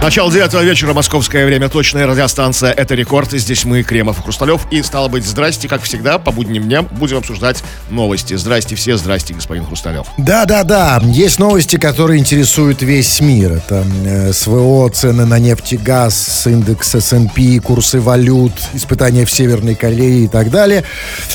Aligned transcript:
Начало 0.00 0.30
девятого 0.32 0.62
вечера, 0.62 0.94
московское 0.94 1.44
время, 1.44 1.68
точная 1.68 2.06
радиостанция 2.06 2.70
«Это 2.70 2.94
рекорд». 2.94 3.32
Здесь 3.32 3.64
мы, 3.64 3.82
Кремов 3.82 4.20
и 4.20 4.22
Хрусталев. 4.22 4.68
И, 4.70 4.80
стало 4.82 5.08
быть, 5.08 5.24
здрасте, 5.26 5.66
как 5.66 5.82
всегда, 5.82 6.18
по 6.18 6.30
будним 6.30 6.62
дням 6.62 6.88
будем 6.92 7.16
обсуждать 7.16 7.64
новости. 7.90 8.34
Здрасте 8.34 8.76
все, 8.76 8.96
здрасте, 8.96 9.34
господин 9.34 9.66
Хрусталев. 9.66 10.06
Да-да-да, 10.16 11.02
есть 11.04 11.40
новости, 11.40 11.78
которые 11.78 12.20
интересуют 12.20 12.80
весь 12.80 13.20
мир. 13.20 13.54
Это 13.54 13.84
э, 14.04 14.32
СВО, 14.32 14.88
цены 14.88 15.26
на 15.26 15.40
нефть 15.40 15.72
и 15.72 15.76
газ, 15.76 16.46
индекс 16.46 16.94
S&P, 16.94 17.58
курсы 17.58 18.00
валют, 18.00 18.52
испытания 18.74 19.24
в 19.24 19.32
Северной 19.32 19.74
Корее 19.74 20.24
и 20.24 20.28
так 20.28 20.50
далее. 20.50 20.84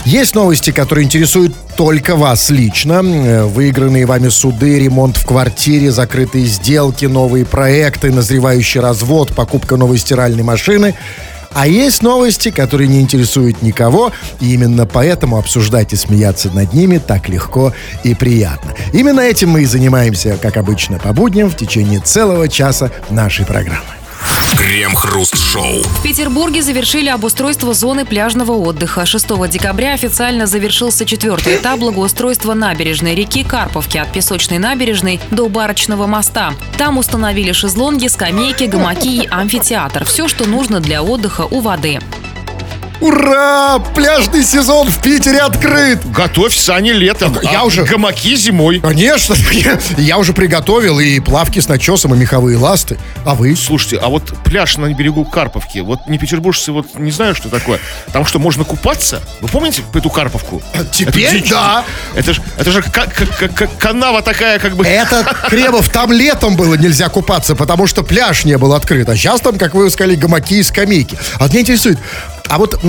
Есть 0.05 0.35
новости, 0.35 0.71
которые 0.71 1.03
интересуют 1.03 1.53
только 1.75 2.15
вас 2.15 2.49
лично. 2.49 3.01
Э, 3.03 3.43
Выигранные 3.43 4.05
вами 4.05 4.29
суды, 4.29 4.79
ремонт 4.79 5.17
в 5.17 5.25
квартире, 5.25 5.91
закрытые 5.91 6.45
сделки, 6.45 7.05
новые 7.05 7.45
проекты, 7.45 8.09
назревающий 8.53 8.81
развод, 8.81 9.33
покупка 9.33 9.77
новой 9.77 9.97
стиральной 9.97 10.43
машины. 10.43 10.93
А 11.55 11.67
есть 11.67 12.01
новости, 12.01 12.49
которые 12.49 12.87
не 12.87 12.99
интересуют 12.99 13.61
никого, 13.61 14.11
и 14.39 14.53
именно 14.53 14.85
поэтому 14.87 15.37
обсуждать 15.37 15.93
и 15.93 15.95
смеяться 15.95 16.49
над 16.49 16.73
ними 16.73 16.97
так 16.97 17.29
легко 17.29 17.73
и 18.03 18.15
приятно. 18.15 18.73
Именно 18.91 19.21
этим 19.21 19.49
мы 19.49 19.61
и 19.61 19.65
занимаемся, 19.65 20.37
как 20.41 20.57
обычно, 20.57 20.97
по 20.97 21.13
будням 21.13 21.49
в 21.49 21.55
течение 21.55 21.99
целого 21.99 22.47
часа 22.47 22.91
нашей 23.09 23.45
программы. 23.45 24.02
Крем-хруст-шоу. 24.57 25.83
В 25.83 26.03
Петербурге 26.03 26.61
завершили 26.61 27.09
обустройство 27.09 27.73
зоны 27.73 28.05
пляжного 28.05 28.53
отдыха. 28.53 29.05
6 29.05 29.49
декабря 29.49 29.93
официально 29.93 30.45
завершился 30.45 31.05
четвертый 31.05 31.57
этап 31.57 31.79
благоустройства 31.79 32.53
набережной 32.53 33.15
реки 33.15 33.43
Карповки 33.43 33.97
от 33.97 34.11
Песочной 34.11 34.59
набережной 34.59 35.19
до 35.31 35.49
Барочного 35.49 36.07
моста. 36.07 36.53
Там 36.77 36.97
установили 36.97 37.51
шезлонги, 37.51 38.07
скамейки, 38.07 38.65
гамаки 38.65 39.23
и 39.23 39.27
амфитеатр. 39.29 40.05
Все, 40.05 40.27
что 40.27 40.47
нужно 40.47 40.79
для 40.79 41.03
отдыха 41.03 41.41
у 41.41 41.59
воды. 41.59 41.99
Ура! 43.03 43.79
Пляжный 43.93 44.43
сезон 44.45 44.89
в 44.89 45.01
Питере 45.01 45.39
открыт! 45.39 45.99
Готовь 46.09 46.55
сани 46.55 46.91
летом, 46.91 47.37
Я 47.43 47.59
а 47.59 47.63
уже- 47.65 47.83
гамаки 47.83 48.33
зимой. 48.37 48.79
Конечно, 48.79 49.35
я, 49.51 49.77
я 49.97 50.17
уже 50.17 50.31
приготовил 50.31 50.99
и 50.99 51.19
плавки 51.19 51.59
с 51.59 51.67
начесом, 51.67 52.13
и 52.15 52.17
меховые 52.17 52.57
ласты. 52.57 52.97
А 53.25 53.35
вы? 53.35 53.57
Слушайте, 53.57 53.97
а 54.01 54.07
вот 54.07 54.33
пляж 54.45 54.77
на 54.77 54.93
берегу 54.93 55.25
Карповки, 55.25 55.79
вот 55.79 56.07
не 56.07 56.17
петербуржцы 56.17 56.71
вот 56.71 56.97
не 56.97 57.11
знаю, 57.11 57.35
что 57.35 57.49
такое. 57.49 57.81
Там 58.13 58.25
что, 58.25 58.39
можно 58.39 58.63
купаться? 58.63 59.21
Вы 59.41 59.49
помните 59.49 59.81
эту 59.93 60.09
Карповку? 60.09 60.61
теперь 60.93 61.39
Это 61.39 61.49
да. 61.49 61.83
Это 62.15 62.31
же, 62.33 62.41
это 62.57 62.71
же 62.71 62.81
ка- 62.83 63.07
ка- 63.07 63.49
ка- 63.49 63.67
канава 63.79 64.21
такая, 64.21 64.59
как 64.59 64.77
бы... 64.77 64.85
Это, 64.85 65.25
Кремов, 65.49 65.89
там 65.89 66.13
летом 66.13 66.55
было 66.55 66.75
нельзя 66.75 67.09
купаться, 67.09 67.53
потому 67.53 67.85
что 67.85 68.01
пляж 68.03 68.45
не 68.45 68.57
был 68.57 68.71
открыт. 68.73 69.09
А 69.09 69.17
сейчас 69.17 69.41
там, 69.41 69.57
как 69.57 69.73
вы 69.73 69.89
сказали, 69.89 70.15
гамаки 70.15 70.59
и 70.59 70.63
скамейки. 70.63 71.17
А 71.37 71.49
меня 71.49 71.59
интересует, 71.61 71.99
а 72.49 72.57
вот 72.57 72.79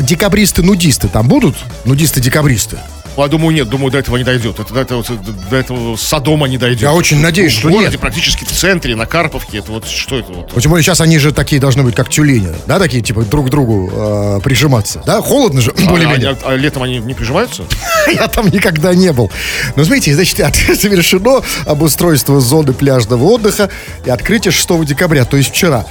декабристы-нудисты 0.00 1.08
там 1.08 1.28
будут? 1.28 1.56
Нудисты-декабристы? 1.84 2.78
Ну, 3.16 3.22
Я 3.22 3.28
думаю, 3.28 3.54
нет, 3.54 3.68
думаю, 3.70 3.90
до 3.90 3.96
этого 3.96 4.18
не 4.18 4.24
дойдет. 4.24 4.60
Это, 4.60 4.74
до, 4.74 4.80
этого, 4.80 5.02
до 5.50 5.56
этого 5.56 5.96
Содома 5.96 6.48
не 6.48 6.58
дойдет. 6.58 6.82
Я 6.82 6.92
очень 6.92 7.18
надеюсь, 7.22 7.54
в 7.54 7.60
что 7.60 7.70
городе, 7.70 7.92
нет. 7.92 8.00
практически 8.00 8.44
в 8.44 8.52
центре, 8.52 8.94
на 8.94 9.06
Карповке. 9.06 9.56
Это 9.58 9.72
вот 9.72 9.88
что 9.88 10.18
это 10.18 10.32
вот? 10.32 10.52
Тем 10.60 10.70
более 10.70 10.84
сейчас 10.84 11.00
они 11.00 11.18
же 11.18 11.32
такие 11.32 11.58
должны 11.58 11.82
быть, 11.82 11.94
как 11.94 12.10
тюлени, 12.10 12.50
да, 12.66 12.78
такие, 12.78 13.02
типа, 13.02 13.22
друг 13.22 13.46
к 13.46 13.50
другу 13.50 13.90
э, 13.90 14.40
прижиматься. 14.44 15.02
Да, 15.06 15.22
холодно 15.22 15.62
же, 15.62 15.72
А, 15.86 15.88
более-менее. 15.90 16.36
а- 16.42 16.50
а 16.50 16.56
летом 16.56 16.82
они 16.82 16.98
не 16.98 17.14
прижимаются? 17.14 17.62
Я 18.12 18.28
там 18.28 18.48
никогда 18.50 18.94
не 18.94 19.12
был. 19.12 19.30
Но 19.76 19.84
смотрите, 19.84 20.12
значит, 20.14 20.36
завершено 20.78 21.40
обустройство 21.64 22.38
зоны 22.42 22.74
пляжного 22.74 23.24
отдыха 23.24 23.70
и 24.04 24.10
открытие 24.10 24.52
6 24.52 24.84
декабря, 24.84 25.24
то 25.24 25.38
есть 25.38 25.52
вчера. 25.52 25.86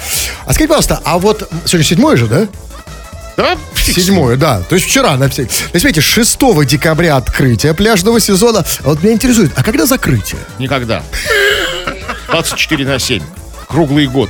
А 0.46 0.54
скажите, 0.54 0.68
пожалуйста, 0.68 1.02
а 1.04 1.18
вот 1.18 1.50
сегодня 1.66 1.84
седьмое 1.88 2.18
же, 2.18 2.28
да? 2.28 2.48
Да? 3.38 3.58
Фиг 3.74 3.94
с 3.94 3.98
ним. 3.98 4.06
Седьмое, 4.06 4.38
да. 4.38 4.62
То 4.62 4.76
есть 4.76 4.88
вчера 4.88 5.16
на 5.18 5.30
всей. 5.30 5.46
То 5.46 5.52
есть, 5.52 5.82
смотрите, 5.82 6.02
6 6.02 6.40
декабря 6.66 7.18
открытие 7.18 7.74
пляжного 7.74 8.20
сезона. 8.20 8.66
А 8.84 8.90
вот 8.90 9.04
меня 9.04 9.14
интересует, 9.14 9.52
а 9.56 9.64
когда 9.64 9.86
закрытие? 9.86 10.40
Никогда. 10.60 11.04
24 12.28 12.86
на 12.86 13.00
7. 13.00 13.22
Круглый 13.68 14.08
год. 14.08 14.30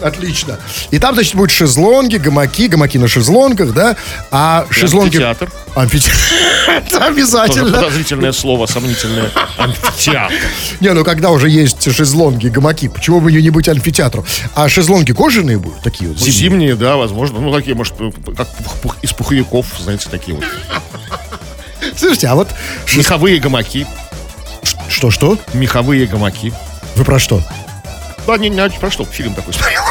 Отлично. 0.00 0.58
И 0.90 0.98
там, 0.98 1.14
значит, 1.14 1.34
будут 1.34 1.50
шезлонги, 1.50 2.16
гамаки, 2.16 2.68
гамаки 2.68 2.98
на 2.98 3.08
шезлонгах, 3.08 3.72
да? 3.72 3.96
А 4.30 4.66
шезлонги... 4.70 5.16
амфитеатр. 5.16 5.50
Амфитеатр. 5.74 6.18
Это 6.68 6.90
Тоже 6.90 7.04
обязательно. 7.04 7.72
подозрительное 7.72 8.32
слово, 8.32 8.66
сомнительное. 8.66 9.30
Амфитеатр. 9.56 10.34
Не, 10.80 10.92
ну 10.92 11.04
когда 11.04 11.30
уже 11.30 11.48
есть 11.48 11.92
шезлонги, 11.94 12.48
гамаки, 12.48 12.88
почему 12.88 13.20
бы 13.20 13.32
не 13.32 13.50
быть 13.50 13.68
амфитеатру? 13.68 14.24
А 14.54 14.68
шезлонги 14.68 15.12
кожаные 15.12 15.58
будут 15.58 15.82
такие 15.82 16.10
вот 16.10 16.18
зимние? 16.18 16.32
Зимние, 16.32 16.74
да, 16.76 16.96
возможно. 16.96 17.40
Ну, 17.40 17.52
такие, 17.52 17.74
может, 17.74 17.94
как 18.36 18.48
из 19.02 19.12
пуховиков, 19.12 19.66
знаете, 19.80 20.08
такие 20.10 20.36
вот. 20.36 20.44
Слушайте, 21.96 22.28
а 22.28 22.34
вот 22.34 22.48
Меховые 22.96 23.38
гамаки. 23.38 23.86
что-что? 24.88 25.38
Меховые 25.52 26.06
гамаки. 26.06 26.52
Вы 26.96 27.04
про 27.04 27.18
что? 27.18 27.42
Да, 28.26 28.38
не, 28.38 28.48
не, 28.48 28.78
про 28.80 28.90
что? 28.90 29.04
Фильм 29.04 29.34
такой 29.34 29.52
смотрел. 29.52 29.82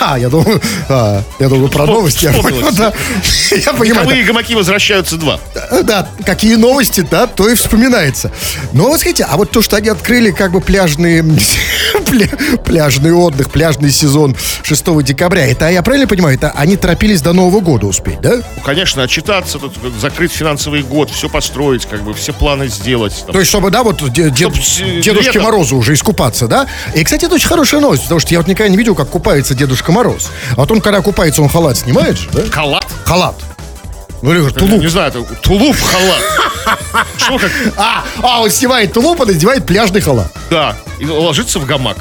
А, 0.00 0.18
я 0.18 0.28
думаю, 0.28 0.60
а, 0.88 1.22
я 1.38 1.48
думаю 1.48 1.68
про 1.68 1.86
новости. 1.86 2.24
Я 2.26 2.32
понял, 2.32 2.68
да. 2.72 2.92
Я 3.50 3.72
понимаю. 3.72 4.02
Меховые 4.04 4.24
гамаки 4.24 4.54
возвращаются 4.54 5.16
два. 5.16 5.38
да. 5.54 5.82
Да, 5.82 6.08
какие 6.24 6.54
новости, 6.56 7.06
да, 7.10 7.26
то 7.26 7.48
и 7.48 7.54
вспоминается. 7.54 8.30
Но 8.72 8.84
вот 8.84 8.98
смотрите, 9.00 9.24
а 9.28 9.36
вот 9.36 9.50
то, 9.50 9.62
что 9.62 9.76
они 9.76 9.88
открыли 9.88 10.30
как 10.30 10.52
бы 10.52 10.60
пляжный, 10.60 11.20
пля- 12.06 12.58
пляжный 12.62 13.12
отдых, 13.12 13.50
пляжный 13.50 13.90
сезон 13.90 14.36
6 14.62 15.02
декабря, 15.02 15.46
это, 15.46 15.68
я 15.70 15.82
правильно 15.82 16.06
понимаю, 16.06 16.36
это 16.36 16.50
они 16.54 16.76
торопились 16.76 17.20
до 17.22 17.32
Нового 17.32 17.60
года 17.60 17.86
успеть, 17.86 18.20
да? 18.20 18.36
Ну, 18.36 18.42
конечно, 18.64 19.02
отчитаться, 19.02 19.58
тут 19.58 19.74
закрыть 20.00 20.32
финансовый 20.32 20.82
год, 20.82 21.10
все 21.10 21.28
построить, 21.28 21.86
как 21.86 22.02
бы 22.02 22.14
все 22.14 22.32
планы 22.32 22.68
сделать. 22.68 23.14
там. 23.24 23.32
То 23.32 23.38
есть, 23.40 23.50
чтобы, 23.50 23.70
да, 23.70 23.82
вот 23.82 24.02
де- 24.12 24.30
дед- 24.30 24.54
Чтоб 24.54 24.56
с- 24.64 24.78
Дедушке 25.02 25.30
летом- 25.30 25.42
Морозу 25.42 25.76
уже 25.76 25.94
искупаться, 25.94 26.46
да? 26.48 26.66
И, 26.94 27.02
кстати, 27.04 27.24
это 27.24 27.34
очень 27.34 27.48
хорошая 27.48 27.80
новость, 27.80 28.02
потому 28.04 28.20
что 28.20 28.32
я 28.32 28.38
вот 28.38 28.48
никогда 28.48 28.68
не 28.68 28.76
видел, 28.76 28.94
как 28.94 29.08
купается 29.48 29.54
Дедушка 29.54 29.92
Мороз. 29.92 30.30
А 30.52 30.56
вот 30.56 30.70
он, 30.70 30.80
когда 30.80 31.00
купается, 31.00 31.42
он 31.42 31.48
халат 31.48 31.76
снимает 31.78 32.18
же, 32.18 32.28
да? 32.32 32.42
Халат? 32.50 32.86
Халат. 33.04 33.34
Ну, 34.20 34.32
или 34.32 34.40
Не 34.40 34.50
тулуп. 34.50 34.88
знаю, 34.88 35.08
это 35.08 35.22
тулуп 35.42 35.76
халат. 35.80 36.78
Что 37.16 37.38
как? 37.38 37.50
А, 37.76 38.04
а, 38.22 38.40
он 38.42 38.50
снимает 38.50 38.92
тулуп, 38.92 39.20
он 39.20 39.28
надевает 39.28 39.64
пляжный 39.64 40.00
халат. 40.00 40.30
Да. 40.50 40.76
И 40.98 41.06
ложится 41.06 41.58
в 41.60 41.64
гамак. 41.66 41.96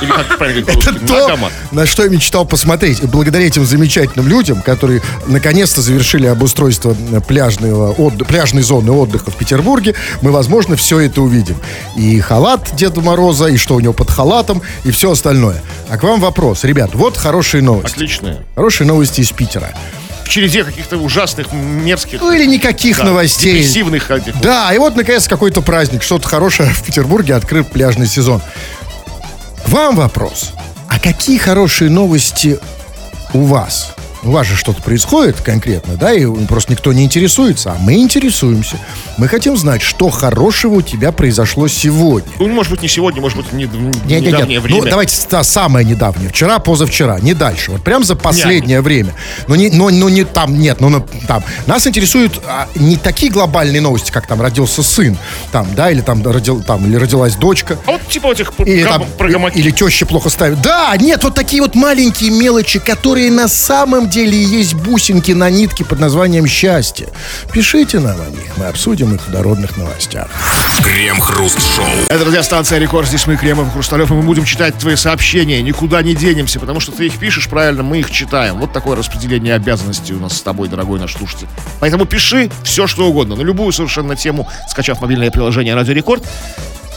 Или 0.00 0.10
как 0.10 0.38
правильно 0.38 0.70
Это 0.70 0.92
то, 1.06 1.38
на 1.70 1.86
что 1.86 2.04
я 2.04 2.08
мечтал 2.08 2.44
посмотреть. 2.44 3.02
И 3.02 3.06
благодаря 3.06 3.46
этим 3.46 3.64
замечательным 3.64 4.28
людям, 4.28 4.62
которые 4.62 5.02
наконец-то 5.26 5.80
завершили 5.82 6.26
обустройство 6.26 6.94
пляжного, 7.26 7.92
пляжной 8.24 8.62
зоны 8.62 8.92
отдыха 8.92 9.30
в 9.30 9.36
Петербурге, 9.36 9.94
мы, 10.22 10.30
возможно, 10.30 10.76
все 10.76 11.00
это 11.00 11.22
увидим. 11.22 11.56
И 11.96 12.20
халат 12.20 12.70
Деда 12.74 13.00
Мороза, 13.00 13.46
и 13.46 13.56
что 13.56 13.74
у 13.74 13.80
него 13.80 13.92
под 13.92 14.10
халатом, 14.10 14.62
и 14.84 14.90
все 14.90 15.10
остальное. 15.12 15.62
А 15.88 15.98
к 15.98 16.02
вам 16.02 16.20
вопрос. 16.20 16.64
Ребят, 16.64 16.90
вот 16.94 17.16
хорошие 17.16 17.62
новости. 17.62 17.94
Отличное. 17.94 18.38
Хорошие 18.54 18.86
новости 18.86 19.20
из 19.20 19.30
Питера. 19.30 19.70
В 20.24 20.28
череде 20.30 20.64
каких-то 20.64 20.96
ужасных, 20.96 21.52
мерзких, 21.52 22.18
Ну 22.22 22.32
или 22.32 22.46
никаких 22.46 22.96
да, 22.96 23.04
новостей. 23.04 23.52
депрессивных 23.58 24.10
этих. 24.10 24.40
Да, 24.40 24.72
и 24.72 24.78
вот, 24.78 24.96
наконец, 24.96 25.28
какой-то 25.28 25.60
праздник, 25.60 26.02
что-то 26.02 26.26
хорошее 26.26 26.70
в 26.70 26.82
Петербурге, 26.82 27.34
открыт 27.34 27.68
пляжный 27.70 28.06
сезон. 28.06 28.40
Вам 29.74 29.96
вопрос. 29.96 30.52
А 30.88 31.00
какие 31.00 31.36
хорошие 31.36 31.90
новости 31.90 32.60
у 33.32 33.40
вас? 33.40 33.96
У 34.24 34.30
вас 34.30 34.46
же 34.46 34.56
что-то 34.56 34.80
происходит 34.82 35.40
конкретно, 35.42 35.96
да, 35.96 36.12
и 36.14 36.26
просто 36.46 36.72
никто 36.72 36.92
не 36.92 37.04
интересуется, 37.04 37.72
а 37.72 37.76
мы 37.78 37.94
интересуемся. 37.94 38.76
Мы 39.18 39.28
хотим 39.28 39.56
знать, 39.56 39.82
что 39.82 40.08
хорошего 40.08 40.76
у 40.76 40.82
тебя 40.82 41.12
произошло 41.12 41.68
сегодня. 41.68 42.30
Ну, 42.38 42.48
может 42.48 42.70
быть, 42.72 42.82
не 42.82 42.88
сегодня, 42.88 43.20
может 43.20 43.36
быть, 43.36 43.52
не, 43.52 43.66
в 43.66 43.74
Нет, 43.74 43.94
нет, 44.06 44.22
недавнее 44.22 44.54
нет. 44.56 44.62
время. 44.62 44.82
Ну, 44.82 44.88
давайте 44.88 45.16
та 45.28 45.42
самое 45.44 45.86
недавнее. 45.86 46.30
Вчера, 46.30 46.58
позавчера, 46.58 47.18
не 47.20 47.34
дальше. 47.34 47.70
Вот 47.70 47.82
прям 47.84 48.02
за 48.02 48.16
последнее 48.16 48.80
время. 48.80 49.12
Но 49.46 49.56
не, 49.56 49.68
но, 49.70 49.90
но 49.90 50.08
не 50.08 50.24
там, 50.24 50.58
нет, 50.58 50.80
ну 50.80 50.88
на- 50.88 51.00
там. 51.28 51.44
Нас 51.66 51.86
интересуют 51.86 52.40
а, 52.46 52.66
не 52.74 52.96
такие 52.96 53.30
глобальные 53.30 53.82
новости, 53.82 54.10
как 54.10 54.26
там 54.26 54.40
родился 54.40 54.82
сын, 54.82 55.18
там, 55.52 55.66
да, 55.74 55.90
или 55.90 56.00
там, 56.00 56.26
родил, 56.26 56.62
там 56.62 56.84
или 56.86 56.96
родилась 56.96 57.36
дочка. 57.36 57.78
А 57.86 57.92
вот 57.92 58.08
типа 58.08 58.32
этих 58.32 58.52
Или, 58.60 58.84
там, 58.84 59.04
про 59.18 59.28
гамаки. 59.28 59.58
или 59.58 59.70
теща 59.70 60.06
плохо 60.06 60.30
ставит. 60.30 60.62
Да, 60.62 60.94
нет, 60.98 61.22
вот 61.24 61.34
такие 61.34 61.60
вот 61.60 61.74
маленькие 61.74 62.30
мелочи, 62.30 62.78
которые 62.78 63.30
на 63.30 63.48
самом 63.48 64.08
деле 64.14 64.38
и 64.38 64.44
есть 64.44 64.74
бусинки 64.74 65.32
на 65.32 65.50
нитке 65.50 65.84
под 65.84 65.98
названием 65.98 66.46
«Счастье». 66.46 67.08
Пишите 67.52 67.98
нам 67.98 68.20
о 68.20 68.30
них, 68.30 68.56
мы 68.56 68.66
обсудим 68.66 69.12
их 69.12 69.22
в 69.22 69.32
народных 69.32 69.76
новостях. 69.76 70.28
Крем-хруст-шоу. 70.84 71.84
Это 72.08 72.24
радиостанция 72.24 72.78
«Рекорд». 72.78 73.08
Здесь 73.08 73.26
мы, 73.26 73.36
Кремов 73.36 73.66
и 73.66 73.70
Хрусталев, 73.72 74.12
и 74.12 74.14
мы 74.14 74.22
будем 74.22 74.44
читать 74.44 74.78
твои 74.78 74.94
сообщения. 74.94 75.60
Никуда 75.62 76.00
не 76.02 76.14
денемся, 76.14 76.60
потому 76.60 76.78
что 76.78 76.92
ты 76.92 77.06
их 77.06 77.18
пишешь 77.18 77.48
правильно, 77.48 77.82
мы 77.82 77.98
их 77.98 78.10
читаем. 78.12 78.60
Вот 78.60 78.72
такое 78.72 78.96
распределение 78.96 79.54
обязанностей 79.54 80.14
у 80.14 80.20
нас 80.20 80.36
с 80.36 80.42
тобой, 80.42 80.68
дорогой 80.68 81.00
наш 81.00 81.14
слушатель. 81.14 81.48
Поэтому 81.80 82.04
пиши 82.04 82.52
все, 82.62 82.86
что 82.86 83.08
угодно, 83.08 83.34
на 83.34 83.42
любую 83.42 83.72
совершенно 83.72 84.14
тему, 84.14 84.48
скачав 84.68 85.00
мобильное 85.00 85.32
приложение 85.32 85.74
«Радио 85.74 85.92
Рекорд». 85.92 86.22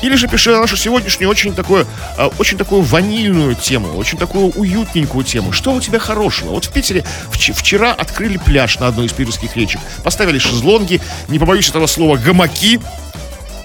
Или 0.02 0.16
же 0.16 0.28
пиши 0.28 0.52
на 0.52 0.60
нашу 0.62 0.78
сегодняшнюю 0.78 1.30
очень 1.30 1.54
такую, 1.56 1.88
э, 2.18 2.30
очень 2.38 2.58
такую 2.58 2.82
ванильную 2.82 3.56
тему, 3.56 3.96
очень 3.98 4.18
такую 4.18 4.50
уютненькую 4.52 5.24
тему. 5.24 5.52
Что 5.52 5.74
у 5.74 5.82
тебя 5.82 6.00
хорошего? 6.00 6.52
Вот 6.52 6.66
в 6.66 6.70
Питере 6.70 7.04
вч- 7.32 7.54
вчера 7.54 7.94
открыли 7.94 8.38
пляж 8.38 8.78
на 8.80 8.88
одной 8.88 9.08
из 9.08 9.12
питерских 9.14 9.56
речек. 9.56 9.82
Поставили 10.04 10.38
шезлонги, 10.40 11.02
не 11.28 11.40
побоюсь 11.40 11.70
этого 11.70 11.88
слова, 11.88 12.18
гамаки 12.18 12.80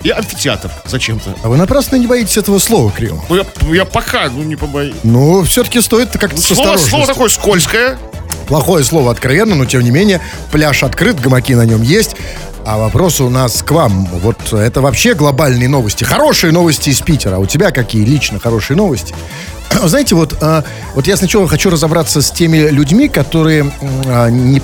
и 0.02 0.11
амфитеатр 0.11 0.70
зачем-то. 0.87 1.34
А 1.43 1.49
вы 1.49 1.56
напрасно 1.56 1.96
не 1.96 2.06
боитесь 2.06 2.37
этого 2.37 2.58
слова, 2.58 2.90
Крем? 2.90 3.20
Ну, 3.28 3.37
я, 3.37 3.44
я 3.73 3.85
пока, 3.85 4.28
ну, 4.31 4.43
не 4.43 4.56
побоюсь. 4.56 4.94
Ну, 5.05 5.43
все-таки 5.44 5.81
стоит 5.81 6.11
как-то 6.11 6.40
с 6.40 6.46
Слово, 6.46 6.76
слово 6.76 7.06
такое 7.06 7.28
скользкое. 7.28 7.99
Плохое 8.46 8.84
слово 8.84 9.10
откровенно, 9.10 9.54
но 9.54 9.64
тем 9.64 9.82
не 9.82 9.90
менее, 9.90 10.20
пляж 10.50 10.82
открыт, 10.82 11.20
гамаки 11.20 11.54
на 11.54 11.64
нем 11.66 11.82
есть. 11.82 12.16
А 12.64 12.78
вопрос 12.78 13.20
у 13.20 13.28
нас 13.28 13.62
к 13.62 13.70
вам. 13.72 14.06
Вот 14.06 14.52
это 14.52 14.80
вообще 14.80 15.14
глобальные 15.14 15.68
новости. 15.68 16.04
Хорошие 16.04 16.52
новости 16.52 16.90
из 16.90 17.00
Питера. 17.00 17.36
А 17.36 17.38
у 17.38 17.46
тебя 17.46 17.72
какие 17.72 18.04
лично 18.04 18.38
хорошие 18.38 18.76
новости? 18.76 19.14
Знаете, 19.84 20.14
вот, 20.14 20.36
а, 20.40 20.62
вот 20.94 21.08
я 21.08 21.16
сначала 21.16 21.48
хочу 21.48 21.70
разобраться 21.70 22.22
с 22.22 22.30
теми 22.30 22.58
людьми, 22.58 23.08
которые 23.08 23.72
а, 24.06 24.28
не- 24.28 24.62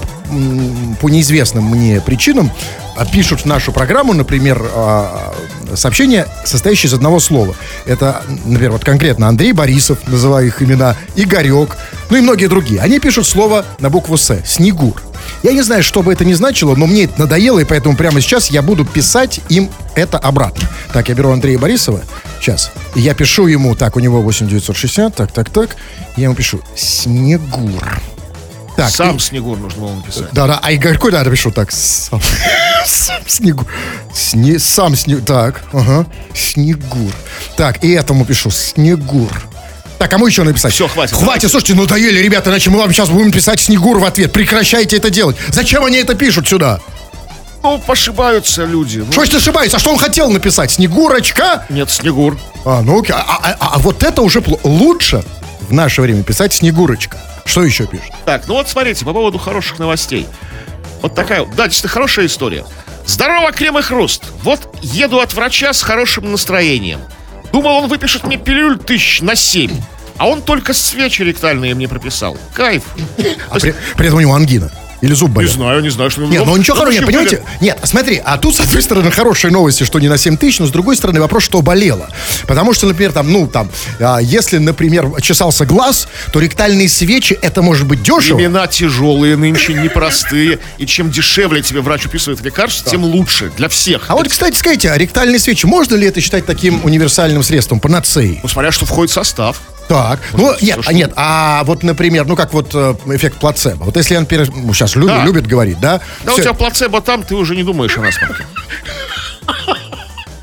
по 1.00 1.08
неизвестным 1.08 1.64
мне 1.64 2.00
причинам 2.00 2.52
пишут 3.10 3.40
в 3.40 3.44
нашу 3.46 3.72
программу, 3.72 4.12
например, 4.12 4.62
сообщение, 5.76 6.26
состоящее 6.44 6.88
из 6.88 6.94
одного 6.94 7.20
слова. 7.20 7.54
Это, 7.84 8.22
например, 8.44 8.72
вот 8.72 8.84
конкретно 8.84 9.28
Андрей 9.28 9.52
Борисов, 9.52 9.98
называю 10.06 10.46
их 10.46 10.62
имена, 10.62 10.96
Игорек, 11.16 11.76
ну 12.10 12.16
и 12.16 12.20
многие 12.20 12.46
другие. 12.46 12.80
Они 12.80 12.98
пишут 12.98 13.26
слово 13.26 13.64
на 13.78 13.90
букву 13.90 14.16
«С»— 14.16 14.40
«Снегур». 14.46 15.02
Я 15.42 15.52
не 15.52 15.62
знаю, 15.62 15.82
что 15.82 16.02
бы 16.02 16.12
это 16.12 16.24
ни 16.24 16.32
значило, 16.32 16.74
но 16.74 16.86
мне 16.86 17.04
это 17.04 17.20
надоело, 17.20 17.58
и 17.58 17.64
поэтому 17.64 17.96
прямо 17.96 18.20
сейчас 18.20 18.50
я 18.50 18.62
буду 18.62 18.84
писать 18.84 19.40
им 19.48 19.70
это 19.94 20.18
обратно. 20.18 20.68
Так, 20.92 21.08
я 21.08 21.14
беру 21.14 21.30
Андрея 21.30 21.58
Борисова, 21.58 22.00
сейчас, 22.40 22.72
я 22.94 23.14
пишу 23.14 23.46
ему, 23.46 23.74
так, 23.74 23.96
у 23.96 24.00
него 24.00 24.22
8960, 24.22 25.14
так, 25.14 25.32
так, 25.32 25.50
так, 25.50 25.76
я 26.16 26.24
ему 26.24 26.34
пишу 26.34 26.60
«Снегур». 26.74 28.00
Так, 28.78 28.90
Сам 28.92 29.16
и- 29.16 29.18
Снегур 29.18 29.58
нужно 29.58 29.80
было 29.82 29.94
написать. 29.96 30.28
да, 30.30 30.46
да, 30.46 30.60
а 30.62 30.72
Игорьку, 30.72 31.10
да, 31.10 31.24
напишу 31.24 31.50
так. 31.50 31.72
Сам, 31.72 32.20
сам 32.86 33.20
Снегур. 33.26 33.66
Сне, 34.14 34.60
сам 34.60 34.94
Снегур. 34.94 35.24
Так, 35.24 35.62
ага. 35.72 36.06
Снегур. 36.32 37.12
Так, 37.56 37.82
и 37.82 37.90
этому 37.90 38.24
пишу. 38.24 38.52
Снегур. 38.52 39.32
Так, 39.98 40.08
кому 40.12 40.28
еще 40.28 40.44
написать? 40.44 40.72
Всё, 40.72 40.86
хватит, 40.86 41.10
Хватит, 41.10 41.24
давайте. 41.26 41.48
слушайте, 41.48 41.74
ну 41.74 41.86
доели, 41.86 42.20
ребята, 42.20 42.50
иначе 42.50 42.70
мы 42.70 42.78
вам 42.78 42.92
сейчас 42.92 43.08
будем 43.08 43.32
писать 43.32 43.58
Снегур 43.58 43.98
в 43.98 44.04
ответ. 44.04 44.32
Прекращайте 44.32 44.96
это 44.96 45.10
делать. 45.10 45.34
Зачем 45.48 45.84
они 45.84 45.96
это 45.98 46.14
пишут 46.14 46.46
сюда? 46.46 46.78
Ну, 47.64 47.82
ошибаются 47.88 48.64
люди. 48.64 48.98
Ну, 49.04 49.10
Что 49.10 49.24
ж 49.24 49.28
ты 49.30 49.36
ошибаешься? 49.38 49.78
А 49.78 49.80
что 49.80 49.90
он 49.90 49.98
хотел 49.98 50.30
написать? 50.30 50.70
Снегурочка? 50.70 51.64
Нет, 51.68 51.90
Снегур. 51.90 52.38
А, 52.64 52.80
ну 52.82 53.00
окей. 53.00 53.16
А, 53.18 53.24
а- 53.42 53.56
а- 53.58 53.74
а 53.74 53.78
вот 53.80 54.04
это 54.04 54.22
уже 54.22 54.40
лучше 54.62 55.24
в 55.68 55.72
наше 55.72 56.02
время 56.02 56.22
писать 56.22 56.52
Снегурочка. 56.52 57.18
Что 57.44 57.62
еще 57.62 57.86
пишет? 57.86 58.12
Так, 58.24 58.46
ну 58.46 58.54
вот 58.54 58.68
смотрите, 58.68 59.04
по 59.04 59.12
поводу 59.12 59.38
хороших 59.38 59.78
новостей. 59.78 60.26
Вот 61.02 61.14
такая, 61.14 61.44
да, 61.44 61.66
действительно 61.66 61.92
хорошая 61.92 62.26
история. 62.26 62.64
Здорово, 63.06 63.52
Крем 63.52 63.78
и 63.78 63.82
Хруст. 63.82 64.24
Вот 64.42 64.68
еду 64.82 65.20
от 65.20 65.32
врача 65.32 65.72
с 65.72 65.82
хорошим 65.82 66.30
настроением. 66.30 67.00
Думал, 67.52 67.84
он 67.84 67.88
выпишет 67.88 68.24
мне 68.24 68.36
пилюль 68.36 68.78
тысяч 68.78 69.20
на 69.22 69.34
семь. 69.34 69.72
А 70.18 70.26
он 70.28 70.42
только 70.42 70.72
свечи 70.74 71.22
ректальные 71.22 71.74
мне 71.74 71.88
прописал. 71.88 72.36
Кайф. 72.52 72.82
А 73.50 73.58
при, 73.58 73.74
при 73.96 74.06
этом 74.08 74.18
у 74.18 74.20
него 74.20 74.34
ангина. 74.34 74.70
Или 75.00 75.14
зуб 75.14 75.28
Не 75.28 75.34
болит. 75.34 75.50
знаю, 75.50 75.80
не 75.80 75.90
знаю, 75.90 76.10
что... 76.10 76.22
Нет, 76.22 76.44
ну 76.44 76.56
ничего 76.56 76.76
хорошего, 76.76 77.06
понимаете? 77.06 77.42
Нет, 77.60 77.78
смотри, 77.84 78.20
а 78.24 78.36
тут, 78.36 78.56
с 78.56 78.60
одной 78.60 78.82
стороны, 78.82 79.10
хорошие 79.10 79.50
новости, 79.50 79.84
что 79.84 80.00
не 80.00 80.08
на 80.08 80.18
7 80.18 80.36
тысяч, 80.36 80.58
но 80.58 80.66
с 80.66 80.70
другой 80.70 80.96
стороны, 80.96 81.20
вопрос, 81.20 81.44
что 81.44 81.62
болело. 81.62 82.08
Потому 82.46 82.72
что, 82.72 82.86
например, 82.86 83.12
там, 83.12 83.30
ну, 83.30 83.46
там, 83.46 83.70
а, 84.00 84.18
если, 84.18 84.58
например, 84.58 85.08
чесался 85.20 85.66
глаз, 85.66 86.08
то 86.32 86.40
ректальные 86.40 86.88
свечи, 86.88 87.38
это 87.40 87.62
может 87.62 87.86
быть 87.86 88.02
дешево. 88.02 88.38
Имена 88.40 88.66
тяжелые 88.66 89.36
нынче, 89.36 89.74
непростые. 89.74 90.58
И 90.78 90.86
чем 90.86 91.10
дешевле 91.10 91.62
тебе 91.62 91.80
врач 91.80 92.06
уписывает 92.06 92.40
лекарства, 92.42 92.90
тем 92.90 93.04
лучше 93.04 93.52
для 93.56 93.68
всех. 93.68 94.04
А 94.08 94.14
вот, 94.14 94.28
кстати, 94.28 94.56
скажите, 94.56 94.90
а 94.90 94.98
ректальные 94.98 95.38
свечи, 95.38 95.66
можно 95.66 95.94
ли 95.94 96.06
это 96.06 96.20
считать 96.20 96.46
таким 96.46 96.84
универсальным 96.84 97.42
средством, 97.42 97.80
панацеей? 97.80 98.40
Ну, 98.42 98.48
смотря 98.48 98.72
что 98.72 98.84
входит 98.84 99.10
в 99.10 99.14
состав. 99.14 99.60
Так, 99.88 100.20
ну, 100.34 100.54
нет, 100.60 100.80
а 100.84 100.92
нет, 100.92 101.12
а 101.16 101.64
вот, 101.64 101.82
например, 101.82 102.26
ну, 102.26 102.36
как 102.36 102.52
вот 102.52 102.74
э, 102.74 102.94
эффект 103.06 103.38
плацебо. 103.38 103.84
Вот 103.84 103.96
если, 103.96 104.16
например, 104.16 104.48
ну, 104.54 104.74
сейчас 104.74 104.94
люди 104.96 105.08
Да. 105.12 105.24
любят 105.24 105.46
говорить, 105.46 105.80
да? 105.80 106.00
Да 106.24 106.34
у 106.34 106.38
тебя 106.38 106.52
плацебо 106.52 107.00
там, 107.00 107.22
ты 107.22 107.34
уже 107.34 107.56
не 107.56 107.62
думаешь 107.62 107.96
о 107.96 108.02
насморке. 108.02 108.44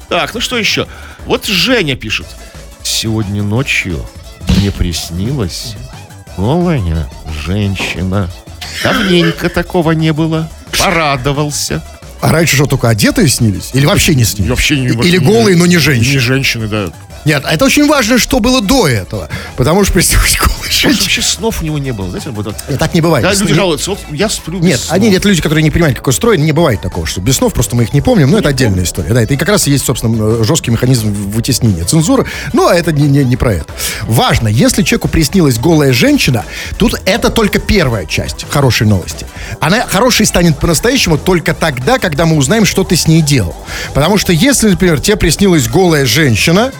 Так, 0.07 0.33
ну 0.33 0.39
что 0.39 0.57
еще? 0.57 0.87
Вот 1.25 1.45
Женя 1.45 1.95
пишет. 1.95 2.27
Сегодня 2.83 3.41
ночью 3.41 4.05
мне 4.47 4.71
приснилась 4.71 5.75
голая 6.37 7.09
женщина. 7.43 8.29
Давненько 8.83 9.49
такого 9.49 9.91
не 9.91 10.13
было. 10.13 10.49
Порадовался. 10.79 11.83
А 12.21 12.31
раньше 12.31 12.55
что, 12.55 12.65
только 12.65 12.89
одетые 12.89 13.27
снились? 13.27 13.71
Или 13.73 13.85
вообще 13.85 14.15
не 14.15 14.23
снились? 14.23 14.49
Вообще 14.49 14.79
не 14.79 14.87
Или 14.87 15.17
голые, 15.17 15.57
но 15.57 15.65
не 15.65 15.77
женщины? 15.77 16.13
Не 16.13 16.19
женщины, 16.19 16.67
да. 16.67 16.89
Нет, 17.25 17.43
а 17.45 17.53
это 17.53 17.65
очень 17.65 17.87
важно, 17.87 18.17
что 18.19 18.39
было 18.39 18.61
до 18.61 18.87
этого. 18.87 19.29
Потому 19.57 19.83
что 19.83 19.95
Может, 19.95 20.13
женщина. 20.71 20.93
вообще 20.93 21.21
снов 21.21 21.61
у 21.61 21.65
него 21.65 21.77
не 21.79 21.91
было. 21.91 22.09
Знаете, 22.09 22.29
вот 22.29 22.45
так. 22.45 22.77
Так 22.77 22.93
не 22.93 23.01
бывает. 23.01 23.25
Да, 23.25 23.33
люди 23.33 23.53
жалуются. 23.53 23.91
Вот 23.91 23.99
я 24.11 24.29
сплю 24.29 24.59
без 24.59 24.65
Нет, 24.65 24.79
снов. 24.79 24.93
они, 24.93 25.11
это 25.11 25.27
люди, 25.27 25.41
которые 25.41 25.63
не 25.63 25.71
понимают, 25.71 25.97
какой 25.97 26.13
строй, 26.13 26.37
не 26.37 26.51
бывает 26.51 26.81
такого, 26.81 27.05
что 27.07 27.21
без 27.21 27.37
снов, 27.37 27.53
просто 27.53 27.75
мы 27.75 27.83
их 27.83 27.93
не 27.93 28.01
помним, 28.01 28.29
но 28.29 28.37
это 28.37 28.49
отдельная 28.49 28.83
история. 28.83 29.13
Да, 29.13 29.21
это 29.21 29.33
и 29.33 29.37
как 29.37 29.49
раз 29.49 29.65
есть, 29.67 29.85
собственно, 29.85 30.43
жесткий 30.43 30.71
механизм 30.71 31.11
вытеснения 31.11 31.83
цензуры, 31.83 32.25
но 32.53 32.71
это 32.71 32.91
не, 32.91 33.07
не, 33.07 33.23
не 33.23 33.35
про 33.35 33.53
это. 33.53 33.73
Важно, 34.03 34.47
если 34.47 34.83
человеку 34.83 35.07
приснилась 35.07 35.57
голая 35.57 35.93
женщина, 35.93 36.45
тут 36.77 36.95
это 37.05 37.29
только 37.29 37.59
первая 37.59 38.05
часть 38.05 38.45
хорошей 38.49 38.85
новости. 38.85 39.25
Она 39.59 39.85
хорошей 39.87 40.25
станет 40.25 40.59
по-настоящему 40.59 41.17
только 41.17 41.53
тогда, 41.53 41.97
когда 41.97 42.25
мы 42.25 42.37
узнаем, 42.37 42.65
что 42.65 42.83
ты 42.83 42.95
с 42.95 43.07
ней 43.07 43.21
делал. 43.21 43.55
Потому 43.93 44.17
что 44.17 44.31
если, 44.31 44.69
например, 44.69 44.99
тебе 45.01 45.15
приснилась 45.17 45.67
голая 45.67 46.05
женщина, 46.05 46.71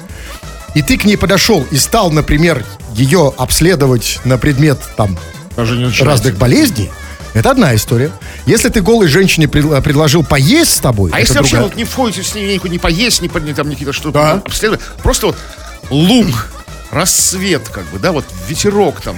и 0.76 0.82
ты 0.84 0.98
к 0.98 1.06
ней 1.06 1.18
подошел 1.18 1.66
и 1.72 1.78
стал, 1.78 2.12
например, 2.12 2.64
ее 2.94 3.34
обследовать 3.38 4.20
на 4.26 4.38
предмет 4.38 4.80
там 4.96 5.18
не 5.58 6.04
разных 6.06 6.38
болезней, 6.38 6.92
это 7.34 7.52
одна 7.52 7.74
история. 7.76 8.12
Если 8.46 8.70
ты 8.70 8.82
голой 8.82 9.08
женщине 9.08 9.48
пред- 9.48 9.84
предложил 9.84 10.24
поесть 10.24 10.76
с 10.76 10.80
тобой, 10.80 11.12
А 11.14 11.20
если 11.20 11.34
вообще 11.38 11.52
другая. 11.56 11.70
вот 11.70 11.78
не 11.78 11.84
входите 11.86 12.24
с 12.24 12.36
ней 12.36 12.54
никуда 12.54 12.72
не 12.72 12.78
поесть, 12.80 13.22
не, 13.22 13.30
не 13.42 13.54
там 13.54 13.70
какие-то 13.70 13.94
что-то 13.94 14.12
Да. 14.20 14.32
обследовать, 14.46 14.82
просто 15.04 15.28
вот 15.28 15.38
луг, 15.90 16.52
рассвет, 16.96 17.68
как 17.70 17.86
бы, 17.92 18.00
да, 18.00 18.12
вот 18.12 18.26
ветерок 18.48 19.02
там, 19.02 19.18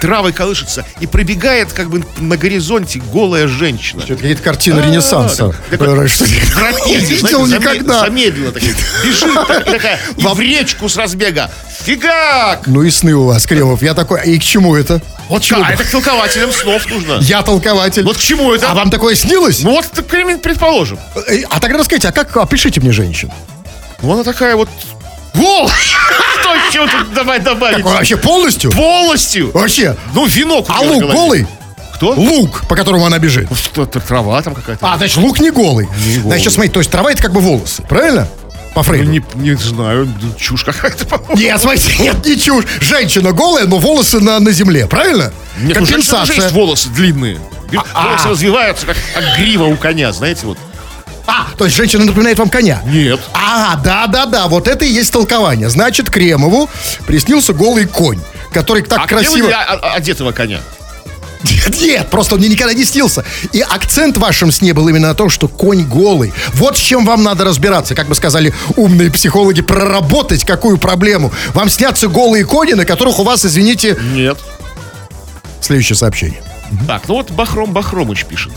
травы 0.00 0.32
колышутся, 0.32 0.86
и 1.00 1.06
пробегает 1.06 1.72
как 1.72 1.90
бы 1.90 2.04
на 2.18 2.36
горизонте 2.36 3.00
голая 3.12 3.48
женщина. 3.48 4.02
Это 4.02 4.14
какие-то 4.16 4.42
картины 4.42 4.80
Ренессанса. 4.80 5.52
В 5.70 5.76
трапезе, 5.76 6.90
Не 6.90 7.04
видел 7.04 7.46
никогда. 7.46 8.00
Замедленно 8.00 8.52
такая, 8.52 8.74
бежит 9.04 9.34
так- 9.46 9.64
такая, 9.64 10.00
в 10.16 10.40
речку 10.40 10.88
с 10.88 10.96
разбега. 10.96 11.50
Фигак! 11.84 12.66
Ну 12.66 12.82
и 12.82 12.90
сны 12.90 13.14
у 13.14 13.24
вас, 13.24 13.46
Кремов. 13.46 13.82
Я 13.82 13.94
такой, 13.94 14.22
и 14.24 14.38
к 14.38 14.42
чему 14.42 14.76
это? 14.76 15.00
Вот 15.28 15.42
чему? 15.42 15.62
А 15.64 15.72
это 15.72 15.84
к 15.84 15.90
толкователям 15.90 16.52
снов 16.52 16.86
нужно. 16.88 17.18
Я 17.20 17.42
толкователь. 17.42 18.02
Вот 18.04 18.16
к 18.16 18.20
чему 18.20 18.52
это? 18.52 18.70
А 18.70 18.74
вам 18.74 18.90
такое 18.90 19.14
снилось? 19.14 19.60
Ну 19.60 19.70
вот, 19.72 19.86
предположим. 19.92 20.98
Э, 21.26 21.42
А 21.50 21.60
тогда 21.60 21.78
расскажите, 21.78 22.08
а 22.08 22.12
как 22.12 22.36
опишите 22.36 22.80
мне 22.80 22.92
женщину? 22.92 23.32
Ну 24.02 24.12
она 24.12 24.24
такая 24.24 24.56
вот... 24.56 24.68
Гол! 25.34 25.68
Что 26.40 26.54
еще 26.54 26.86
тут 26.88 27.12
давай 27.14 27.40
добавить? 27.40 27.84
Вообще 27.84 28.16
полностью? 28.16 28.70
Полностью! 28.72 29.50
Вообще? 29.52 29.96
Ну, 30.14 30.26
венок 30.26 30.68
у 30.68 30.72
А 30.72 30.80
лук 30.80 31.02
голый? 31.12 31.46
Кто? 31.94 32.10
Лук, 32.12 32.62
по 32.68 32.76
которому 32.76 33.06
она 33.06 33.18
бежит. 33.18 33.48
Ну, 33.50 33.56
Что 33.56 33.82
это, 33.82 33.98
трава 34.00 34.40
там 34.42 34.54
какая-то? 34.54 34.86
А, 34.92 34.96
значит, 34.98 35.16
лук 35.16 35.40
не 35.40 35.50
голый. 35.50 35.86
голый. 35.86 36.20
Значит, 36.22 36.52
смотри, 36.52 36.70
то 36.70 36.78
есть 36.80 36.90
трава 36.90 37.10
это 37.10 37.20
как 37.20 37.32
бы 37.32 37.40
волосы, 37.40 37.82
правильно? 37.82 38.28
По 38.74 38.80
Ну, 38.80 38.82
Фрейду. 38.84 39.10
не, 39.10 39.24
не 39.34 39.54
знаю, 39.54 40.06
ну, 40.20 40.32
чушь 40.38 40.62
какая-то, 40.62 41.04
по-моему. 41.06 41.36
Нет, 41.36 41.60
смотрите, 41.60 41.92
нет, 42.02 42.24
не 42.24 42.38
чушь. 42.38 42.64
Женщина 42.80 43.32
голая, 43.32 43.66
но 43.66 43.78
волосы 43.78 44.20
на, 44.20 44.38
на 44.38 44.52
земле, 44.52 44.86
правильно? 44.86 45.32
Нет, 45.58 45.80
у 45.80 45.86
женщин 45.86 46.12
тоже 46.12 46.20
есть 46.20 46.28
Компенсация. 46.34 46.52
волосы 46.60 46.88
длинные. 46.90 47.38
Волосы 47.72 47.86
а. 47.94 48.28
развиваются, 48.30 48.86
как, 48.86 48.96
как 49.14 49.36
грива 49.36 49.64
у 49.64 49.76
коня, 49.76 50.12
знаете, 50.12 50.46
вот. 50.46 50.58
А, 51.30 51.46
то 51.58 51.66
есть 51.66 51.76
женщина 51.76 52.06
напоминает 52.06 52.38
вам 52.38 52.48
коня? 52.48 52.80
Нет. 52.86 53.20
А, 53.34 53.76
да-да-да, 53.76 54.48
вот 54.48 54.66
это 54.66 54.86
и 54.86 54.88
есть 54.90 55.12
толкование. 55.12 55.68
Значит, 55.68 56.08
Кремову 56.08 56.70
приснился 57.06 57.52
голый 57.52 57.84
конь, 57.86 58.18
который 58.50 58.82
так 58.82 59.00
а 59.00 59.06
красиво... 59.06 59.50
о- 59.50 59.74
о- 59.74 59.94
одетого 59.94 60.32
коня? 60.32 60.60
Нет, 61.44 61.80
нет, 61.80 62.10
просто 62.10 62.34
он 62.34 62.40
мне 62.40 62.48
никогда 62.48 62.72
не 62.72 62.84
снился. 62.84 63.24
И 63.52 63.60
акцент 63.60 64.16
в 64.16 64.20
вашем 64.20 64.50
сне 64.50 64.72
был 64.72 64.88
именно 64.88 65.08
на 65.08 65.14
том, 65.14 65.28
что 65.28 65.48
конь 65.48 65.84
голый. 65.84 66.32
Вот 66.54 66.76
с 66.78 66.80
чем 66.80 67.04
вам 67.04 67.22
надо 67.22 67.44
разбираться. 67.44 67.94
Как 67.94 68.08
бы 68.08 68.14
сказали 68.14 68.54
умные 68.76 69.10
психологи, 69.10 69.60
проработать 69.60 70.44
какую 70.44 70.78
проблему. 70.78 71.30
Вам 71.52 71.68
снятся 71.68 72.08
голые 72.08 72.44
кони, 72.46 72.72
на 72.72 72.84
которых 72.86 73.18
у 73.20 73.22
вас, 73.22 73.44
извините, 73.44 73.96
Нет. 74.14 74.38
следующее 75.60 75.94
сообщение. 75.94 76.42
Так, 76.86 77.02
ну 77.06 77.14
вот 77.16 77.30
Бахром 77.30 77.72
Бахромыч 77.72 78.24
пишет. 78.24 78.52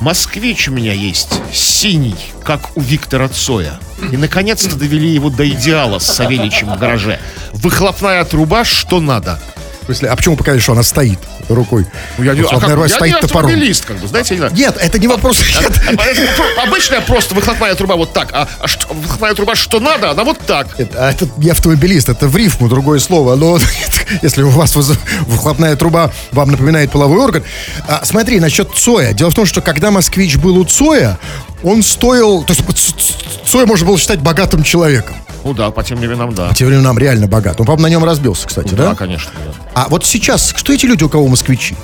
Москвич 0.00 0.68
у 0.68 0.72
меня 0.72 0.92
есть, 0.92 1.40
синий, 1.52 2.16
как 2.44 2.76
у 2.76 2.80
Виктора 2.80 3.28
Цоя. 3.28 3.78
И, 4.12 4.16
наконец-то, 4.16 4.76
довели 4.76 5.08
его 5.08 5.30
до 5.30 5.48
идеала 5.48 5.98
с 5.98 6.06
Савельичем 6.06 6.74
в 6.74 6.78
гараже. 6.78 7.18
Выхлопная 7.52 8.24
труба, 8.24 8.64
что 8.64 9.00
надо. 9.00 9.40
В 9.86 9.88
смысле, 9.88 10.08
а 10.08 10.16
почему 10.16 10.36
показали, 10.36 10.58
что 10.60 10.72
она 10.72 10.82
стоит 10.82 11.20
рукой? 11.48 11.86
Ну, 12.18 12.24
я, 12.24 12.34
Вот, 12.34 12.52
а 12.52 12.58
как- 12.58 12.76
я 12.76 12.88
стоит 12.88 13.20
топором. 13.20 13.46
автомобилист, 13.46 13.84
как 13.84 13.98
бы, 13.98 14.08
знаете, 14.08 14.34
не. 14.34 14.58
Нет, 14.58 14.76
это 14.80 14.98
не 14.98 15.06
вопрос. 15.06 15.38
Нет. 15.60 15.72
А, 16.58 16.62
Обычная 16.64 17.00
просто 17.02 17.36
выхлопная 17.36 17.72
труба 17.76 17.94
вот 17.94 18.12
так, 18.12 18.30
а, 18.32 18.48
а 18.58 18.66
что- 18.66 18.92
выхлопная 18.92 19.34
труба 19.34 19.54
что 19.54 19.78
надо, 19.78 20.10
она 20.10 20.24
вот 20.24 20.40
так. 20.40 20.74
Это, 20.80 21.06
а 21.06 21.12
это 21.12 21.28
не 21.36 21.50
автомобилист, 21.50 22.08
это 22.08 22.26
в 22.26 22.36
рифму 22.36 22.68
другое 22.68 22.98
слово. 22.98 23.36
Но 23.36 23.58
если 24.22 24.42
у 24.42 24.50
вас 24.50 24.74
выхлопная 24.74 25.76
труба 25.76 26.10
вам 26.32 26.50
напоминает 26.50 26.90
половой 26.90 27.20
орган. 27.20 27.44
А, 27.86 28.00
смотри, 28.04 28.40
насчет 28.40 28.72
Цоя. 28.74 29.12
Дело 29.12 29.30
в 29.30 29.34
том, 29.34 29.46
что 29.46 29.60
когда 29.60 29.92
москвич 29.92 30.34
был 30.36 30.58
у 30.58 30.64
Цоя, 30.64 31.16
он 31.62 31.84
стоил... 31.84 32.42
То 32.42 32.54
есть 32.54 33.14
Цоя 33.46 33.66
можно 33.66 33.86
было 33.86 33.96
считать 33.98 34.18
богатым 34.18 34.64
человеком. 34.64 35.16
Ну 35.46 35.54
да, 35.54 35.70
по 35.70 35.84
тем 35.84 35.98
временам, 35.98 36.34
да. 36.34 36.48
По 36.48 36.54
тем 36.56 36.66
временам 36.66 36.98
реально 36.98 37.28
богат. 37.28 37.60
Он, 37.60 37.66
по 37.66 37.76
на 37.76 37.86
нем 37.86 38.02
разбился, 38.02 38.48
кстати, 38.48 38.74
да? 38.74 38.90
Да, 38.90 38.94
конечно. 38.96 39.30
да. 39.46 39.52
А 39.74 39.86
вот 39.88 40.04
сейчас, 40.04 40.52
кто 40.52 40.72
эти 40.72 40.86
люди, 40.86 41.04
у 41.04 41.08
кого 41.08 41.28
москвичи? 41.28 41.76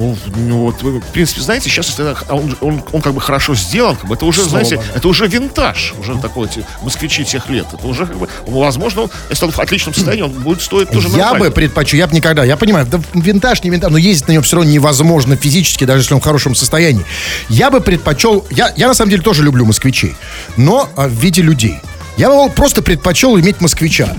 Ну, 0.00 0.16
ну, 0.34 0.58
вот, 0.58 0.82
вы, 0.82 1.00
в 1.00 1.04
принципе, 1.04 1.40
знаете, 1.40 1.70
сейчас 1.70 1.94
это, 1.98 2.16
он, 2.28 2.56
он, 2.60 2.82
он 2.92 3.00
как 3.00 3.14
бы 3.14 3.20
хорошо 3.20 3.54
сделан, 3.54 3.94
как 3.94 4.08
бы 4.08 4.16
это 4.16 4.26
уже, 4.26 4.42
Снова 4.42 4.64
знаете, 4.64 4.84
это 4.94 5.06
уже 5.06 5.28
винтаж, 5.28 5.94
уже 6.00 6.16
такой, 6.16 6.48
эти 6.48 6.64
москвичи 6.82 7.24
тех 7.24 7.48
лет. 7.48 7.66
Это 7.72 7.86
уже 7.86 8.06
как 8.06 8.18
бы, 8.18 8.28
возможно, 8.46 9.02
он, 9.02 9.10
если 9.30 9.44
он 9.44 9.52
в 9.52 9.58
отличном 9.60 9.94
состоянии, 9.94 10.22
он 10.22 10.32
будет 10.32 10.60
стоить 10.60 10.90
тоже 10.90 11.08
Я 11.10 11.16
нормально. 11.18 11.46
бы 11.46 11.50
предпочел, 11.52 11.98
я 11.98 12.08
бы 12.08 12.14
никогда, 12.16 12.44
я 12.44 12.56
понимаю, 12.56 12.86
да, 12.86 13.00
винтаж, 13.14 13.62
не 13.62 13.70
винтаж, 13.70 13.92
но 13.92 13.98
ездить 13.98 14.26
на 14.26 14.32
нем 14.32 14.42
все 14.42 14.56
равно 14.56 14.70
невозможно 14.70 15.36
физически, 15.36 15.84
даже 15.84 16.00
если 16.02 16.14
он 16.14 16.20
в 16.20 16.24
хорошем 16.24 16.56
состоянии. 16.56 17.06
Я 17.48 17.70
бы 17.70 17.80
предпочел, 17.80 18.44
я, 18.50 18.74
я 18.76 18.88
на 18.88 18.94
самом 18.94 19.12
деле 19.12 19.22
тоже 19.22 19.44
люблю 19.44 19.64
москвичей, 19.64 20.16
но 20.56 20.90
а, 20.96 21.06
в 21.06 21.12
виде 21.12 21.40
людей. 21.40 21.80
Я 22.16 22.30
бы 22.30 22.50
просто 22.52 22.82
предпочел 22.82 23.38
иметь 23.38 23.60
москвича. 23.60 24.16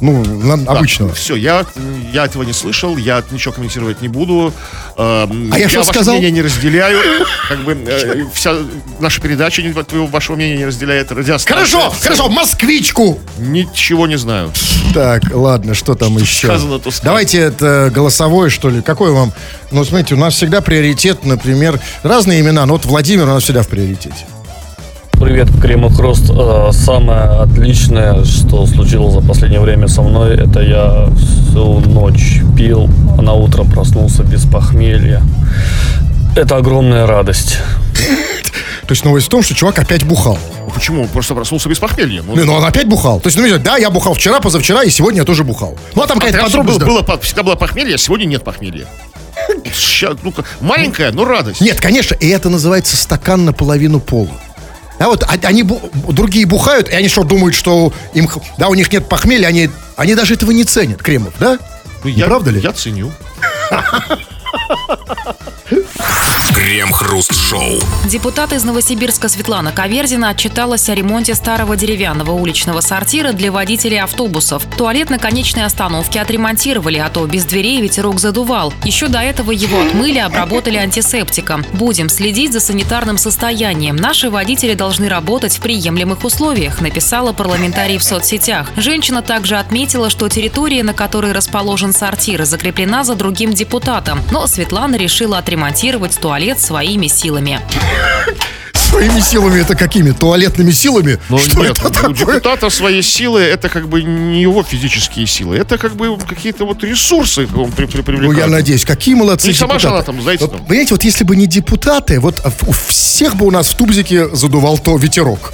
Ну, 0.00 0.24
на- 0.24 0.70
обычного. 0.70 1.12
Все, 1.12 1.34
я, 1.34 1.66
я 2.12 2.26
этого 2.26 2.44
не 2.44 2.52
слышал, 2.52 2.96
я 2.96 3.22
ничего 3.32 3.52
комментировать 3.52 4.00
не 4.00 4.06
буду. 4.06 4.54
Эм, 4.96 5.50
А 5.52 5.58
я 5.58 5.68
что 5.68 5.78
ваше 5.78 5.90
сказал? 5.90 6.14
мнение 6.14 6.30
не 6.30 6.42
разделяю. 6.42 7.00
Как 7.48 7.64
бы 7.64 7.72
э, 7.72 8.24
вся 8.32 8.54
наша 9.00 9.20
передача 9.20 9.60
твоего, 9.82 10.06
вашего 10.06 10.36
мнения 10.36 10.56
не 10.58 10.66
разделяет. 10.66 11.10
Радиостанция. 11.10 11.52
Хорошо, 11.52 11.92
хорошо, 12.00 12.28
москвичку! 12.28 13.18
Ничего 13.38 14.06
не 14.06 14.16
знаю. 14.18 14.52
Так, 14.94 15.22
ладно, 15.34 15.74
что 15.74 15.94
там 15.96 16.16
еще? 16.16 16.46
сказано, 16.46 16.78
то 16.78 16.90
сказано. 16.92 17.04
Давайте 17.04 17.38
это 17.38 17.90
голосовое, 17.92 18.50
что 18.50 18.70
ли. 18.70 18.82
Какой 18.82 19.10
вам? 19.10 19.32
Ну, 19.72 19.84
смотрите, 19.84 20.14
у 20.14 20.18
нас 20.18 20.34
всегда 20.34 20.60
приоритет, 20.60 21.24
например, 21.24 21.80
разные 22.04 22.40
имена. 22.40 22.64
Ну, 22.66 22.74
вот 22.74 22.84
Владимир 22.84 23.24
у 23.24 23.32
нас 23.34 23.42
всегда 23.42 23.62
в 23.62 23.68
приоритете. 23.68 24.14
Привет, 25.20 25.48
Кремов 25.60 25.96
Хруст. 25.96 26.30
Э, 26.30 26.70
Самое 26.72 27.40
отличное, 27.40 28.24
что 28.24 28.66
случилось 28.66 29.14
за 29.14 29.20
последнее 29.20 29.60
время 29.60 29.88
со 29.88 30.02
мной, 30.02 30.36
это 30.36 30.60
я 30.60 31.08
всю 31.16 31.80
ночь 31.80 32.40
пил, 32.56 32.88
а 33.18 33.22
на 33.22 33.32
утро 33.32 33.64
проснулся 33.64 34.22
без 34.22 34.44
похмелья. 34.44 35.22
Это 36.36 36.56
огромная 36.56 37.06
радость. 37.06 37.58
То 38.86 38.92
есть 38.92 39.04
новость 39.04 39.26
в 39.26 39.30
том, 39.30 39.42
что 39.42 39.54
чувак 39.54 39.78
опять 39.80 40.04
бухал. 40.04 40.38
Ну, 40.64 40.70
Почему? 40.70 41.06
Просто 41.08 41.34
проснулся 41.34 41.68
без 41.68 41.78
похмелья. 41.78 42.22
Ну, 42.26 42.36
Ну, 42.44 42.54
он 42.54 42.64
опять 42.64 42.86
бухал. 42.88 43.18
То 43.20 43.26
есть, 43.26 43.36
ну, 43.36 43.44
видишь, 43.44 43.60
да, 43.60 43.76
я 43.76 43.90
бухал 43.90 44.14
вчера, 44.14 44.40
позавчера, 44.40 44.84
и 44.84 44.90
сегодня 44.90 45.20
я 45.20 45.24
тоже 45.24 45.42
бухал. 45.42 45.76
Ну, 45.96 46.02
а 46.02 46.06
там 46.06 46.18
какая-то 46.18 46.38
Раньше 46.38 46.52
подробность. 46.58 46.78
было, 46.86 47.02
да. 47.02 47.06
было 47.06 47.20
всегда 47.20 47.42
было 47.42 47.54
похмелье, 47.56 47.96
а 47.96 47.98
сегодня 47.98 48.24
нет 48.26 48.44
похмелья. 48.44 48.86
Ща, 49.74 50.12
ну-ка, 50.22 50.44
маленькая, 50.60 51.10
но 51.12 51.24
радость. 51.24 51.60
Нет, 51.60 51.80
конечно, 51.80 52.14
и 52.14 52.28
это 52.28 52.48
называется 52.48 52.96
стакан 52.96 53.44
наполовину 53.44 53.98
пола. 54.00 54.30
А 54.98 55.06
вот 55.06 55.22
а- 55.22 55.46
они, 55.46 55.62
другие 56.08 56.46
бухают, 56.46 56.88
и 56.88 56.94
они 56.94 57.08
что, 57.08 57.24
думают, 57.24 57.54
что 57.54 57.92
им, 58.14 58.28
да, 58.56 58.68
у 58.68 58.74
них 58.74 58.92
нет 58.92 59.08
похмелья, 59.08 59.46
они, 59.46 59.70
они 59.96 60.14
даже 60.14 60.34
этого 60.34 60.50
не 60.50 60.64
ценят, 60.64 61.02
Кремов, 61.02 61.34
да? 61.38 61.58
Ну, 62.02 62.10
Не 62.10 62.16
я, 62.16 62.26
правда 62.26 62.50
ли? 62.50 62.60
Я 62.60 62.72
ценю. 62.72 63.12
Крем-хруст-шоу. 66.78 67.80
Депутат 68.04 68.52
из 68.52 68.62
Новосибирска 68.62 69.28
Светлана 69.28 69.72
Каверзина 69.72 70.28
отчиталась 70.28 70.88
о 70.88 70.94
ремонте 70.94 71.34
старого 71.34 71.76
деревянного 71.76 72.30
уличного 72.30 72.82
сортира 72.82 73.32
для 73.32 73.50
водителей 73.50 74.00
автобусов. 74.00 74.62
Туалет 74.76 75.10
на 75.10 75.18
конечной 75.18 75.64
остановке 75.64 76.20
отремонтировали, 76.20 76.98
а 76.98 77.08
то 77.08 77.26
без 77.26 77.46
дверей 77.46 77.80
ветерок 77.80 78.20
задувал. 78.20 78.72
Еще 78.84 79.08
до 79.08 79.18
этого 79.18 79.50
его 79.50 79.80
отмыли, 79.80 80.20
обработали 80.20 80.76
антисептиком. 80.76 81.64
Будем 81.72 82.08
следить 82.08 82.52
за 82.52 82.60
санитарным 82.60 83.18
состоянием. 83.18 83.96
Наши 83.96 84.30
водители 84.30 84.74
должны 84.74 85.08
работать 85.08 85.56
в 85.56 85.60
приемлемых 85.60 86.22
условиях, 86.22 86.80
написала 86.80 87.32
парламентарий 87.32 87.98
в 87.98 88.04
соцсетях. 88.04 88.70
Женщина 88.76 89.20
также 89.20 89.56
отметила, 89.56 90.10
что 90.10 90.28
территория, 90.28 90.84
на 90.84 90.94
которой 90.94 91.32
расположен 91.32 91.92
сортир, 91.92 92.44
закреплена 92.44 93.02
за 93.02 93.16
другим 93.16 93.52
депутатом. 93.52 94.20
Но 94.30 94.46
Светлана 94.46 94.94
решила 94.94 95.38
отремонтировать 95.38 96.16
туалет 96.20 96.60
своими 96.68 97.06
силами. 97.08 97.60
Своими 98.98 99.20
силами 99.20 99.60
это 99.60 99.76
какими? 99.76 100.10
Туалетными 100.10 100.72
силами? 100.72 101.20
Но 101.28 101.38
что 101.38 101.60
нет, 101.60 101.78
это 101.78 101.86
у 101.86 101.90
такое? 101.92 102.14
депутата 102.16 102.68
свои 102.68 103.00
силы, 103.00 103.42
это 103.42 103.68
как 103.68 103.88
бы 103.88 104.02
не 104.02 104.42
его 104.42 104.64
физические 104.64 105.24
силы, 105.28 105.56
это 105.56 105.78
как 105.78 105.94
бы 105.94 106.18
какие-то 106.18 106.64
вот 106.64 106.82
ресурсы 106.82 107.46
он 107.54 107.70
при, 107.70 107.84
при- 107.86 107.98
Ну, 107.98 108.02
привлекает. 108.02 108.38
я 108.38 108.46
надеюсь, 108.48 108.84
какие 108.84 109.14
молодцы 109.14 109.46
Ну, 109.46 109.52
и 109.52 109.54
сама 109.54 109.78
же 109.78 109.86
она 109.86 110.02
там, 110.02 110.20
знаете, 110.20 110.48
там. 110.48 110.64
Понимаете, 110.64 110.94
вот 110.94 111.04
если 111.04 111.22
бы 111.22 111.36
не 111.36 111.46
депутаты, 111.46 112.18
вот 112.18 112.40
а, 112.44 112.50
у 112.66 112.72
всех 112.72 113.36
бы 113.36 113.46
у 113.46 113.52
нас 113.52 113.68
в 113.68 113.76
Тубзике 113.76 114.34
задувал 114.34 114.78
то 114.78 114.96
ветерок. 114.96 115.52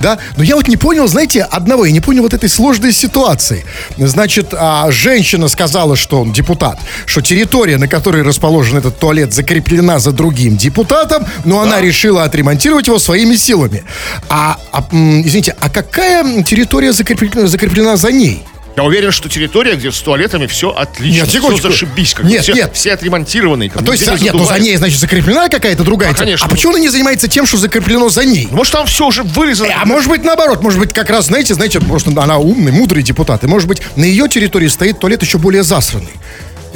Да? 0.00 0.18
Но 0.38 0.42
я 0.42 0.56
вот 0.56 0.66
не 0.66 0.78
понял, 0.78 1.06
знаете, 1.06 1.42
одного, 1.42 1.84
я 1.84 1.92
не 1.92 2.00
понял 2.00 2.22
вот 2.22 2.32
этой 2.32 2.48
сложной 2.48 2.92
ситуации. 2.92 3.66
Значит, 3.98 4.54
а, 4.54 4.90
женщина 4.90 5.48
сказала, 5.48 5.96
что 5.96 6.22
он 6.22 6.32
депутат, 6.32 6.80
что 7.04 7.20
территория, 7.20 7.76
на 7.76 7.88
которой 7.88 8.22
расположен 8.22 8.78
этот 8.78 8.98
туалет, 8.98 9.34
закреплена 9.34 9.98
за 9.98 10.12
другим 10.12 10.56
депутатом, 10.56 11.26
но 11.44 11.60
она 11.60 11.82
решила 11.82 12.24
отремонтировать 12.24 12.85
его 12.86 12.98
своими 12.98 13.36
силами. 13.36 13.84
А, 14.28 14.58
а, 14.72 14.84
извините, 14.92 15.56
а 15.60 15.68
какая 15.70 16.42
территория 16.42 16.92
закреплена, 16.92 17.46
закреплена 17.46 17.96
за 17.96 18.12
ней? 18.12 18.42
Я 18.76 18.84
уверен, 18.84 19.10
что 19.10 19.30
территория, 19.30 19.74
где 19.74 19.90
с 19.90 19.98
туалетами 20.00 20.46
все 20.46 20.68
отлично, 20.68 21.20
Нет, 21.20 21.28
все 21.28 21.56
зашибись. 21.56 22.12
Как 22.12 22.26
Нет, 22.26 22.42
все, 22.42 22.52
нет. 22.52 22.72
все 22.74 22.92
отремонтированные. 22.92 23.70
Как 23.70 23.82
То 23.82 23.92
есть, 23.92 24.06
нет, 24.06 24.12
ну 24.12 24.20
за 24.20 24.26
задувает. 24.32 24.62
ней, 24.62 24.76
значит, 24.76 25.00
закреплена 25.00 25.48
какая-то 25.48 25.82
другая. 25.82 26.10
А, 26.10 26.14
конечно. 26.14 26.46
А 26.46 26.50
почему 26.50 26.72
она 26.72 26.80
не 26.80 26.90
занимается 26.90 27.26
тем, 27.26 27.46
что 27.46 27.56
закреплено 27.56 28.10
за 28.10 28.26
ней? 28.26 28.48
Может, 28.50 28.74
там 28.74 28.86
все 28.86 29.06
уже 29.06 29.22
вырезано. 29.22 29.72
А 29.80 29.86
может 29.86 30.10
быть, 30.10 30.24
наоборот, 30.24 30.62
может 30.62 30.78
быть, 30.78 30.92
как 30.92 31.08
раз, 31.08 31.26
знаете, 31.26 31.54
знаете, 31.54 31.80
просто 31.80 32.10
она 32.20 32.36
умный, 32.36 32.70
мудрый 32.70 33.02
депутат. 33.02 33.44
И 33.44 33.46
может 33.46 33.66
быть, 33.66 33.80
на 33.96 34.04
ее 34.04 34.28
территории 34.28 34.68
стоит 34.68 34.98
туалет 34.98 35.22
еще 35.22 35.38
более 35.38 35.62
засранный. 35.62 36.12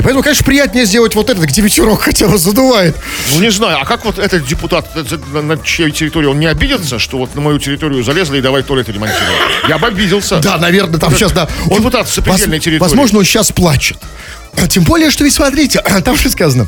И 0.00 0.02
поэтому, 0.02 0.22
конечно, 0.22 0.46
приятнее 0.46 0.86
сделать 0.86 1.14
вот 1.14 1.28
этот, 1.28 1.44
где 1.44 1.60
ветерок 1.60 2.00
хотя 2.00 2.26
бы 2.26 2.38
задувает. 2.38 2.96
Ну, 3.34 3.40
не 3.42 3.50
знаю, 3.50 3.76
а 3.82 3.84
как 3.84 4.06
вот 4.06 4.18
этот 4.18 4.46
депутат, 4.46 4.96
это- 4.96 5.20
на, 5.30 5.42
на 5.42 5.58
чьей 5.58 5.90
территории, 5.90 6.24
он 6.26 6.40
не 6.40 6.46
обидится, 6.46 6.98
что 6.98 7.18
вот 7.18 7.34
на 7.34 7.42
мою 7.42 7.58
территорию 7.58 8.02
залезли 8.02 8.38
и 8.38 8.40
давай 8.40 8.62
туалет 8.62 8.88
ремонтировать? 8.88 9.36
Я 9.68 9.76
бы 9.76 9.88
обиделся. 9.88 10.38
Да, 10.38 10.56
наверное, 10.56 10.98
там 10.98 11.14
сейчас, 11.14 11.32
да. 11.32 11.50
Депутат 11.66 12.08
с 12.08 12.14
сопредельной 12.14 12.60
территории. 12.60 12.80
Возможно, 12.80 13.18
он 13.18 13.26
сейчас 13.26 13.52
плачет. 13.52 13.98
А 14.56 14.66
Тем 14.66 14.84
более, 14.84 15.10
что 15.10 15.22
ведь 15.24 15.34
смотрите, 15.34 15.82
там 16.04 16.16
же 16.16 16.30
сказано. 16.30 16.66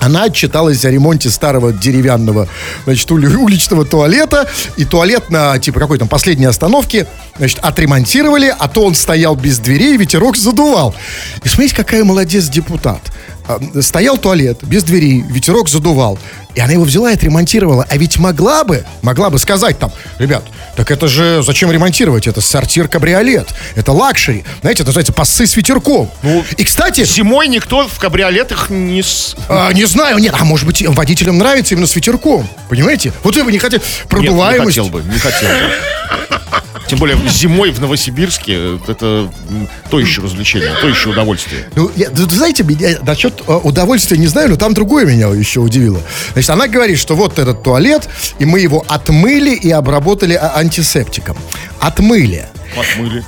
Она 0.00 0.24
отчиталась 0.24 0.84
о 0.84 0.90
ремонте 0.90 1.30
старого 1.30 1.72
деревянного, 1.72 2.48
значит, 2.84 3.10
ули- 3.10 3.34
уличного 3.34 3.84
туалета. 3.84 4.48
И 4.76 4.84
туалет 4.84 5.30
на, 5.30 5.58
типа, 5.58 5.78
какой 5.78 5.98
там 5.98 6.08
последней 6.08 6.46
остановке, 6.46 7.06
значит, 7.36 7.58
отремонтировали, 7.60 8.54
а 8.58 8.68
то 8.68 8.84
он 8.84 8.94
стоял 8.94 9.36
без 9.36 9.58
дверей, 9.58 9.96
ветерок 9.96 10.36
задувал. 10.36 10.94
И 11.44 11.48
смотрите, 11.48 11.76
какая 11.76 12.04
молодец 12.04 12.48
депутат. 12.48 13.00
А, 13.50 13.82
Стоял 13.82 14.16
туалет 14.18 14.58
без 14.62 14.84
дверей, 14.84 15.24
ветерок 15.28 15.68
задувал. 15.68 16.18
И 16.54 16.60
она 16.60 16.72
его 16.72 16.84
взяла 16.84 17.10
и 17.10 17.14
отремонтировала. 17.14 17.86
А 17.88 17.96
ведь 17.96 18.18
могла 18.18 18.64
бы, 18.64 18.84
могла 19.02 19.30
бы 19.30 19.38
сказать 19.38 19.78
там, 19.78 19.92
ребят, 20.18 20.42
так 20.76 20.90
это 20.90 21.06
же 21.06 21.42
зачем 21.42 21.70
ремонтировать? 21.70 22.26
Это 22.26 22.40
сортир-кабриолет. 22.40 23.48
Это 23.76 23.92
luxury. 23.92 24.44
Знаете, 24.60 24.82
это 24.82 24.88
называется 24.88 25.12
поссать 25.12 25.46
с 25.46 25.56
ветерком. 25.56 26.10
Ну, 26.22 26.44
и, 26.56 26.64
кстати, 26.64 27.04
Зимой 27.04 27.48
никто 27.48 27.86
в 27.86 27.98
кабриолетах 27.98 28.68
не... 28.70 29.02
а, 29.48 29.72
не 29.72 29.84
знаю, 29.84 30.18
нет, 30.18 30.34
а 30.38 30.44
может 30.44 30.66
быть, 30.66 30.82
водителям 30.86 31.38
нравится 31.38 31.74
именно 31.74 31.86
с 31.86 31.94
ветерком. 31.94 32.48
Понимаете? 32.68 33.12
Вот 33.22 33.36
вы 33.36 33.44
бы 33.44 33.52
не 33.52 33.58
хотели 33.58 33.80
Нет, 33.80 34.02
не 34.04 34.08
продуваемость. 34.08 34.76
хотел 34.78 34.88
бы, 34.88 35.02
не 35.02 35.18
хотел 35.18 35.48
бы. 35.48 36.60
Тем 36.90 36.98
более 36.98 37.16
зимой 37.28 37.70
в 37.70 37.80
Новосибирске 37.80 38.52
э, 38.56 38.78
это 38.88 39.30
то 39.90 40.00
еще 40.00 40.22
развлечение, 40.22 40.72
то 40.80 40.88
еще 40.88 41.10
удовольствие. 41.10 41.68
Ну, 41.76 41.88
я- 41.94 42.10
вы 42.10 42.34
знаете, 42.34 42.64
меня, 42.64 42.98
насчет 43.02 43.42
э, 43.46 43.52
удовольствия 43.52 44.18
не 44.18 44.26
знаю, 44.26 44.50
но 44.50 44.56
там 44.56 44.74
другое 44.74 45.06
меня 45.06 45.28
еще 45.28 45.60
удивило. 45.60 46.00
Значит, 46.32 46.50
она 46.50 46.66
говорит, 46.66 46.98
что 46.98 47.14
вот 47.14 47.38
этот 47.38 47.62
туалет, 47.62 48.08
и 48.40 48.44
мы 48.44 48.58
его 48.58 48.84
отмыли 48.88 49.54
и 49.54 49.70
обработали 49.70 50.34
а- 50.34 50.56
антисептиком. 50.56 51.36
Отмыли. 51.78 52.46
Отмыли. 52.76 53.24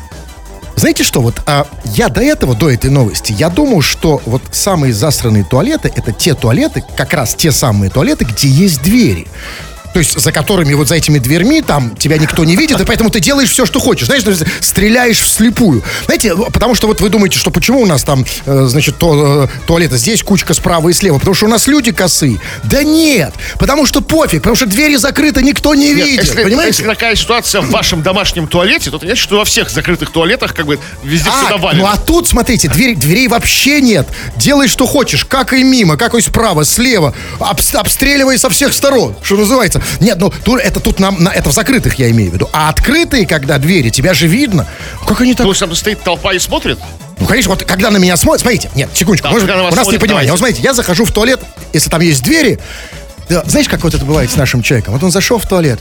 Знаете 0.74 1.04
что, 1.04 1.20
вот 1.20 1.40
а, 1.46 1.66
я 1.94 2.08
до 2.08 2.20
этого, 2.20 2.56
до 2.56 2.68
этой 2.68 2.90
новости, 2.90 3.32
я 3.38 3.48
думал, 3.50 3.82
что 3.82 4.20
вот 4.26 4.42
самые 4.50 4.92
засранные 4.92 5.44
туалеты, 5.44 5.92
это 5.94 6.12
те 6.12 6.34
туалеты, 6.34 6.82
как 6.96 7.12
раз 7.12 7.34
те 7.36 7.52
самые 7.52 7.90
туалеты, 7.90 8.24
где 8.24 8.48
есть 8.48 8.82
двери. 8.82 9.28
То 9.92 9.98
есть 9.98 10.18
за 10.18 10.32
которыми, 10.32 10.74
вот 10.74 10.88
за 10.88 10.94
этими 10.94 11.18
дверьми, 11.18 11.60
там 11.62 11.94
тебя 11.96 12.16
никто 12.18 12.44
не 12.44 12.56
видит, 12.56 12.80
и 12.80 12.84
поэтому 12.84 13.10
ты 13.10 13.20
делаешь 13.20 13.50
все, 13.50 13.66
что 13.66 13.78
хочешь. 13.78 14.06
Знаешь, 14.06 14.22
стреляешь 14.60 15.18
вслепую. 15.20 15.82
Знаете, 16.06 16.34
потому 16.52 16.74
что 16.74 16.86
вот 16.86 17.00
вы 17.00 17.08
думаете, 17.10 17.38
что 17.38 17.50
почему 17.50 17.82
у 17.82 17.86
нас 17.86 18.02
там, 18.02 18.24
э, 18.46 18.64
значит, 18.68 18.96
то, 18.98 19.44
э, 19.44 19.48
туалета 19.66 19.96
здесь 19.98 20.22
кучка 20.22 20.54
справа 20.54 20.88
и 20.88 20.92
слева? 20.92 21.18
Потому 21.18 21.34
что 21.34 21.46
у 21.46 21.48
нас 21.48 21.66
люди 21.66 21.92
косые. 21.92 22.38
Да 22.64 22.82
нет, 22.82 23.34
потому 23.58 23.84
что 23.86 24.00
пофиг, 24.00 24.40
потому 24.40 24.56
что 24.56 24.66
двери 24.66 24.96
закрыты, 24.96 25.42
никто 25.42 25.74
не 25.74 25.88
Нет, 25.92 26.06
видит. 26.06 26.24
если, 26.24 26.42
понимаете? 26.42 26.68
если 26.78 26.84
такая 26.86 27.14
ситуация 27.16 27.60
в 27.60 27.70
вашем 27.70 28.02
домашнем 28.02 28.46
туалете, 28.46 28.90
то 28.90 28.96
это 28.96 29.06
значит, 29.06 29.22
что 29.22 29.36
во 29.36 29.44
всех 29.44 29.68
закрытых 29.70 30.10
туалетах 30.10 30.54
как 30.54 30.66
бы 30.66 30.78
везде 31.02 31.28
все 31.30 31.46
А, 31.48 31.50
навалено. 31.50 31.82
ну 31.82 31.88
а 31.90 31.96
тут, 31.98 32.26
смотрите, 32.28 32.68
дверь, 32.68 32.96
дверей 32.96 33.28
вообще 33.28 33.80
нет. 33.80 34.08
Делай, 34.36 34.68
что 34.68 34.86
хочешь, 34.86 35.24
как 35.26 35.52
и 35.52 35.62
мимо, 35.62 35.96
как 35.96 36.14
и 36.14 36.20
справа, 36.22 36.64
слева, 36.64 37.14
обс- 37.38 37.76
обстреливай 37.76 38.38
со 38.38 38.48
всех 38.48 38.72
сторон, 38.72 39.14
что 39.22 39.36
называется. 39.36 39.81
Нет, 40.00 40.18
ну 40.18 40.32
тут, 40.44 40.60
это 40.60 40.80
тут 40.80 40.98
нам, 40.98 41.22
на, 41.22 41.30
это 41.30 41.50
в 41.50 41.52
закрытых 41.52 41.98
я 41.98 42.10
имею 42.10 42.30
в 42.30 42.34
виду. 42.34 42.48
А 42.52 42.68
открытые, 42.68 43.26
когда 43.26 43.58
двери, 43.58 43.90
тебя 43.90 44.14
же 44.14 44.26
видно. 44.26 44.66
Как 45.06 45.20
они 45.20 45.34
так... 45.34 45.46
Ну, 45.46 45.54
там 45.54 45.74
стоит 45.74 46.02
толпа 46.02 46.32
и 46.32 46.38
смотрит. 46.38 46.78
Ну, 47.18 47.26
конечно, 47.26 47.50
вот 47.50 47.62
когда 47.64 47.90
на 47.90 47.98
меня 47.98 48.16
смотрят, 48.16 48.40
смотрите, 48.40 48.70
нет, 48.74 48.90
секундочку, 48.94 49.28
Да, 49.28 49.32
может, 49.32 49.48
у 49.48 49.52
нас 49.52 49.74
смотрят, 49.74 49.92
непонимание. 49.92 50.30
Вот 50.30 50.38
смотрите, 50.38 50.62
я 50.62 50.74
захожу 50.74 51.04
в 51.04 51.12
туалет, 51.12 51.40
если 51.72 51.88
там 51.88 52.00
есть 52.00 52.22
двери, 52.22 52.58
да, 53.28 53.44
знаешь, 53.46 53.68
как 53.68 53.84
вот 53.84 53.94
это 53.94 54.04
бывает 54.04 54.30
с 54.30 54.36
нашим 54.36 54.62
человеком? 54.62 54.94
Вот 54.94 55.02
он 55.02 55.10
зашел 55.10 55.38
в 55.38 55.46
туалет, 55.46 55.78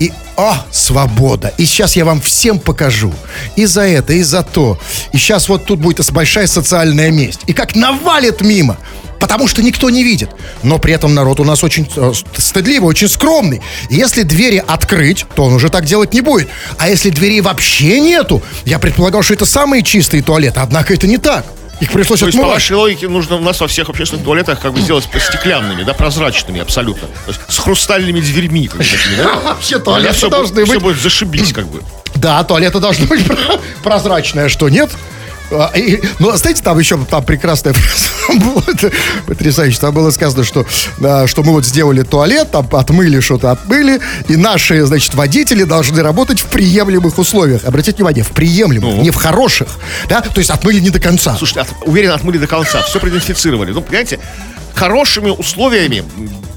и, 0.00 0.12
о, 0.36 0.56
свобода. 0.70 1.52
И 1.56 1.64
сейчас 1.64 1.96
я 1.96 2.04
вам 2.04 2.20
всем 2.20 2.58
покажу. 2.58 3.12
И 3.56 3.64
за 3.66 3.82
это, 3.82 4.12
и 4.12 4.22
за 4.22 4.42
то. 4.42 4.78
И 5.12 5.18
сейчас 5.18 5.48
вот 5.48 5.66
тут 5.66 5.78
будет 5.78 6.10
большая 6.12 6.46
социальная 6.46 7.10
месть. 7.10 7.40
И 7.46 7.52
как 7.52 7.76
навалит 7.76 8.40
мимо. 8.40 8.76
Потому 9.24 9.48
что 9.48 9.62
никто 9.62 9.88
не 9.88 10.04
видит. 10.04 10.28
Но 10.62 10.78
при 10.78 10.92
этом 10.92 11.14
народ 11.14 11.40
у 11.40 11.44
нас 11.44 11.64
очень 11.64 11.88
э, 11.96 12.12
стыдливый, 12.36 12.90
очень 12.90 13.08
скромный. 13.08 13.62
Если 13.88 14.22
двери 14.22 14.62
открыть, 14.68 15.24
то 15.34 15.44
он 15.44 15.54
уже 15.54 15.70
так 15.70 15.86
делать 15.86 16.12
не 16.12 16.20
будет. 16.20 16.50
А 16.76 16.90
если 16.90 17.08
дверей 17.08 17.40
вообще 17.40 18.00
нету, 18.00 18.42
я 18.66 18.78
предполагал, 18.78 19.22
что 19.22 19.32
это 19.32 19.46
самые 19.46 19.82
чистые 19.82 20.22
туалеты. 20.22 20.60
Однако 20.60 20.92
это 20.92 21.06
не 21.06 21.16
так. 21.16 21.46
Их 21.80 21.90
пришлось 21.90 22.20
То 22.20 22.26
есть, 22.26 22.36
по 22.36 22.42
отмывать. 22.42 22.56
вашей 22.62 22.76
логике, 22.76 23.08
нужно 23.08 23.36
у 23.36 23.40
нас 23.40 23.58
во 23.60 23.66
всех 23.66 23.88
общественных 23.88 24.26
туалетах 24.26 24.60
как 24.60 24.74
бы 24.74 24.82
сделать 24.82 25.04
стеклянными, 25.18 25.84
да, 25.84 25.94
прозрачными 25.94 26.60
абсолютно. 26.60 27.08
То 27.08 27.28
есть 27.28 27.40
с 27.48 27.56
хрустальными 27.56 28.20
дверьми. 28.20 28.68
Как 28.68 28.76
бы, 28.76 28.84
такими, 28.84 29.16
да? 29.16 29.34
Вообще 29.44 29.78
туалеты 29.78 30.14
все, 30.16 30.28
должны 30.28 30.64
все 30.64 30.74
быть 30.74 30.82
будет 30.82 31.00
зашибись, 31.00 31.54
как 31.54 31.66
бы. 31.68 31.82
Да, 32.14 32.44
туалеты 32.44 32.78
должны 32.78 33.06
быть 33.06 33.24
про- 33.24 33.36
прозрачные, 33.82 34.44
а 34.44 34.48
что 34.50 34.68
нет? 34.68 34.90
А, 35.50 35.70
и- 35.76 36.00
ну, 36.18 36.34
знаете, 36.36 36.62
там 36.62 36.78
еще 36.78 36.98
там 37.08 37.22
прекрасная 37.24 37.72
фраза 37.74 38.40
была, 38.44 38.62
потрясающе. 39.26 39.78
Там 39.78 39.94
было 39.94 40.10
сказано, 40.10 40.42
что, 40.44 40.64
что 41.26 41.42
мы 41.42 41.52
вот 41.52 41.64
сделали 41.66 42.02
туалет, 42.02 42.50
там 42.50 42.68
отмыли 42.72 43.20
что-то, 43.20 43.50
отмыли, 43.50 44.00
и 44.28 44.36
наши, 44.36 44.84
значит, 44.86 45.14
водители 45.14 45.64
должны 45.64 46.02
работать 46.02 46.40
в 46.40 46.46
приемлемых 46.46 47.18
условиях. 47.18 47.64
Обратите 47.64 47.96
внимание, 47.96 48.24
в 48.24 48.30
приемлемых, 48.30 49.02
не 49.02 49.10
в 49.10 49.16
хороших. 49.16 49.68
Да? 50.08 50.20
То 50.22 50.38
есть 50.38 50.50
отмыли 50.50 50.80
не 50.80 50.90
до 50.90 50.98
конца. 51.00 51.36
Слушайте, 51.36 51.60
от- 51.60 51.86
уверен, 51.88 52.10
отмыли 52.10 52.38
до 52.38 52.46
конца, 52.46 52.82
все 52.82 52.98
продезинфицировали. 52.98 53.72
Ну, 53.72 53.82
понимаете, 53.82 54.18
хорошими 54.74 55.30
условиями 55.30 56.02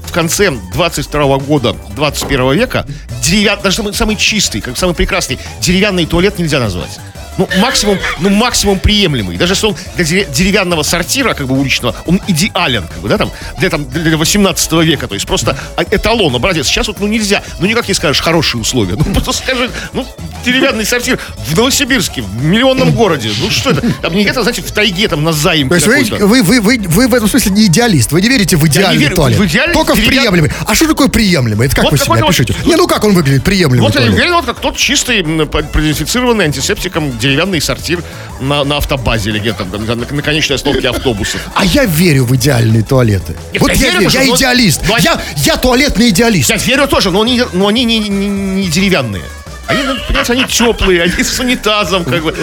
в 0.06 0.12
конце 0.12 0.50
22 0.72 1.38
года 1.38 1.76
21 1.94 2.52
века 2.54 2.86
деревя... 3.22 3.56
даже 3.56 3.76
самый, 3.76 3.92
самый 3.94 4.16
чистый, 4.16 4.60
как 4.62 4.76
самый 4.78 4.94
прекрасный 4.94 5.38
деревянный 5.60 6.06
туалет 6.06 6.38
нельзя 6.38 6.58
назвать. 6.58 6.98
Ну, 7.38 7.48
максимум, 7.58 7.98
ну, 8.20 8.30
максимум 8.30 8.78
приемлемый. 8.80 9.36
Даже 9.36 9.52
если 9.52 9.66
он 9.66 9.76
для 9.96 10.04
дере- 10.04 10.32
деревянного 10.32 10.82
сортира, 10.82 11.34
как 11.34 11.46
бы 11.46 11.58
уличного, 11.58 11.94
он 12.06 12.20
идеален, 12.26 12.86
как 12.88 12.98
бы, 12.98 13.08
да, 13.08 13.16
там, 13.16 13.30
для, 13.58 13.70
там, 13.70 13.88
для 13.88 14.16
18 14.16 14.72
века. 14.84 15.06
То 15.06 15.14
есть 15.14 15.26
просто 15.26 15.56
а, 15.76 15.84
эталон, 15.84 16.34
образец. 16.34 16.66
Сейчас 16.66 16.88
вот, 16.88 17.00
ну, 17.00 17.06
нельзя. 17.06 17.42
Ну, 17.60 17.66
никак 17.66 17.88
не 17.88 17.94
скажешь 17.94 18.20
хорошие 18.20 18.60
условия. 18.60 18.96
Ну, 18.96 19.04
просто 19.14 19.32
скажи, 19.32 19.70
ну, 19.92 20.06
деревянный 20.44 20.84
сортир 20.84 21.18
в 21.48 21.56
Новосибирске, 21.56 22.22
в 22.22 22.44
миллионном 22.44 22.92
городе. 22.92 23.30
Ну, 23.40 23.50
что 23.50 23.70
это? 23.70 23.82
Там 24.02 24.14
не 24.14 24.22
где-то, 24.22 24.42
знаете, 24.42 24.62
в 24.62 24.70
тайге, 24.72 25.08
там, 25.08 25.22
на 25.22 25.32
заимке 25.32 25.78
То 25.78 25.92
есть 25.94 26.10
вы, 26.10 26.42
вы, 26.42 26.60
вы, 26.60 26.78
вы, 26.78 27.08
в 27.08 27.14
этом 27.14 27.28
смысле 27.28 27.52
не 27.52 27.66
идеалист. 27.66 28.12
Вы 28.12 28.20
не 28.20 28.28
верите 28.28 28.56
в 28.56 28.66
идеальный 28.66 28.98
верю 29.00 29.16
туалет. 29.16 29.38
в 29.38 29.46
идеальный 29.46 29.74
Только 29.74 29.94
в 29.94 30.04
приемлемый. 30.04 30.50
А 30.66 30.74
что 30.74 30.88
такое 30.88 31.08
приемлемый? 31.08 31.66
Это 31.66 31.76
как 31.76 31.84
Вот 31.84 31.92
вы 31.92 31.98
себе 31.98 32.16
какой-то 32.16 32.52
вот-? 32.54 32.66
Не, 32.66 32.76
ну 32.76 32.86
как 32.86 33.04
он 33.04 33.14
выглядит, 33.14 33.44
приемлемый 33.44 33.80
Вот 33.80 33.94
я 33.94 34.00
туалет? 34.00 34.14
уверен, 34.14 34.32
вот 34.34 34.44
как 34.44 34.58
тот 34.60 34.76
чистый, 34.76 35.22
продезинфицированный 35.46 36.46
антисептиком 36.46 37.16
деревянный 37.28 37.60
сортир 37.60 38.02
на, 38.40 38.64
на 38.64 38.76
автобазе 38.78 39.30
или 39.30 39.38
где-то 39.38 39.64
там, 39.64 39.84
на, 39.84 39.94
на 39.94 40.22
конечной 40.22 40.56
остановке 40.56 40.88
автобусов. 40.88 41.40
А 41.54 41.64
я 41.64 41.84
верю 41.84 42.24
в 42.24 42.34
идеальные 42.36 42.82
туалеты. 42.82 43.34
Нет, 43.52 43.62
вот 43.62 43.72
я 43.72 43.76
я, 43.76 43.92
верю, 43.92 44.08
верю, 44.08 44.10
я 44.10 44.26
ну, 44.26 44.36
идеалист. 44.36 44.80
ну, 44.86 44.94
а- 44.94 45.00
я, 45.00 45.20
я 45.36 45.56
туалетный 45.56 46.08
идеалист. 46.10 46.50
Я 46.50 46.56
верю 46.56 46.86
тоже, 46.88 47.10
но 47.10 47.22
они, 47.22 47.42
но 47.52 47.68
они 47.68 47.84
не, 47.84 47.98
не- 47.98 48.28
не 48.28 48.68
деревянные. 48.68 49.24
Они, 49.68 49.82
ну, 49.82 49.96
понимаете, 50.06 50.32
они 50.32 50.44
теплые, 50.44 51.02
они 51.02 51.22
с 51.22 51.38
унитазом, 51.38 52.04
как 52.04 52.22
бы. 52.22 52.34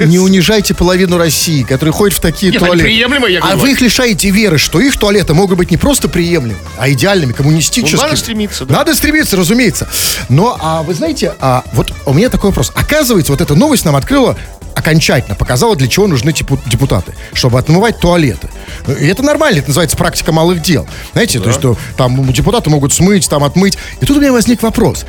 Не 0.00 0.18
унижайте 0.18 0.72
половину 0.74 1.18
России, 1.18 1.64
которые 1.64 1.92
ходят 1.92 2.16
в 2.16 2.20
такие 2.20 2.50
Нет, 2.50 2.60
туалеты. 2.60 2.84
приемлемые, 2.84 3.34
я 3.34 3.40
а 3.40 3.42
говорю. 3.42 3.60
вы 3.60 3.72
их 3.72 3.80
лишаете 3.82 4.30
веры, 4.30 4.56
что 4.56 4.80
их 4.80 4.98
туалеты 4.98 5.34
могут 5.34 5.58
быть 5.58 5.70
не 5.70 5.76
просто 5.76 6.08
приемлемыми, 6.08 6.56
а 6.78 6.90
идеальными, 6.90 7.32
коммунистическими. 7.32 7.98
Ну, 7.98 8.02
надо 8.02 8.16
стремиться, 8.16 8.64
да. 8.64 8.74
Надо 8.74 8.94
стремиться, 8.94 9.36
разумеется. 9.36 9.86
Но, 10.30 10.56
а 10.58 10.82
вы 10.82 10.94
знаете, 10.94 11.34
а, 11.40 11.62
вот 11.74 11.92
у 12.06 12.14
меня 12.14 12.30
такой 12.30 12.50
вопрос. 12.50 12.72
Оказывается, 12.74 13.32
вот 13.32 13.42
эта 13.42 13.54
новость 13.54 13.84
нам 13.84 13.94
открыла 13.94 14.38
окончательно, 14.74 15.34
показала, 15.34 15.76
для 15.76 15.88
чего 15.88 16.06
нужны 16.06 16.32
депутаты. 16.32 17.14
Чтобы 17.34 17.58
отмывать 17.58 18.00
туалеты. 18.00 18.48
И 18.98 19.06
это 19.06 19.22
нормально, 19.22 19.58
это 19.58 19.68
называется 19.68 19.98
практика 19.98 20.32
малых 20.32 20.62
дел. 20.62 20.88
Знаете, 21.12 21.38
то 21.38 21.48
есть, 21.48 21.58
что 21.58 21.76
там 21.98 22.32
депутаты 22.32 22.70
могут 22.70 22.94
смыть, 22.94 23.28
там 23.28 23.44
отмыть. 23.44 23.76
И 24.00 24.06
тут 24.06 24.16
у 24.16 24.20
меня 24.20 24.32
возник 24.32 24.62
вопрос. 24.62 25.04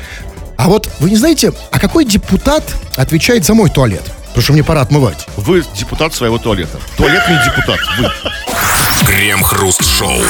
А 0.56 0.68
вот 0.68 0.88
вы 1.00 1.10
не 1.10 1.16
знаете, 1.16 1.52
а 1.70 1.78
какой 1.78 2.04
депутат 2.04 2.62
отвечает 2.96 3.44
за 3.44 3.54
мой 3.54 3.70
туалет? 3.70 4.02
Потому 4.28 4.42
что 4.42 4.52
мне 4.52 4.64
пора 4.64 4.80
отмывать. 4.80 5.26
Вы 5.36 5.64
депутат 5.74 6.12
своего 6.14 6.38
туалета. 6.38 6.78
Туалетный 6.96 7.38
депутат. 7.44 7.78
Вы. 7.98 8.10
Крем-хруст-шоу. 9.06 10.20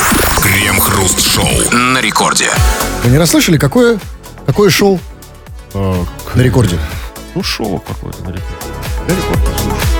Крем-хруст-шоу. 0.42 1.70
На 1.72 2.00
рекорде. 2.00 2.50
Вы 3.02 3.10
не 3.10 3.18
расслышали, 3.18 3.56
какое, 3.56 3.98
какое 4.46 4.70
шоу 4.70 5.00
на 5.72 6.06
рекорде? 6.42 6.78
Ну, 7.34 7.42
шоу 7.42 7.80
какое-то 7.80 8.22
на 8.24 8.28
рекорде. 8.28 8.44
На 9.08 9.12
рекорде, 9.12 9.48
слушай. 9.62 9.93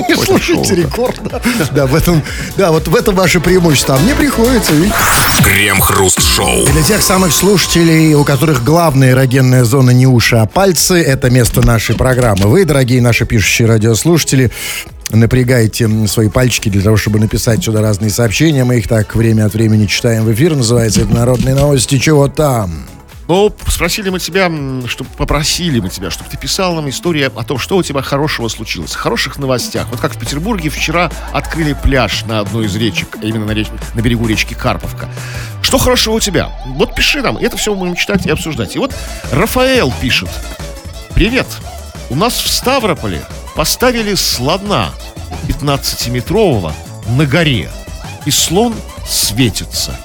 Вы 0.00 0.14
не 0.16 0.24
слушаете 0.24 0.74
рекорд, 0.74 1.20
да? 1.72 1.86
В 1.86 1.94
этом, 1.94 2.22
да, 2.56 2.70
вот 2.70 2.88
в 2.88 2.94
этом 2.94 3.14
ваше 3.14 3.40
преимущество. 3.40 3.96
А 3.96 3.98
мне 3.98 4.14
приходится, 4.14 4.72
видите? 4.72 4.94
Крем-хруст-шоу. 5.44 6.66
Для 6.66 6.82
тех 6.82 7.02
самых 7.02 7.32
слушателей, 7.32 8.14
у 8.14 8.24
которых 8.24 8.64
главная 8.64 9.10
эрогенная 9.10 9.64
зона 9.64 9.90
не 9.90 10.06
уши, 10.06 10.36
а 10.36 10.46
пальцы, 10.46 11.02
это 11.02 11.30
место 11.30 11.64
нашей 11.64 11.96
программы. 11.96 12.46
Вы, 12.46 12.64
дорогие 12.64 13.00
наши 13.02 13.26
пишущие 13.26 13.68
радиослушатели, 13.68 14.50
напрягайте 15.10 15.88
свои 16.06 16.28
пальчики 16.28 16.68
для 16.68 16.82
того, 16.82 16.96
чтобы 16.96 17.18
написать 17.18 17.64
сюда 17.64 17.80
разные 17.80 18.10
сообщения. 18.10 18.64
Мы 18.64 18.78
их 18.78 18.88
так 18.88 19.14
время 19.16 19.46
от 19.46 19.54
времени 19.54 19.86
читаем 19.86 20.24
в 20.24 20.32
эфир. 20.32 20.54
Называется 20.54 21.00
это 21.02 21.12
«Народные 21.12 21.54
новости». 21.54 21.98
Чего 21.98 22.28
там? 22.28 22.86
Ну, 23.30 23.54
спросили 23.68 24.08
мы 24.10 24.18
тебя, 24.18 24.50
чтобы 24.88 25.08
попросили 25.10 25.78
мы 25.78 25.88
тебя, 25.88 26.10
чтобы 26.10 26.28
ты 26.28 26.36
писал 26.36 26.74
нам 26.74 26.88
историю 26.88 27.30
о 27.36 27.44
том, 27.44 27.58
что 27.58 27.76
у 27.76 27.82
тебя 27.84 28.02
хорошего 28.02 28.48
случилось, 28.48 28.92
хороших 28.92 29.38
новостях. 29.38 29.86
Вот 29.92 30.00
как 30.00 30.16
в 30.16 30.18
Петербурге 30.18 30.68
вчера 30.68 31.12
открыли 31.32 31.74
пляж 31.80 32.24
на 32.24 32.40
одной 32.40 32.66
из 32.66 32.74
речек, 32.74 33.16
а 33.22 33.24
именно 33.24 33.46
на, 33.46 33.52
реч- 33.52 33.70
на 33.94 34.00
берегу 34.00 34.26
речки 34.26 34.54
Карповка. 34.54 35.08
Что 35.62 35.78
хорошего 35.78 36.14
у 36.14 36.18
тебя? 36.18 36.50
Вот 36.74 36.96
пиши 36.96 37.22
нам, 37.22 37.36
это 37.36 37.56
все 37.56 37.72
мы 37.72 37.78
будем 37.82 37.94
читать 37.94 38.26
и 38.26 38.30
обсуждать. 38.30 38.74
И 38.74 38.80
вот 38.80 38.92
Рафаэл 39.30 39.94
пишет. 40.00 40.28
Привет, 41.14 41.46
у 42.08 42.16
нас 42.16 42.32
в 42.32 42.48
Ставрополе 42.48 43.22
поставили 43.54 44.14
слона 44.14 44.90
15-метрового 45.46 46.72
на 47.10 47.26
горе. 47.26 47.70
И 48.26 48.32
слон 48.32 48.74
светится. 49.06 49.96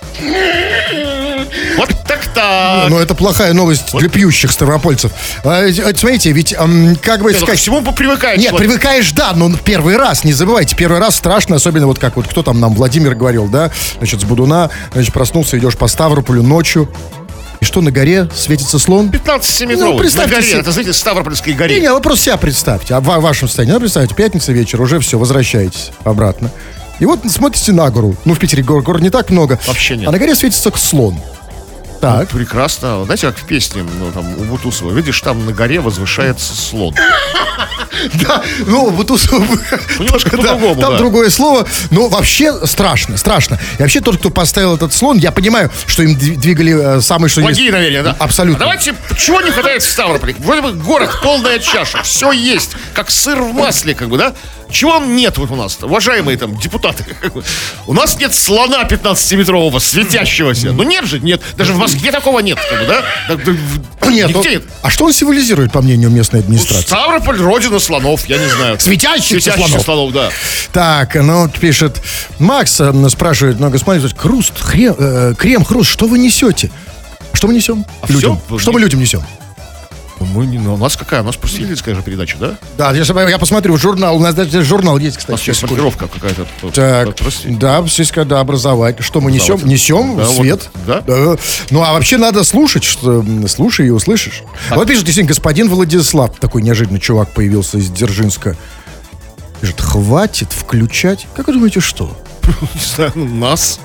Вот 1.78 1.90
так-так. 2.08 2.90
Ну, 2.90 2.98
это 3.00 3.16
плохая 3.16 3.54
новость 3.54 3.96
для 3.98 4.10
пьющих 4.10 4.52
ставропольцев. 4.52 5.12
А, 5.44 5.64
смотрите, 5.96 6.32
ведь, 6.32 6.54
ам, 6.58 6.96
как 7.02 7.22
бы 7.22 7.32
Нет, 7.32 7.40
ну, 7.42 7.46
сказать... 7.48 7.60
всему 7.60 7.82
привыкает 7.82 8.38
Нет, 8.40 8.50
человек. 8.50 8.70
привыкаешь, 8.70 9.12
да, 9.12 9.34
но 9.36 9.52
первый 9.58 9.98
раз, 9.98 10.24
не 10.24 10.34
забывайте, 10.34 10.76
первый 10.76 11.00
раз 11.00 11.16
страшно, 11.16 11.56
особенно 11.56 11.88
вот 11.88 12.00
как 12.00 12.16
вот 12.16 12.28
кто 12.28 12.44
там 12.44 12.60
нам, 12.60 12.74
Владимир 12.76 13.16
говорил, 13.16 13.48
да, 13.48 13.72
значит, 13.98 14.22
с 14.22 14.24
Будуна, 14.24 14.70
значит, 14.94 15.14
проснулся, 15.14 15.58
идешь 15.58 15.78
по 15.78 15.88
Ставрополю 15.88 16.44
ночью, 16.44 16.90
И 17.62 17.66
что 17.66 17.80
на 17.82 17.90
горе 17.92 18.30
светится 18.36 18.78
слон? 18.80 19.10
15-метровый. 19.10 19.78
Ну, 19.78 19.94
на 19.94 19.98
представьте 20.00 20.36
горе, 20.36 20.48
себе. 20.48 20.60
это, 20.60 20.72
знаете, 20.72 20.94
Ставропольской 20.94 21.54
Не, 21.54 21.58
горе. 21.58 21.80
не, 21.80 21.92
вы 21.92 22.02
просто 22.02 22.26
себя 22.26 22.38
представьте. 22.38 22.94
А 22.96 23.00
в 23.00 23.06
ва- 23.06 23.20
вашем 23.20 23.48
состоянии, 23.48 23.74
ну, 23.74 23.80
представьте, 23.80 24.14
пятница 24.14 24.52
вечер, 24.52 24.82
уже 24.82 25.00
все, 25.00 25.18
возвращаетесь 25.18 25.92
обратно. 26.04 26.52
И 27.00 27.06
вот 27.06 27.20
смотрите 27.30 27.72
на 27.72 27.90
гору. 27.90 28.16
Ну, 28.26 28.34
в 28.34 28.40
Питере 28.40 28.64
гор, 28.64 28.82
гор 28.82 29.02
не 29.02 29.10
так 29.10 29.30
много. 29.30 29.60
Вообще 29.68 29.98
нет. 29.98 30.08
А 30.08 30.12
на 30.12 30.20
горе 30.20 30.36
светится 30.36 30.72
слон. 30.76 31.20
Так. 32.02 32.30
Прекрасно. 32.30 33.04
Знаете, 33.06 33.28
как 33.28 33.38
в 33.38 33.46
песне 33.46 33.84
ну, 34.00 34.12
там, 34.12 34.28
у 34.38 34.44
Бутусова. 34.44 34.92
Видишь, 34.92 35.20
там 35.22 35.46
на 35.46 35.54
горе 35.54 35.80
возвышается 35.80 36.56
слон. 36.56 36.96
Да, 38.14 38.44
ну, 38.66 39.04
тут... 39.04 39.22
Немножко 40.00 40.32
по-другому, 40.32 40.82
Там 40.82 40.98
другое 40.98 41.30
слово. 41.30 41.66
Но 41.92 42.10
вообще 42.10 42.66
страшно, 42.68 43.18
страшно. 43.18 43.58
И 43.78 43.82
вообще 43.82 44.02
тот, 44.02 44.18
кто 44.18 44.30
поставил 44.30 44.76
этот 44.76 44.94
слон, 44.94 45.18
я 45.18 45.32
понимаю, 45.32 45.72
что 45.88 46.04
им 46.04 46.12
дви- 46.18 46.36
двигали 46.36 46.98
э, 46.98 47.02
самый 47.02 47.30
что 47.30 47.42
ни- 47.42 47.46
Благие 47.46 47.72
намерения, 47.72 48.04
да? 48.04 48.16
Абсолютно. 48.20 48.58
А 48.58 48.68
давайте, 48.68 48.96
чего 49.18 49.42
не 49.42 49.50
хватает 49.50 49.82
в 49.82 49.90
Ставрополе? 49.90 50.36
Вроде 50.40 50.62
бы 50.62 50.74
город, 50.74 51.10
полная 51.24 51.58
чаша, 51.60 52.04
все 52.04 52.32
есть, 52.32 52.72
как 52.94 53.10
сыр 53.10 53.42
в 53.42 53.54
масле, 53.54 53.96
как 53.96 54.10
бы, 54.10 54.18
да? 54.18 54.34
Чего 54.76 55.00
нет 55.00 55.38
вот 55.38 55.50
у 55.52 55.56
нас, 55.56 55.78
уважаемые 55.82 56.38
там 56.38 56.58
депутаты? 56.58 57.06
У 57.88 57.94
нас 57.94 58.20
нет 58.20 58.36
слона 58.36 58.84
15-метрового, 58.84 59.80
светящегося. 59.80 60.74
Ну 60.74 60.84
нет 60.84 61.06
же, 61.06 61.22
нет. 61.22 61.42
Даже 61.56 61.72
в 61.72 61.78
Москве 61.78 62.12
такого 62.12 62.40
нет, 62.40 62.60
как 62.70 62.82
бы, 62.82 62.86
да? 62.86 63.04
Нет, 64.06 64.30
Нигде 64.30 64.50
ну, 64.50 64.56
нет. 64.56 64.64
а 64.84 64.90
что 64.92 65.06
он 65.06 65.14
символизирует, 65.14 65.72
по 65.72 65.82
мнению 65.82 66.10
местной 66.12 66.42
администрации? 66.42 66.86
Ставрополь 66.86 67.38
родина 67.38 67.80
слонов, 67.80 68.26
я 68.28 68.38
не 68.38 68.48
знаю. 68.48 68.80
Светящихся 68.80 69.42
Светящихся 69.42 69.82
слонов. 69.82 70.12
слонов, 70.12 70.14
да. 70.14 70.30
Так, 70.72 71.16
ну, 71.16 71.42
вот 71.42 71.58
пишет, 71.58 72.02
Макс 72.38 72.80
э, 72.80 73.10
спрашивает, 73.10 73.60
ну, 73.60 73.70
господин, 73.72 74.08
хруст, 74.16 74.54
хрем, 74.62 74.96
э, 74.98 75.34
крем, 75.38 75.66
хруст, 75.66 75.90
что 75.90 76.06
вы 76.06 76.20
несете? 76.20 76.70
Что 77.34 77.48
мы 77.48 77.56
несем? 77.56 77.84
А 78.02 78.12
людям. 78.12 78.40
всё? 78.48 78.60
Что 78.60 78.72
мы 78.72 78.80
людям 78.80 79.00
несем? 79.00 79.24
Мы 80.20 80.46
не, 80.46 80.58
ну, 80.60 80.76
у 80.76 80.78
нас 80.78 80.96
какая? 80.96 81.22
У 81.22 81.26
нас 81.26 81.36
просветительская 81.36 81.94
же 81.94 82.02
передача, 82.02 82.38
да? 82.40 82.58
Да, 82.78 82.92
я, 82.94 83.30
я 83.30 83.38
посмотрю, 83.38 83.76
журнал, 83.78 84.16
у 84.16 84.20
нас 84.20 84.34
даже 84.34 84.64
журнал 84.64 84.98
есть, 84.98 85.18
У 85.18 85.20
кстати. 85.20 85.32
нас 85.32 85.42
есть 85.48 85.60
сейчас 85.60 85.70
маркировка 85.70 86.08
какая-то. 86.08 86.46
Так, 86.72 87.10
да, 87.60 87.86
здесь 87.86 88.12
когда 88.12 88.40
образовать. 88.40 89.04
Что 89.04 89.20
мы 89.22 89.32
несем? 89.32 89.60
Несем 89.66 90.18
Да, 90.18 90.24
вот, 90.26 90.36
свет. 90.36 90.70
да. 90.88 91.04
Ну, 91.70 91.84
а 91.84 91.94
вообще 91.94 92.18
надо 92.18 92.44
слушать, 92.44 92.84
что 92.84 93.24
слушай 93.48 93.88
и 93.88 93.90
услышишь. 93.90 94.44
Вот 94.70 94.88
пишет, 94.88 95.04
действительно, 95.04 95.28
господин 95.30 95.70
Владислав, 95.70 96.32
такой 96.40 96.62
неожиданный 96.62 97.00
чувак 97.00 97.32
появился 97.32 97.78
из 97.78 97.90
Дзержинска. 97.90 98.56
Пишет, 99.62 99.82
хватит 99.82 100.52
включать. 100.52 101.28
Как 101.36 101.48
вы 101.48 101.54
думаете, 101.54 101.80
что? 101.80 102.16
Не 102.76 102.82
знаю, 102.96 103.12
ну, 103.16 103.26
нас. 103.26 103.80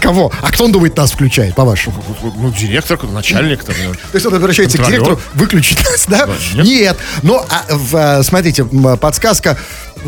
Кого? 0.00 0.32
А 0.42 0.50
кто 0.50 0.64
он 0.64 0.72
думает 0.72 0.96
нас 0.96 1.12
включает, 1.12 1.54
по-вашему? 1.54 2.02
Ну, 2.22 2.50
директор, 2.50 3.02
начальник 3.04 3.64
там. 3.64 3.74
наверное. 3.74 3.96
То 3.96 4.14
есть 4.14 4.26
он 4.26 4.34
обращается 4.34 4.78
к 4.78 4.86
директору 4.86 5.20
выключить 5.34 5.82
нас, 5.84 6.06
да? 6.06 6.28
нет. 6.54 6.64
Нет. 6.64 6.96
Но, 7.22 7.44
а, 7.48 7.64
в, 7.70 7.96
а, 7.96 8.22
смотрите, 8.22 8.64
подсказка 9.00 9.56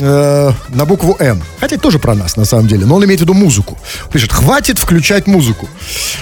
э, 0.01 0.53
на 0.69 0.85
букву 0.85 1.17
М. 1.19 1.43
Хотя 1.61 1.77
это 1.77 1.83
тоже 1.83 1.99
про 1.99 2.15
нас, 2.15 2.37
на 2.37 2.45
самом 2.45 2.67
деле. 2.67 2.87
Но 2.87 2.97
он 2.97 3.05
имеет 3.05 3.21
в 3.21 3.23
виду 3.23 3.35
музыку. 3.35 3.79
Пишет, 4.13 4.33
хватит 4.33 4.79
включать 4.79 5.27
музыку. 5.27 5.69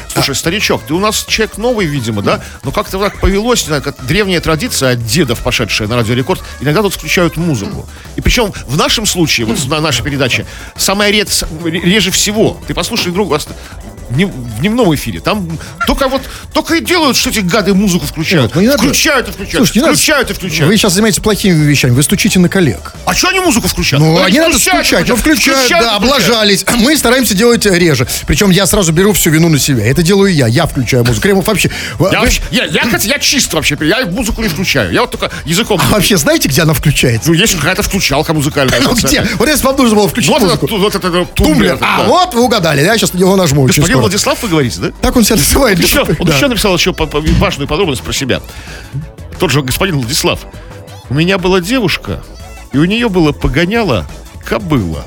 Слушай, 0.08 0.34
старичок, 0.34 0.82
ты 0.86 0.94
у 0.94 1.00
нас 1.00 1.24
человек 1.26 1.58
новый, 1.58 1.86
видимо, 1.86 2.22
да? 2.22 2.40
Но 2.62 2.70
как-то 2.70 2.98
так 2.98 3.20
повелось, 3.20 3.64
как 3.64 4.04
древняя 4.06 4.40
традиция 4.40 4.92
от 4.92 5.04
дедов, 5.04 5.40
пошедшая 5.40 5.88
на 5.88 5.96
Радио 5.96 6.14
Рекорд, 6.14 6.42
иногда 6.60 6.82
тут 6.82 6.94
включают 6.94 7.36
музыку. 7.36 7.86
И 8.16 8.20
причем 8.20 8.52
в 8.66 8.76
нашем 8.76 9.06
случае, 9.06 9.46
вот 9.46 9.58
на 9.66 9.80
нашей 9.80 10.04
передаче, 10.04 10.46
самое 10.76 11.12
ред, 11.12 11.44
реже 11.64 12.10
всего, 12.10 12.60
ты 12.66 12.74
послушай 12.74 13.12
друг, 13.12 13.28
днев- 13.38 13.93
в 14.10 14.60
дневном 14.60 14.94
эфире, 14.94 15.20
там 15.20 15.58
только 15.86 16.08
вот, 16.08 16.22
только 16.52 16.76
и 16.76 16.80
делают, 16.84 17.16
что 17.16 17.30
эти 17.30 17.40
гады 17.40 17.74
музыку 17.74 18.06
включают. 18.06 18.54
Ну, 18.54 18.60
не 18.60 18.68
надо- 18.68 18.82
включают 18.82 19.28
и 19.28 19.32
включают, 19.32 19.56
Слушайте, 19.56 19.78
не 19.80 19.84
надо- 19.86 19.96
включают 19.96 20.30
и 20.30 20.34
включают. 20.34 20.68
Вы 20.70 20.76
сейчас 20.76 20.92
занимаетесь 20.92 21.20
плохими 21.20 21.54
вещами, 21.64 21.92
вы 21.92 22.02
стучите 22.02 22.38
на 22.38 22.48
коллег. 22.48 22.92
А 23.06 23.14
что 23.14 23.28
они 23.28 23.40
музыку 23.40 23.68
включают? 23.68 24.04
Ну, 24.04 24.22
они 24.22 24.34
не 24.34 24.40
надо 24.40 24.52
включают, 24.54 24.86
стучать, 24.86 25.08
ну 25.08 25.16
включают, 25.16 25.58
включают, 25.60 25.84
да, 25.84 25.98
включают. 25.98 26.24
облажались. 26.28 26.64
Мы 26.78 26.96
стараемся 26.96 27.34
делать 27.34 27.66
э, 27.66 27.78
реже. 27.78 28.06
Причем 28.26 28.50
я 28.50 28.66
сразу 28.66 28.92
беру 28.92 29.12
всю 29.12 29.30
вину 29.30 29.48
на 29.48 29.58
себя. 29.58 29.84
Это 29.86 30.02
делаю 30.02 30.32
я, 30.34 30.46
я 30.46 30.66
включаю 30.66 31.04
музыку. 31.04 31.22
Кремов 31.22 31.46
вообще... 31.46 31.70
Я, 32.12 32.20
вообще, 32.20 32.42
я, 32.50 32.64
я, 32.66 32.82
я 33.02 33.18
чист 33.18 33.52
вообще, 33.52 33.76
я 33.82 34.06
музыку 34.06 34.42
не 34.42 34.48
включаю. 34.48 34.92
Я 34.92 35.02
вот 35.02 35.10
только 35.10 35.30
языком. 35.44 35.80
а 35.82 35.88
вообще 35.94 36.16
знаете, 36.16 36.48
где 36.48 36.62
она 36.62 36.74
включается? 36.74 37.28
Ну, 37.28 37.34
есть 37.34 37.54
какая-то 37.56 37.82
включалка 37.82 38.32
музыкальная. 38.34 38.80
Ну 38.84 38.94
где? 38.94 39.26
Вот 39.38 39.48
если 39.48 39.64
вам 39.64 39.76
нужно 39.76 39.96
было 39.96 40.08
включить 40.08 40.30
Вот 40.30 40.38
это, 40.42 40.46
музыку. 40.46 40.66
вот 40.76 40.94
это, 40.94 41.08
это 41.08 41.24
Тумблер. 41.34 41.78
А, 41.80 42.04
вот 42.04 42.34
вы 42.34 42.42
угадали. 42.42 42.82
Я 42.82 42.96
сейчас 42.98 43.12
на 43.14 43.18
него 43.18 43.34
нажму 43.36 43.62
очень 43.62 43.82
Господин 43.94 43.98
скоро. 43.98 44.00
Владислав, 44.02 44.42
вы 44.42 44.48
говорите, 44.48 44.80
да? 44.80 44.90
Так 45.00 45.16
он 45.16 45.24
себя 45.24 45.36
называет. 45.36 45.78
Еще, 45.78 46.00
он 46.02 46.26
Да. 46.26 46.34
еще 46.34 46.48
написал 46.48 46.74
еще 46.76 46.94
важную 47.38 47.68
подробность 47.68 48.02
про 48.02 48.12
себя. 48.12 48.40
Тот 49.38 49.50
же 49.50 49.62
господин 49.62 49.98
Владислав. 49.98 50.40
У 51.10 51.14
меня 51.14 51.38
была 51.38 51.60
девушка, 51.60 52.22
и 52.72 52.78
у 52.78 52.84
нее 52.84 53.08
было 53.08 53.32
погоняло 53.32 54.06
кобыла. 54.44 55.04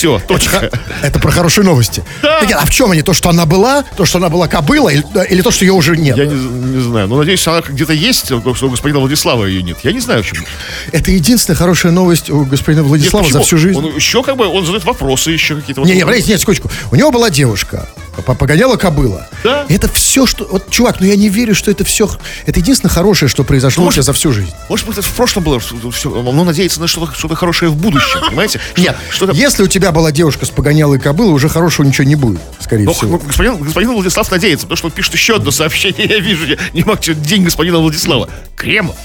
Все, 0.00 0.18
точка. 0.18 0.70
Это 1.02 1.18
про 1.20 1.30
хорошие 1.30 1.62
новости. 1.62 2.02
Да. 2.22 2.40
А 2.58 2.64
в 2.64 2.70
чем 2.70 2.90
они? 2.90 3.02
То, 3.02 3.12
что 3.12 3.28
она 3.28 3.44
была, 3.44 3.82
то, 3.98 4.06
что 4.06 4.16
она 4.16 4.30
была 4.30 4.48
кобыла, 4.48 4.88
или, 4.88 5.04
или 5.28 5.42
то, 5.42 5.50
что 5.50 5.66
ее 5.66 5.74
уже 5.74 5.94
нет? 5.94 6.16
Я 6.16 6.24
не, 6.24 6.32
не 6.36 6.80
знаю. 6.82 7.06
Но 7.06 7.16
надеюсь, 7.18 7.46
она 7.46 7.60
где-то 7.60 7.92
есть, 7.92 8.24
что 8.24 8.38
у 8.38 8.70
господина 8.70 9.00
Владислава 9.00 9.44
ее 9.44 9.62
нет. 9.62 9.76
Я 9.82 9.92
не 9.92 10.00
знаю, 10.00 10.22
в 10.22 10.26
чем. 10.26 10.42
Это 10.90 11.10
единственная 11.10 11.58
хорошая 11.58 11.92
новость 11.92 12.30
у 12.30 12.46
господина 12.46 12.82
Владислава 12.82 13.24
Нет, 13.24 13.32
за 13.34 13.40
всю 13.42 13.58
жизнь. 13.58 13.76
Он 13.78 13.94
еще 13.94 14.22
как 14.22 14.38
бы, 14.38 14.46
он 14.46 14.64
задает 14.64 14.86
вопросы 14.86 15.32
еще 15.32 15.56
какие-то. 15.56 15.82
Вот 15.82 15.86
Не, 15.86 15.96
не, 15.96 16.00
подождите, 16.00 16.30
нет, 16.30 16.40
секундочку. 16.40 16.70
У 16.90 16.96
него 16.96 17.10
была 17.10 17.28
девушка, 17.28 17.86
по- 18.24 18.34
погоняла 18.34 18.76
кобыла. 18.76 19.28
Да. 19.44 19.66
Это 19.68 19.86
все, 19.92 20.24
что... 20.24 20.46
Вот, 20.50 20.70
чувак, 20.70 21.00
ну 21.00 21.06
я 21.06 21.16
не 21.16 21.28
верю, 21.28 21.54
что 21.54 21.70
это 21.70 21.84
все... 21.84 22.08
Это 22.46 22.58
единственное 22.60 22.90
хорошее, 22.90 23.28
что 23.28 23.44
произошло 23.44 23.84
Может- 23.84 23.96
тебя 23.96 24.02
за 24.04 24.12
всю 24.14 24.32
жизнь. 24.32 24.52
Может 24.70 24.86
быть, 24.86 24.96
это 24.96 25.06
в 25.06 25.12
прошлом 25.12 25.44
было, 25.44 25.60
что 25.60 25.90
все, 25.90 26.10
он 26.10 26.46
надеется 26.46 26.80
на 26.80 26.86
что-то, 26.86 27.12
что-то 27.14 27.34
хорошее 27.34 27.70
в 27.70 27.76
будущем, 27.76 28.20
понимаете? 28.26 28.60
Что- 28.72 28.80
Нет, 28.80 28.96
что-то 29.10 29.32
если 29.34 29.62
у 29.62 29.66
тебя 29.66 29.89
была 29.92 30.12
девушка 30.12 30.46
с 30.46 30.50
погонялой 30.50 30.98
кобылой, 30.98 31.32
уже 31.34 31.48
хорошего 31.48 31.86
ничего 31.86 32.04
не 32.04 32.14
будет, 32.16 32.40
скорее 32.60 32.84
Ну, 32.84 32.92
всего. 32.92 33.18
господин, 33.18 33.56
господин 33.56 33.92
Владислав 33.92 34.30
надеется, 34.30 34.66
потому 34.66 34.76
что 34.76 34.86
он 34.86 34.92
пишет 34.92 35.14
еще 35.14 35.36
одно 35.36 35.50
сообщение. 35.50 36.06
Я 36.06 36.18
вижу, 36.20 36.46
я 36.46 36.56
не 36.72 36.82
мог 36.82 37.00
день 37.00 37.44
господина 37.44 37.78
Владислава. 37.78 38.28
Кремов, 38.56 38.96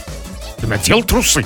ты 0.59 0.67
надел 0.67 1.03
трусы? 1.03 1.45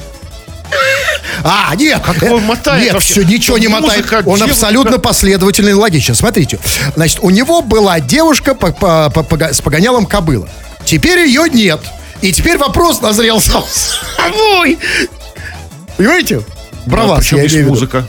А, 1.43 1.73
нет, 1.75 2.01
Как 2.05 2.21
его 2.21 2.39
мотает 2.39 2.83
Нет, 2.83 2.93
вообще? 2.93 3.13
все, 3.13 3.23
ничего 3.23 3.57
не 3.57 3.67
Музыка, 3.69 3.87
мотает. 4.03 4.27
Он 4.27 4.35
девушка. 4.37 4.45
абсолютно 4.51 4.99
последовательный 4.99 5.71
и 5.71 5.73
логичен. 5.73 6.13
Смотрите, 6.15 6.59
значит, 6.95 7.19
у 7.21 7.29
него 7.29 7.61
была 7.61 7.99
девушка 8.01 8.53
по- 8.55 8.71
по- 8.71 9.09
по- 9.09 9.23
пога- 9.23 9.53
с 9.53 9.61
погонялом 9.61 10.05
кобыла. 10.05 10.49
Теперь 10.85 11.19
ее 11.27 11.45
нет. 11.49 11.79
И 12.21 12.33
теперь 12.33 12.57
вопрос 12.57 12.99
назрел 13.01 13.39
сам 13.39 13.63
собой. 14.17 14.77
Понимаете? 15.97 16.41
Про 16.89 17.03
А 17.03 17.07
вас, 17.07 17.19
причем 17.19 17.37
я 17.37 17.47
имею 17.47 17.67
музыка? 17.69 18.05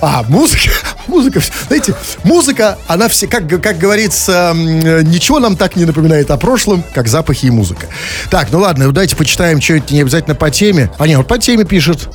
А, 0.00 0.24
музыка, 0.28 0.70
музыка, 1.06 1.40
знаете, 1.66 1.94
музыка, 2.22 2.78
она 2.86 3.08
все, 3.08 3.26
как, 3.26 3.48
как 3.60 3.78
говорится, 3.78 4.52
э, 4.54 5.02
ничего 5.02 5.40
нам 5.40 5.56
так 5.56 5.76
не 5.76 5.84
напоминает 5.84 6.30
о 6.30 6.36
прошлом, 6.36 6.84
как 6.94 7.08
запахи 7.08 7.46
и 7.46 7.50
музыка. 7.50 7.86
Так, 8.30 8.48
ну 8.52 8.60
ладно, 8.60 8.92
давайте 8.92 9.16
почитаем 9.16 9.60
что-нибудь 9.60 9.90
не 9.90 10.00
обязательно 10.02 10.34
по 10.34 10.50
теме. 10.50 10.90
А 10.98 11.06
нет, 11.06 11.18
вот 11.18 11.26
по 11.26 11.38
теме 11.38 11.64
пишет 11.64 12.08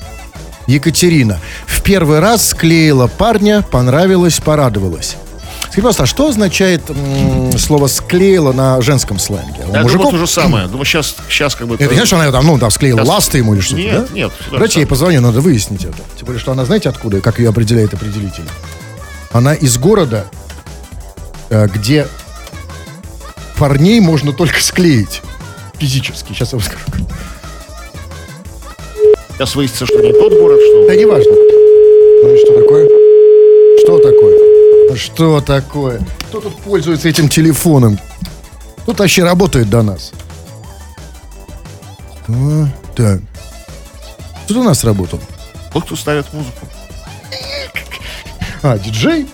Екатерина. 0.68 1.40
В 1.66 1.82
первый 1.82 2.20
раз 2.20 2.50
склеила 2.50 3.08
парня, 3.08 3.64
понравилось, 3.70 4.40
порадовалась. 4.40 5.18
Скажите, 5.74 5.82
пожалуйста, 5.88 6.04
а 6.04 6.06
что 6.06 6.28
означает 6.28 6.82
м, 6.92 7.58
слово 7.58 7.88
«склеила» 7.88 8.52
на 8.54 8.80
женском 8.84 9.18
сленге? 9.18 9.66
У 9.68 9.74
Я 9.74 9.82
мужиков- 9.82 10.04
думаю, 10.04 10.12
то 10.12 10.18
же 10.20 10.28
самое. 10.28 10.68
Думаю, 10.68 10.86
сейчас, 10.86 11.16
сейчас 11.28 11.56
как 11.56 11.66
бы... 11.68 11.74
это, 11.74 11.88
конечно, 11.88 12.20
она 12.22 12.32
там, 12.32 12.46
ну, 12.46 12.60
там 12.60 12.70
склеила 12.70 13.00
Сейчас- 13.00 13.08
ласты 13.10 13.40
ему 13.40 13.56
или 13.56 13.62
что-то, 13.62 13.82
Нет, 13.82 14.08
да? 14.08 14.14
нет, 14.14 14.32
Давайте 14.52 14.82
ей 14.82 14.86
позвоню, 14.86 15.22
надо 15.22 15.42
выяснить 15.42 15.84
это. 15.84 15.98
Тем 16.16 16.28
более, 16.28 16.40
что 16.40 16.52
она, 16.52 16.66
знаете, 16.66 16.90
откуда, 16.90 17.18
и 17.18 17.22
как 17.22 17.40
ее 17.40 17.50
определяет 17.50 17.92
определитель? 17.92 18.44
Она 19.32 19.56
из 19.56 19.80
города, 19.80 20.28
э, 21.50 21.68
где 21.74 22.08
парней 23.58 24.00
можно 24.00 24.32
только 24.32 24.62
склеить. 24.62 25.24
Физически. 25.80 26.34
Сейчас 26.34 26.54
я 26.54 26.60
вам 26.60 26.68
скажу. 26.68 26.84
Сейчас 29.36 29.56
выяснится, 29.56 29.88
что 29.88 29.98
не 30.04 30.14
тот 30.14 30.34
город, 30.34 30.60
что... 30.70 30.86
Да 30.88 30.96
неважно. 30.96 31.32
Ну 31.34 32.32
и 32.32 32.38
что 32.38 32.62
такое? 32.62 32.88
Что 33.84 33.98
такое? 33.98 34.53
Что 34.96 35.42
такое? 35.42 36.02
Кто 36.30 36.42
тут 36.42 36.56
пользуется 36.62 37.10
этим 37.10 37.30
телефоном? 37.30 38.00
Тут 38.86 39.00
вообще 39.00 39.24
работает 39.24 39.70
до 39.70 39.82
нас. 39.82 40.12
А, 42.28 42.68
так. 42.96 43.22
Тут 44.48 44.58
у 44.58 44.64
нас 44.64 44.84
работал. 44.84 45.20
Тот, 45.72 45.86
кто 45.86 45.96
ставит 45.96 46.32
музыку. 46.34 46.68
А, 48.62 48.78
диджей? 48.78 49.28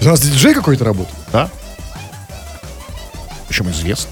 У 0.00 0.04
нас 0.04 0.20
диджей 0.20 0.54
какой-то 0.54 0.84
работает? 0.84 1.18
Да? 1.32 1.50
Причем 3.48 3.70
известно. 3.70 4.10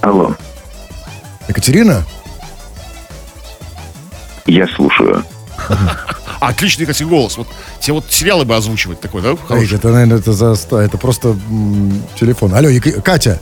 Алло, 0.00 0.34
Екатерина? 1.48 2.04
я 4.46 4.66
слушаю. 4.68 5.24
Отличный, 6.40 6.86
кстати, 6.86 7.02
голос. 7.06 7.36
Вот 7.36 7.46
тебе 7.80 7.94
вот 7.94 8.04
сериалы 8.08 8.44
бы 8.44 8.56
озвучивать 8.56 9.00
такой, 9.00 9.22
да? 9.22 9.30
Эй, 9.30 9.38
Хороший. 9.46 9.74
это, 9.76 9.88
наверное, 9.90 10.18
это, 10.18 10.32
за, 10.32 10.56
это 10.78 10.98
просто 10.98 11.28
м, 11.50 12.02
телефон. 12.18 12.54
Алло, 12.54 12.68
Ек- 12.68 13.02
Катя. 13.04 13.38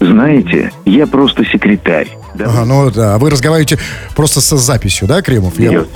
Знаете, 0.00 0.72
я 0.84 1.06
просто 1.06 1.44
секретарь. 1.44 2.08
Да, 2.34 2.46
Ага, 2.46 2.64
ну 2.64 2.90
да, 2.90 3.18
вы 3.18 3.30
разговариваете 3.30 3.78
просто 4.16 4.40
с 4.40 4.56
записью, 4.58 5.06
да, 5.06 5.20
Кремов? 5.22 5.58
Я- 5.58 5.68
смеется. 5.68 5.90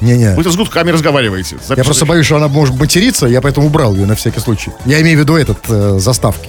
Не-не. 0.00 0.34
Вы-то 0.34 0.50
с 0.50 0.56
гудками 0.56 0.90
разговариваете. 0.90 1.58
Я 1.68 1.84
просто 1.84 2.06
боюсь, 2.06 2.26
что 2.26 2.36
она 2.36 2.48
может 2.48 2.74
материться, 2.76 3.26
я 3.26 3.40
поэтому 3.40 3.66
убрал 3.68 3.94
ее 3.94 4.04
на 4.06 4.16
всякий 4.16 4.40
случай. 4.40 4.72
Я 4.84 5.00
имею 5.02 5.16
в 5.18 5.20
виду 5.20 5.36
этот, 5.36 5.58
э, 5.68 5.98
заставки. 6.00 6.48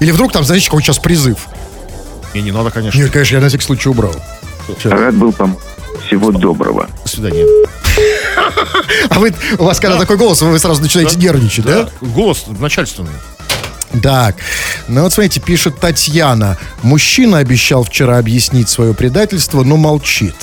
Или 0.00 0.10
вдруг 0.12 0.32
там, 0.32 0.42
знаете, 0.44 0.66
какой 0.66 0.82
сейчас 0.82 0.98
призыв. 0.98 1.48
Не, 2.34 2.40
не 2.40 2.52
надо, 2.52 2.70
конечно. 2.70 2.98
Нет, 2.98 3.10
конечно, 3.10 3.34
я 3.34 3.42
на 3.42 3.48
всякий 3.48 3.64
случай 3.64 3.88
убрал. 3.90 4.14
Рад 4.84 5.14
был 5.16 5.32
помочь. 5.32 5.58
Всего 6.06 6.30
доброго. 6.30 6.86
До 7.02 7.08
свидания. 7.10 7.44
А 9.10 9.18
вы, 9.18 9.34
у 9.58 9.64
вас 9.64 9.80
когда 9.80 9.98
такой 9.98 10.16
голос, 10.16 10.40
вы 10.42 10.58
сразу 10.58 10.80
начинаете 10.82 11.16
нервничать, 11.18 11.64
да? 11.64 11.88
Голос 12.00 12.44
начальственный. 12.58 13.10
Так, 14.02 14.36
ну 14.86 15.02
вот 15.02 15.12
смотрите, 15.14 15.40
пишет 15.40 15.80
Татьяна. 15.80 16.58
Мужчина 16.82 17.38
обещал 17.38 17.84
вчера 17.84 18.18
объяснить 18.18 18.68
свое 18.68 18.92
предательство, 18.94 19.62
но 19.64 19.76
молчит. 19.76 20.34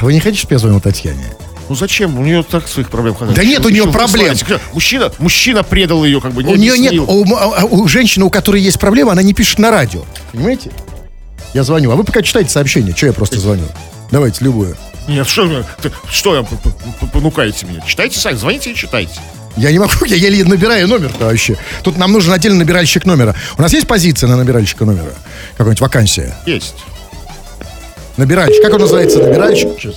Вы 0.00 0.12
не 0.12 0.20
хотите, 0.20 0.40
чтобы 0.40 0.54
я 0.54 0.58
звонил 0.58 0.80
Татьяне? 0.80 1.34
Ну 1.68 1.74
зачем? 1.74 2.18
У 2.18 2.22
нее 2.22 2.42
так 2.42 2.68
своих 2.68 2.90
проблем 2.90 3.14
хватает. 3.14 3.36
Да 3.38 3.44
нет 3.44 3.64
у 3.64 3.68
нее 3.70 3.90
проблем. 3.90 4.36
Мужчина, 4.74 5.10
мужчина 5.18 5.62
предал 5.62 6.04
ее, 6.04 6.20
как 6.20 6.32
бы, 6.32 6.44
не 6.44 6.52
у 6.52 6.56
нее 6.56 6.78
нет, 6.78 6.92
у, 6.94 7.24
м- 7.24 7.34
а- 7.34 7.64
у 7.64 7.88
женщины, 7.88 8.24
у 8.26 8.30
которой 8.30 8.60
есть 8.60 8.78
проблема, 8.78 9.12
она 9.12 9.22
не 9.22 9.32
пишет 9.32 9.58
на 9.58 9.70
радио. 9.70 10.04
Понимаете? 10.32 10.70
Я 11.54 11.64
звоню, 11.64 11.90
а 11.90 11.96
вы 11.96 12.04
пока 12.04 12.20
читайте 12.22 12.50
сообщение. 12.50 12.94
Что 12.94 13.06
я 13.06 13.12
просто 13.14 13.40
звоню? 13.40 13.64
Давайте, 14.10 14.44
любую. 14.44 14.76
Нет, 15.06 15.28
что, 15.28 15.64
что 16.10 16.46
понукаете 17.12 17.66
меня? 17.66 17.80
Читайте 17.86 18.18
сами, 18.18 18.36
звоните 18.36 18.72
и 18.72 18.74
читайте. 18.74 19.20
Я 19.56 19.70
не 19.70 19.78
могу, 19.78 19.92
я 20.06 20.16
еле 20.16 20.44
набираю 20.44 20.88
номер-то 20.88 21.26
вообще. 21.26 21.56
Тут 21.82 21.96
нам 21.98 22.12
нужен 22.12 22.32
отдельный 22.32 22.58
набиральщик 22.58 23.04
номера. 23.04 23.34
У 23.58 23.62
нас 23.62 23.72
есть 23.72 23.86
позиция 23.86 24.28
на 24.28 24.36
набиральщика 24.36 24.84
номера? 24.84 25.12
Какая-нибудь 25.52 25.80
вакансия? 25.80 26.34
Есть. 26.46 26.76
Набиральщик. 28.16 28.62
Как 28.62 28.72
он 28.74 28.80
называется? 28.80 29.18
Набиральщик? 29.18 29.68
Сейчас. 29.78 29.96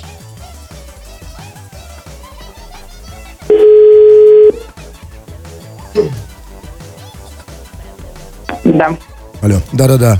Да, 8.63 8.95
Алло. 9.41 9.61
Да-да-да. 9.71 10.19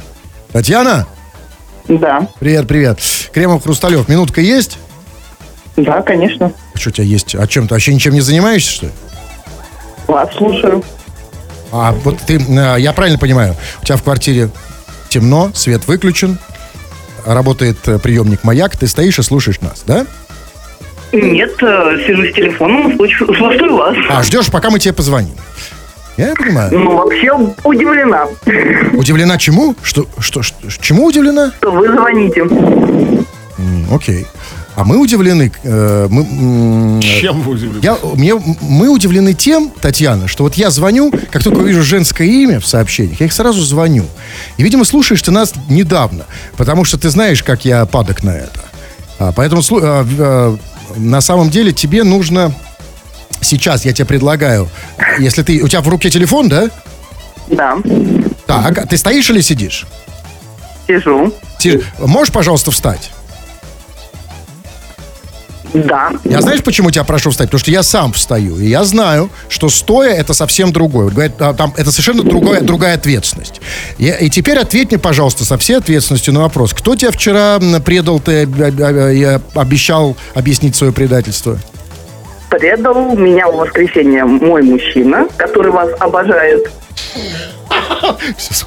Татьяна? 0.54 1.06
Да, 1.88 2.28
Привет, 2.40 2.68
привет. 2.68 3.00
Кремов 3.34 3.64
Хрусталев. 3.64 4.08
Минутка 4.10 4.42
есть? 4.42 4.78
да, 5.76 6.02
конечно. 6.02 6.52
Что 6.76 6.90
у 6.90 6.94
тебя 6.94 7.06
есть? 7.06 7.36
А 7.36 7.46
чем 7.48 7.68
ты 7.68 7.76
вообще 7.76 7.94
ничем 7.94 8.14
не 8.14 8.22
занимаешься, 8.22 8.72
что 8.72 8.86
ли? 8.88 8.92
Вас 10.08 10.34
слушаю. 10.36 10.84
А, 11.72 11.92
вот 12.04 12.18
ты, 12.26 12.38
э, 12.40 12.76
я 12.80 12.94
правильно 12.94 13.20
понимаю, 13.20 13.56
у 13.82 13.86
тебя 13.86 13.98
в 13.98 14.04
квартире 14.04 14.50
темно, 15.10 15.52
свет 15.54 15.86
выключен, 15.88 16.40
работает 17.26 17.78
э, 17.88 18.00
приемник 18.00 18.44
«Маяк», 18.44 18.76
ты 18.78 18.88
стоишь 18.88 19.20
и 19.20 19.22
слушаешь 19.24 19.60
нас, 19.62 19.84
да? 19.86 20.06
Нет, 21.12 21.52
э, 21.62 21.98
сижу 22.08 22.24
с 22.26 22.34
телефоном, 22.34 22.96
слушаю 22.98 23.76
вас. 23.76 23.96
А, 24.10 24.24
ждешь, 24.24 24.50
пока 24.50 24.70
мы 24.70 24.80
тебе 24.80 24.94
позвоним. 24.94 25.36
Я 26.18 26.34
понимаю. 26.36 26.72
Ну, 26.74 26.98
вообще 26.98 27.32
удивлена, 27.64 28.26
Удивлена 28.94 29.38
чему? 29.38 29.76
Что, 29.84 30.08
что, 30.20 30.42
что, 30.42 30.56
чему 30.82 31.06
удивлена? 31.06 31.52
что 31.60 31.72
вы 31.72 31.88
звоните. 31.92 32.42
М, 32.42 33.88
Окей. 33.92 34.26
А 34.76 34.84
мы 34.84 34.98
удивлены, 35.00 35.52
э, 35.64 36.08
мы, 36.10 36.22
м, 36.22 37.02
Чем 37.02 37.42
вы 37.42 37.54
удивлены? 37.54 37.80
я, 37.84 37.98
мне, 38.14 38.36
мы 38.62 38.90
удивлены 38.90 39.34
тем, 39.34 39.72
Татьяна, 39.82 40.28
что 40.28 40.44
вот 40.44 40.54
я 40.54 40.70
звоню, 40.70 41.12
как 41.32 41.44
только 41.44 41.62
вижу 41.62 41.82
женское 41.82 42.28
имя 42.28 42.60
в 42.60 42.68
сообщениях, 42.68 43.20
я 43.20 43.26
их 43.26 43.34
сразу 43.34 43.60
звоню. 43.64 44.06
И, 44.58 44.64
видимо, 44.64 44.86
слушаешь 44.86 45.22
ты 45.24 45.32
нас 45.32 45.54
недавно, 45.68 46.26
потому 46.58 46.84
что 46.86 47.00
ты 47.00 47.10
знаешь, 47.10 47.42
как 47.42 47.66
я 47.66 47.88
падок 47.88 48.24
на 48.24 48.32
это. 48.38 48.60
А, 49.18 49.32
поэтому 49.32 49.62
слу- 49.64 49.82
а, 49.82 50.04
в- 50.04 50.22
а, 50.22 50.58
на 50.96 51.22
самом 51.22 51.50
деле 51.50 51.72
тебе 51.74 52.04
нужно 52.04 52.54
сейчас, 53.42 53.86
я 53.86 53.94
тебе 53.94 54.06
предлагаю, 54.06 54.70
если 55.20 55.44
ты, 55.44 55.62
у 55.64 55.68
тебя 55.68 55.82
в 55.82 55.88
руке 55.88 56.10
телефон, 56.10 56.50
да? 56.50 56.70
Да, 57.48 57.78
Так, 58.46 58.78
а 58.78 58.86
ты 58.86 58.98
стоишь 58.98 59.30
или 59.30 59.42
сидишь? 59.42 59.86
сижу. 60.88 61.34
Си- 61.60 61.82
Можешь, 62.00 62.34
пожалуйста, 62.34 62.72
встать? 62.72 63.12
Да, 65.74 66.12
Я 66.24 66.42
знаешь, 66.42 66.64
почему 66.64 66.92
тебя 66.92 67.04
прошу 67.04 67.30
встать? 67.30 67.50
Потому 67.50 67.60
что 67.60 67.72
я 67.72 67.84
сам 67.84 68.14
встаю. 68.14 68.58
И 68.58 68.68
я 68.68 68.86
знаю, 68.86 69.30
что 69.50 69.68
стоя 69.70 70.14
это 70.14 70.34
совсем 70.34 70.72
другое. 70.72 71.06
Вот 71.06 71.14
говорят, 71.14 71.34
а, 71.42 71.54
там, 71.54 71.74
это 71.76 71.92
совершенно 71.92 72.24
другое, 72.24 72.62
другая 72.62 72.96
ответственность. 72.96 73.60
Я- 73.98 74.16
и 74.16 74.30
теперь 74.30 74.58
ответь 74.58 74.92
мне, 74.92 74.98
пожалуйста, 74.98 75.44
со 75.44 75.58
всей 75.58 75.78
ответственностью 75.78 76.34
на 76.34 76.40
вопрос. 76.40 76.74
Кто 76.74 76.96
тебя 76.96 77.12
вчера 77.12 77.60
предал, 77.84 78.20
ты 78.22 78.44
об- 78.44 78.62
об- 78.62 78.82
об- 78.82 78.98
и 79.12 79.40
обещал 79.56 80.16
объяснить 80.34 80.76
свое 80.76 80.94
предательство? 80.94 81.60
Предал 82.50 83.16
меня 83.16 83.48
в 83.48 83.56
воскресенье 83.58 84.26
мой 84.26 84.62
мужчина, 84.62 85.28
который 85.38 85.72
вас 85.72 85.90
обожает. 86.00 86.70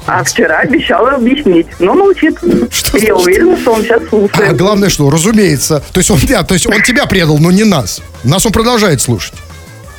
А 0.05 0.23
вчера 0.23 0.59
обещала 0.59 1.11
объяснить, 1.11 1.67
но 1.79 1.93
молчит. 1.93 2.37
Что 2.69 2.97
я 2.97 3.13
значит? 3.13 3.27
уверена, 3.27 3.57
что 3.57 3.73
он 3.73 3.81
сейчас 3.83 4.01
А 4.03 4.07
слушает. 4.09 4.57
главное, 4.57 4.89
что, 4.89 5.09
разумеется. 5.09 5.83
То 5.91 5.97
есть 5.99 6.11
он, 6.11 6.19
да, 6.27 6.43
то 6.43 6.53
есть 6.53 6.67
он 6.67 6.81
тебя 6.83 7.05
предал, 7.05 7.37
но 7.39 7.51
не 7.51 7.63
нас. 7.63 8.01
Нас 8.23 8.45
он 8.45 8.51
продолжает 8.51 9.01
слушать. 9.01 9.33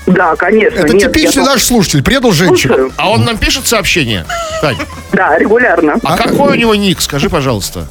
Да, 0.06 0.34
конечно. 0.36 0.80
Это 0.80 0.94
нет, 0.94 1.12
типичный 1.12 1.42
я 1.44 1.50
наш 1.50 1.62
слушатель. 1.64 2.02
Предал 2.02 2.32
женщину. 2.32 2.74
слушаю. 2.74 2.92
А 2.96 3.10
он 3.10 3.24
нам 3.24 3.36
пишет 3.38 3.66
сообщение? 3.66 4.24
Тань, 4.60 4.76
Да, 5.12 5.38
регулярно. 5.38 5.96
а 6.04 6.16
какой 6.16 6.52
у 6.52 6.54
него 6.54 6.74
ник? 6.74 7.00
Скажи, 7.00 7.28
пожалуйста. 7.30 7.86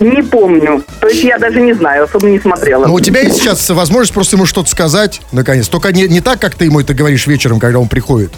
Не 0.00 0.22
помню. 0.22 0.82
То 1.00 1.08
есть 1.08 1.22
я 1.22 1.38
даже 1.38 1.60
не 1.60 1.72
знаю, 1.72 2.04
особо 2.04 2.28
не 2.28 2.40
смотрела. 2.40 2.86
Но 2.86 2.94
у 2.94 3.00
тебя 3.00 3.20
есть 3.20 3.36
сейчас 3.36 3.70
возможность 3.70 4.12
просто 4.12 4.36
ему 4.36 4.46
что-то 4.46 4.68
сказать, 4.68 5.20
наконец. 5.32 5.68
Только 5.68 5.92
не, 5.92 6.08
не 6.08 6.20
так, 6.20 6.40
как 6.40 6.54
ты 6.56 6.64
ему 6.64 6.80
это 6.80 6.94
говоришь 6.94 7.26
вечером, 7.26 7.60
когда 7.60 7.78
он 7.78 7.88
приходит. 7.88 8.32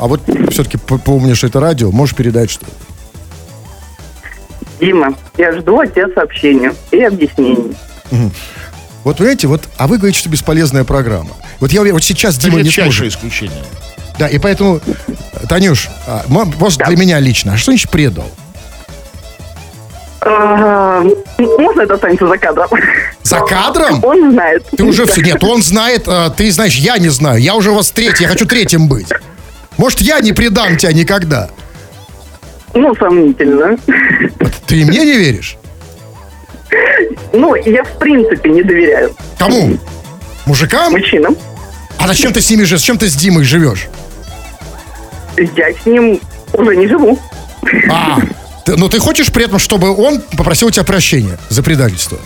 А 0.00 0.06
вот 0.06 0.22
все-таки 0.50 0.78
помнишь 0.78 1.44
это 1.44 1.60
радио, 1.60 1.90
можешь 1.90 2.14
передать 2.14 2.50
что 2.50 2.66
Дима, 4.80 5.14
я 5.38 5.52
жду 5.58 5.80
от 5.80 5.94
тебя 5.94 6.06
сообщения 6.14 6.74
и 6.90 7.02
объяснений. 7.02 7.74
Вот 9.04 9.18
понимаете, 9.18 9.46
вот, 9.46 9.68
а 9.76 9.86
вы 9.86 9.98
говорите, 9.98 10.18
что 10.18 10.28
бесполезная 10.28 10.84
программа. 10.84 11.30
Вот 11.60 11.72
я 11.72 11.82
вот 11.82 12.04
сейчас 12.04 12.36
Дима 12.36 12.60
не 12.60 12.70
сможет. 12.70 13.06
исключение. 13.06 13.62
Да, 14.18 14.26
и 14.28 14.38
поэтому, 14.38 14.80
Танюш, 15.48 15.88
а, 16.06 16.24
мо- 16.28 16.50
может, 16.58 16.80
для 16.86 16.96
меня 16.96 17.20
лично, 17.20 17.54
а 17.54 17.56
что 17.56 17.70
значит 17.72 17.90
предал? 17.90 18.26
Можно 20.26 21.82
это 21.82 21.94
останется 21.94 22.26
за 22.26 22.36
кадром? 22.38 22.68
За 23.22 23.40
кадром? 23.40 24.04
Он 24.04 24.32
знает. 24.32 24.66
Ты 24.76 24.84
уже 24.84 25.06
все. 25.06 25.22
Нет, 25.22 25.42
он 25.44 25.62
знает, 25.62 26.04
а, 26.08 26.30
ты 26.30 26.50
знаешь, 26.50 26.76
я 26.76 26.98
не 26.98 27.08
знаю. 27.10 27.40
Я 27.40 27.54
уже 27.54 27.70
у 27.70 27.74
вас 27.74 27.90
третий, 27.90 28.24
я 28.24 28.28
хочу 28.28 28.46
третьим 28.46 28.88
быть. 28.88 29.06
Может, 29.76 30.00
я 30.00 30.20
не 30.20 30.32
предам 30.32 30.76
тебя 30.76 30.92
никогда. 30.92 31.48
Ну, 32.74 32.94
сомнительно. 32.96 33.76
Ты 34.66 34.84
мне 34.84 34.98
не 35.04 35.16
веришь? 35.16 35.56
Ну, 37.32 37.54
я 37.54 37.84
в 37.84 37.98
принципе 37.98 38.50
не 38.50 38.62
доверяю 38.62 39.14
Кому? 39.38 39.78
Мужикам? 40.46 40.92
мужчинам. 40.92 41.36
А 41.98 42.08
зачем 42.08 42.32
ты 42.32 42.40
с 42.40 42.50
ними 42.50 42.64
живешь? 42.64 42.80
Зачем 42.80 42.98
ты 42.98 43.08
с 43.08 43.14
Димой 43.14 43.44
живешь? 43.44 43.86
Я 45.36 45.72
с 45.72 45.86
ним 45.86 46.20
уже 46.52 46.76
не 46.76 46.88
живу. 46.88 47.18
А, 47.90 48.18
ты- 48.66 48.76
ну 48.76 48.88
ты 48.88 48.98
хочешь 48.98 49.32
при 49.32 49.44
этом, 49.44 49.58
чтобы 49.58 49.96
он 49.96 50.20
попросил 50.36 50.68
у 50.68 50.70
тебя 50.70 50.84
прощения 50.84 51.38
за 51.48 51.62
предательство? 51.62 52.18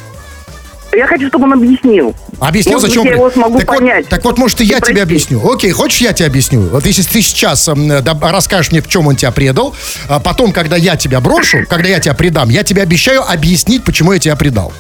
Я 0.92 1.07
хочу, 1.07 1.29
чтобы 1.29 1.44
он 1.44 1.53
объяснил. 1.53 2.16
Объяснил, 2.40 2.74
Может 2.81 2.88
зачем... 2.90 3.05
я 3.05 3.12
его 3.12 3.31
смогу 3.31 3.59
так 3.61 3.68
вот- 3.68 3.76
понять. 3.79 4.09
так 4.09 4.24
вот, 4.24 4.38
может, 4.38 4.61
и 4.61 4.64
я 4.64 4.79
И 4.79 4.81
тебе 4.81 5.03
объясню. 5.03 5.40
Окей, 5.48 5.70
хочешь, 5.70 6.00
я 6.00 6.12
тебе 6.12 6.26
объясню? 6.26 6.62
Вот 6.62 6.85
если 6.85 7.03
ты 7.05 7.22
сейчас 7.22 7.68
э, 7.68 8.03
расскажешь 8.22 8.72
мне, 8.72 8.81
в 8.83 8.88
чем 8.88 9.07
он 9.07 9.14
тебя 9.14 9.31
предал, 9.31 9.72
а 10.09 10.18
потом, 10.18 10.53
когда 10.53 10.76
я 10.76 10.96
тебя 10.96 11.20
брошу, 11.20 11.59
когда 11.68 11.88
я 11.88 12.00
тебя 12.00 12.14
предам, 12.14 12.48
я 12.50 12.64
тебе 12.64 12.83
обещаю 12.83 13.22
объяснить, 13.22 13.85
почему 13.85 14.12
я 14.14 14.18
тебя 14.18 14.35
предал. 14.35 14.72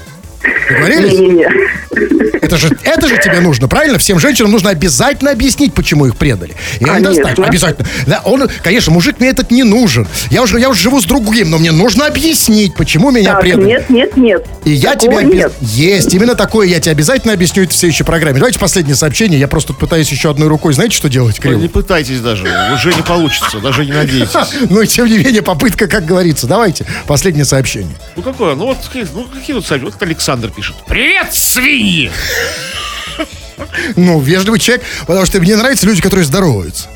Договорились? 0.68 1.12
Не-не-не. 1.18 1.48
Это 2.40 2.56
же, 2.56 2.70
это 2.84 3.08
же 3.08 3.18
тебе 3.18 3.40
нужно, 3.40 3.68
правильно? 3.68 3.98
Всем 3.98 4.18
женщинам 4.18 4.50
нужно 4.50 4.70
обязательно 4.70 5.30
объяснить, 5.30 5.74
почему 5.74 6.06
их 6.06 6.16
предали. 6.16 6.54
И 6.80 6.84
Конечно. 6.84 7.28
обязательно. 7.30 7.86
Да, 8.06 8.22
он, 8.24 8.48
конечно, 8.62 8.92
мужик 8.92 9.20
мне 9.20 9.28
этот 9.28 9.50
не 9.50 9.62
нужен. 9.62 10.08
Я 10.30 10.42
уже, 10.42 10.58
я 10.58 10.68
уже 10.70 10.82
живу 10.82 11.00
с 11.00 11.04
другим, 11.04 11.50
но 11.50 11.58
мне 11.58 11.72
нужно 11.72 12.06
объяснить, 12.06 12.74
почему 12.74 13.10
меня 13.10 13.32
Так, 13.32 13.42
предали. 13.42 13.64
нет, 13.66 13.90
нет, 13.90 14.16
нет. 14.16 14.46
И 14.64 14.70
я 14.72 14.96
тебе 14.96 15.18
обез- 15.18 15.34
нет. 15.34 15.52
Есть, 15.60 16.14
именно 16.14 16.34
такое 16.34 16.66
я 16.66 16.80
тебе 16.80 16.92
обязательно 16.92 17.34
объясню 17.34 17.64
это 17.64 17.72
в 17.72 17.76
следующей 17.76 18.04
программе. 18.04 18.38
Давайте 18.38 18.58
последнее 18.58 18.96
сообщение. 18.96 19.38
Я 19.38 19.48
просто 19.48 19.72
пытаюсь 19.74 20.10
еще 20.10 20.30
одной 20.30 20.48
рукой. 20.48 20.72
Знаете, 20.72 20.96
что 20.96 21.08
делать, 21.08 21.38
Кирилл? 21.40 21.58
Не 21.58 21.68
пытайтесь 21.68 22.20
даже, 22.20 22.44
уже 22.74 22.94
не 22.94 23.02
получится, 23.02 23.58
даже 23.60 23.84
не 23.84 23.92
надейтесь. 23.92 24.30
Ну 24.70 24.82
и 24.82 24.86
тем 24.86 25.06
не 25.06 25.18
менее, 25.18 25.42
попытка, 25.42 25.86
как 25.88 26.04
говорится. 26.04 26.46
Давайте, 26.46 26.86
последнее 27.06 27.44
сообщение. 27.44 27.96
Ну 28.16 28.22
какое? 28.22 28.54
Ну 28.54 28.66
вот 28.66 28.78
ну, 29.14 29.24
какие 29.32 29.54
тут 29.56 29.66
сообщения? 29.66 29.92
Вот 29.92 30.02
Александр 30.02 30.29
Александр 30.30 30.50
пишет. 30.54 30.76
Привет, 30.86 31.34
свиньи! 31.34 32.08
Ну, 33.96 34.20
вежливый 34.20 34.60
человек, 34.60 34.84
потому 35.04 35.26
что 35.26 35.40
мне 35.40 35.56
нравятся 35.56 35.86
люди, 35.86 36.00
которые 36.00 36.24
здороваются. 36.24 36.86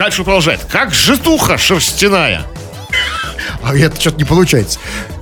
Дальше 0.00 0.24
продолжает. 0.24 0.64
Как 0.68 0.92
житуха 0.92 1.56
шерстяная. 1.56 2.44
А 3.62 3.76
это 3.76 4.00
что-то 4.00 4.18
не 4.18 4.24
получается. 4.24 4.80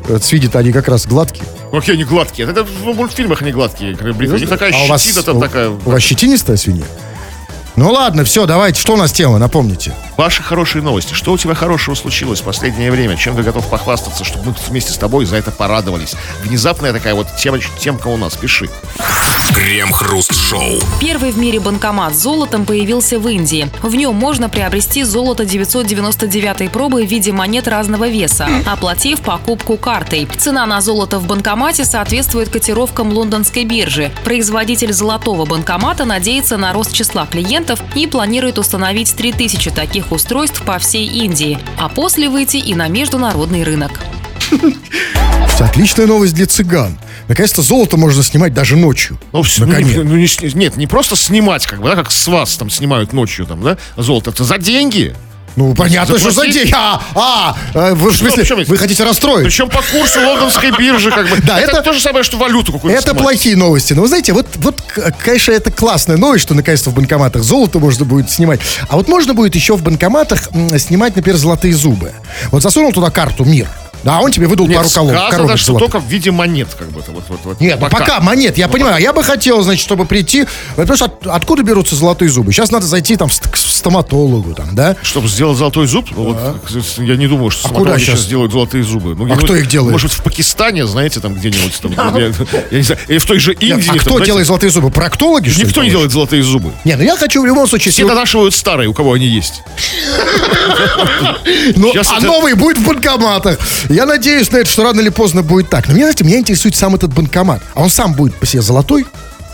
Вот 0.08 0.24
свиньи-то 0.24 0.58
они 0.58 0.72
как 0.72 0.88
раз 0.88 1.06
гладкие. 1.06 1.44
Какие 1.70 1.96
они 1.96 2.04
гладкие. 2.04 2.48
Это 2.48 2.64
в 2.64 2.82
мультфильмах 2.82 3.42
они 3.42 3.52
гладкие. 3.52 3.94
как. 3.94 4.06
У 4.16 4.22
них 4.38 4.48
такая 4.48 4.72
А 4.74 4.84
у 4.84 4.86
вас, 4.86 5.02
щетина 5.02 5.22
там 5.22 5.38
такая. 5.40 5.68
у 5.68 5.90
вас 5.90 6.02
щетинистая 6.02 6.56
свинья? 6.56 6.86
Ну 7.74 7.90
ладно, 7.90 8.24
все, 8.24 8.44
давайте. 8.44 8.78
Что 8.80 8.94
у 8.94 8.96
нас 8.96 9.12
тема, 9.12 9.38
напомните. 9.38 9.94
Ваши 10.18 10.42
хорошие 10.42 10.82
новости. 10.82 11.14
Что 11.14 11.32
у 11.32 11.38
тебя 11.38 11.54
хорошего 11.54 11.94
случилось 11.94 12.40
в 12.40 12.44
последнее 12.44 12.90
время? 12.90 13.16
Чем 13.16 13.34
ты 13.34 13.42
готов 13.42 13.66
похвастаться, 13.68 14.24
чтобы 14.24 14.50
мы 14.50 14.54
вместе 14.68 14.92
с 14.92 14.98
тобой 14.98 15.24
за 15.24 15.36
это 15.36 15.50
порадовались? 15.50 16.14
Внезапная 16.42 16.92
такая 16.92 17.14
вот 17.14 17.28
тема, 17.36 17.58
темка 17.80 18.08
у 18.08 18.18
нас. 18.18 18.36
Пиши. 18.36 18.68
Крем-хруст-шоу. 19.54 20.80
Первый 21.00 21.30
в 21.30 21.38
мире 21.38 21.60
банкомат 21.60 22.14
с 22.14 22.22
золотом 22.22 22.66
появился 22.66 23.18
в 23.18 23.26
Индии. 23.28 23.70
В 23.82 23.94
нем 23.94 24.14
можно 24.16 24.48
приобрести 24.50 25.02
золото 25.02 25.44
999 25.46 26.70
пробы 26.70 27.04
в 27.04 27.08
виде 27.08 27.32
монет 27.32 27.68
разного 27.68 28.08
веса, 28.08 28.48
оплатив 28.66 29.20
покупку 29.20 29.76
картой. 29.76 30.28
Цена 30.38 30.66
на 30.66 30.80
золото 30.80 31.18
в 31.18 31.26
банкомате 31.26 31.84
соответствует 31.84 32.50
котировкам 32.50 33.12
лондонской 33.12 33.64
биржи. 33.64 34.12
Производитель 34.24 34.92
золотого 34.92 35.44
банкомата 35.46 36.04
надеется 36.04 36.56
на 36.56 36.72
рост 36.72 36.92
числа 36.92 37.26
клиентов 37.26 37.61
и 37.94 38.06
планирует 38.06 38.58
установить 38.58 39.14
3000 39.14 39.70
таких 39.70 40.12
устройств 40.12 40.62
по 40.62 40.78
всей 40.78 41.06
Индии, 41.06 41.58
а 41.78 41.88
после 41.88 42.28
выйти 42.28 42.56
и 42.58 42.74
на 42.74 42.88
международный 42.88 43.62
рынок. 43.64 43.92
Отличная 45.60 46.06
новость 46.06 46.34
для 46.34 46.46
цыган. 46.46 46.98
Наконец-то 47.28 47.62
золото 47.62 47.96
можно 47.96 48.22
снимать 48.22 48.52
даже 48.52 48.76
ночью. 48.76 49.16
Ну, 49.32 49.44
ну, 49.58 49.66
Наконец. 49.66 49.96
не- 49.96 50.02
ну, 50.02 50.16
не 50.16 50.26
с- 50.26 50.40
нет, 50.54 50.76
не 50.76 50.86
просто 50.88 51.14
снимать, 51.16 51.66
как 51.66 51.80
бы, 51.80 51.88
да, 51.88 51.94
как 51.94 52.10
с 52.10 52.26
вас 52.26 52.56
там 52.56 52.68
снимают 52.68 53.12
ночью, 53.12 53.46
там, 53.46 53.62
да, 53.62 53.78
золото. 53.96 54.30
Это 54.30 54.42
за 54.44 54.58
деньги. 54.58 55.14
Ну, 55.56 55.74
понятно, 55.74 56.18
что 56.18 56.30
за 56.30 56.46
деньги. 56.46 56.72
А, 56.74 57.02
а, 57.14 57.56
э, 57.74 57.94
вы, 57.94 58.10
в 58.10 58.16
смысле, 58.16 58.44
есть? 58.58 58.70
вы 58.70 58.76
хотите 58.76 59.04
расстроить? 59.04 59.44
Причем 59.44 59.68
по 59.68 59.82
курсу 59.82 60.20
лондонской 60.20 60.70
биржи, 60.76 61.10
как 61.10 61.28
бы. 61.28 61.36
Да, 61.42 61.60
это- 61.60 61.82
то 61.82 61.92
же 61.92 62.00
самое, 62.00 62.24
что 62.24 62.36
валюту 62.38 62.72
какую-то 62.72 62.96
Это 62.98 63.08
снимать. 63.10 63.22
плохие 63.22 63.56
новости. 63.56 63.92
Но 63.92 64.02
вы 64.02 64.08
знаете, 64.08 64.32
вот, 64.32 64.46
вот, 64.56 64.80
конечно, 65.22 65.52
это 65.52 65.70
классная 65.70 66.16
новость, 66.16 66.44
что 66.44 66.54
наконец-то 66.54 66.90
в 66.90 66.94
банкоматах 66.94 67.42
золото 67.42 67.78
можно 67.78 68.04
будет 68.04 68.30
снимать. 68.30 68.60
А 68.88 68.96
вот 68.96 69.08
можно 69.08 69.34
будет 69.34 69.54
еще 69.54 69.76
в 69.76 69.82
банкоматах 69.82 70.48
снимать, 70.78 71.16
например, 71.16 71.38
золотые 71.38 71.74
зубы. 71.74 72.12
Вот 72.50 72.62
засунул 72.62 72.92
туда 72.92 73.10
карту 73.10 73.44
«Мир». 73.44 73.68
Да, 74.04 74.20
он 74.20 74.32
тебе 74.32 74.46
выдал 74.46 74.66
Нет, 74.66 74.76
пару 74.78 74.88
сказано, 74.88 75.30
коробок 75.30 75.58
что 75.58 75.66
золотых. 75.72 75.90
только 75.92 76.04
в 76.04 76.08
виде 76.08 76.30
монет, 76.30 76.68
как 76.76 76.88
бы. 76.90 77.02
Вот, 77.06 77.24
вот, 77.28 77.40
вот. 77.44 77.60
Нет, 77.60 77.78
ну 77.80 77.88
пока. 77.88 78.20
монет, 78.20 78.58
я 78.58 78.68
понимаю. 78.68 79.00
Я 79.00 79.12
бы 79.12 79.22
хотел, 79.22 79.62
значит, 79.62 79.82
чтобы 79.84 80.04
прийти... 80.04 80.46
Потому 80.76 80.96
что 80.96 81.04
от- 81.06 81.26
откуда 81.26 81.62
берутся 81.62 81.94
золотые 81.94 82.28
зубы? 82.28 82.52
Сейчас 82.52 82.70
надо 82.70 82.86
зайти 82.86 83.16
там 83.16 83.28
в 83.28 83.40
к 83.40 83.56
стоматологу, 83.56 84.54
там, 84.54 84.74
да? 84.74 84.96
Чтобы 85.02 85.28
сделать 85.28 85.58
золотой 85.58 85.86
зуб, 85.86 86.06
ну, 86.16 86.32
вот, 86.32 86.38
я 86.98 87.16
не 87.16 87.26
думаю, 87.26 87.50
что 87.50 87.68
А 87.68 87.72
куда 87.72 87.98
сейчас 87.98 88.20
щас? 88.20 88.26
делают 88.26 88.52
золотые 88.52 88.84
зубы. 88.84 89.14
Ну, 89.14 89.32
А 89.32 89.36
кто 89.36 89.54
их 89.56 89.68
делает? 89.68 89.92
Может, 89.92 90.12
в 90.12 90.22
Пакистане, 90.22 90.86
знаете, 90.86 91.20
там 91.20 91.34
где-нибудь. 91.34 91.80
Там, 91.80 91.92
я, 92.18 92.28
не 92.70 92.82
знаю, 92.82 93.00
или 93.08 93.18
в 93.18 93.26
той 93.26 93.38
же 93.38 93.52
Индии. 93.54 93.90
а 93.90 93.98
кто 93.98 94.20
делает 94.20 94.46
золотые 94.46 94.70
зубы? 94.70 94.90
Проктологи, 94.90 95.48
что 95.48 95.64
Никто 95.64 95.82
не 95.82 95.90
делает 95.90 96.12
золотые 96.12 96.42
зубы. 96.42 96.72
Не, 96.84 96.96
ну 96.96 97.02
я 97.02 97.16
хочу 97.16 97.42
в 97.42 97.46
любом 97.46 97.66
случае... 97.68 97.92
Все 97.92 98.06
донашивают 98.06 98.54
старые, 98.54 98.88
у 98.88 98.94
кого 98.94 99.12
они 99.12 99.26
есть. 99.26 99.62
Ну, 101.76 101.92
Сейчас 101.92 102.08
а 102.10 102.20
новый 102.20 102.54
будет 102.54 102.78
в 102.78 102.86
банкоматах. 102.86 103.58
Я 103.92 104.06
надеюсь 104.06 104.50
на 104.50 104.56
это, 104.56 104.70
что 104.70 104.84
рано 104.84 105.00
или 105.00 105.10
поздно 105.10 105.42
будет 105.42 105.68
так. 105.68 105.86
Но 105.86 105.92
меня, 105.92 106.04
знаете, 106.06 106.24
меня 106.24 106.38
интересует 106.38 106.74
сам 106.74 106.94
этот 106.94 107.12
банкомат. 107.12 107.62
А 107.74 107.82
он 107.82 107.90
сам 107.90 108.14
будет 108.14 108.34
по 108.36 108.46
себе 108.46 108.62
золотой? 108.62 109.04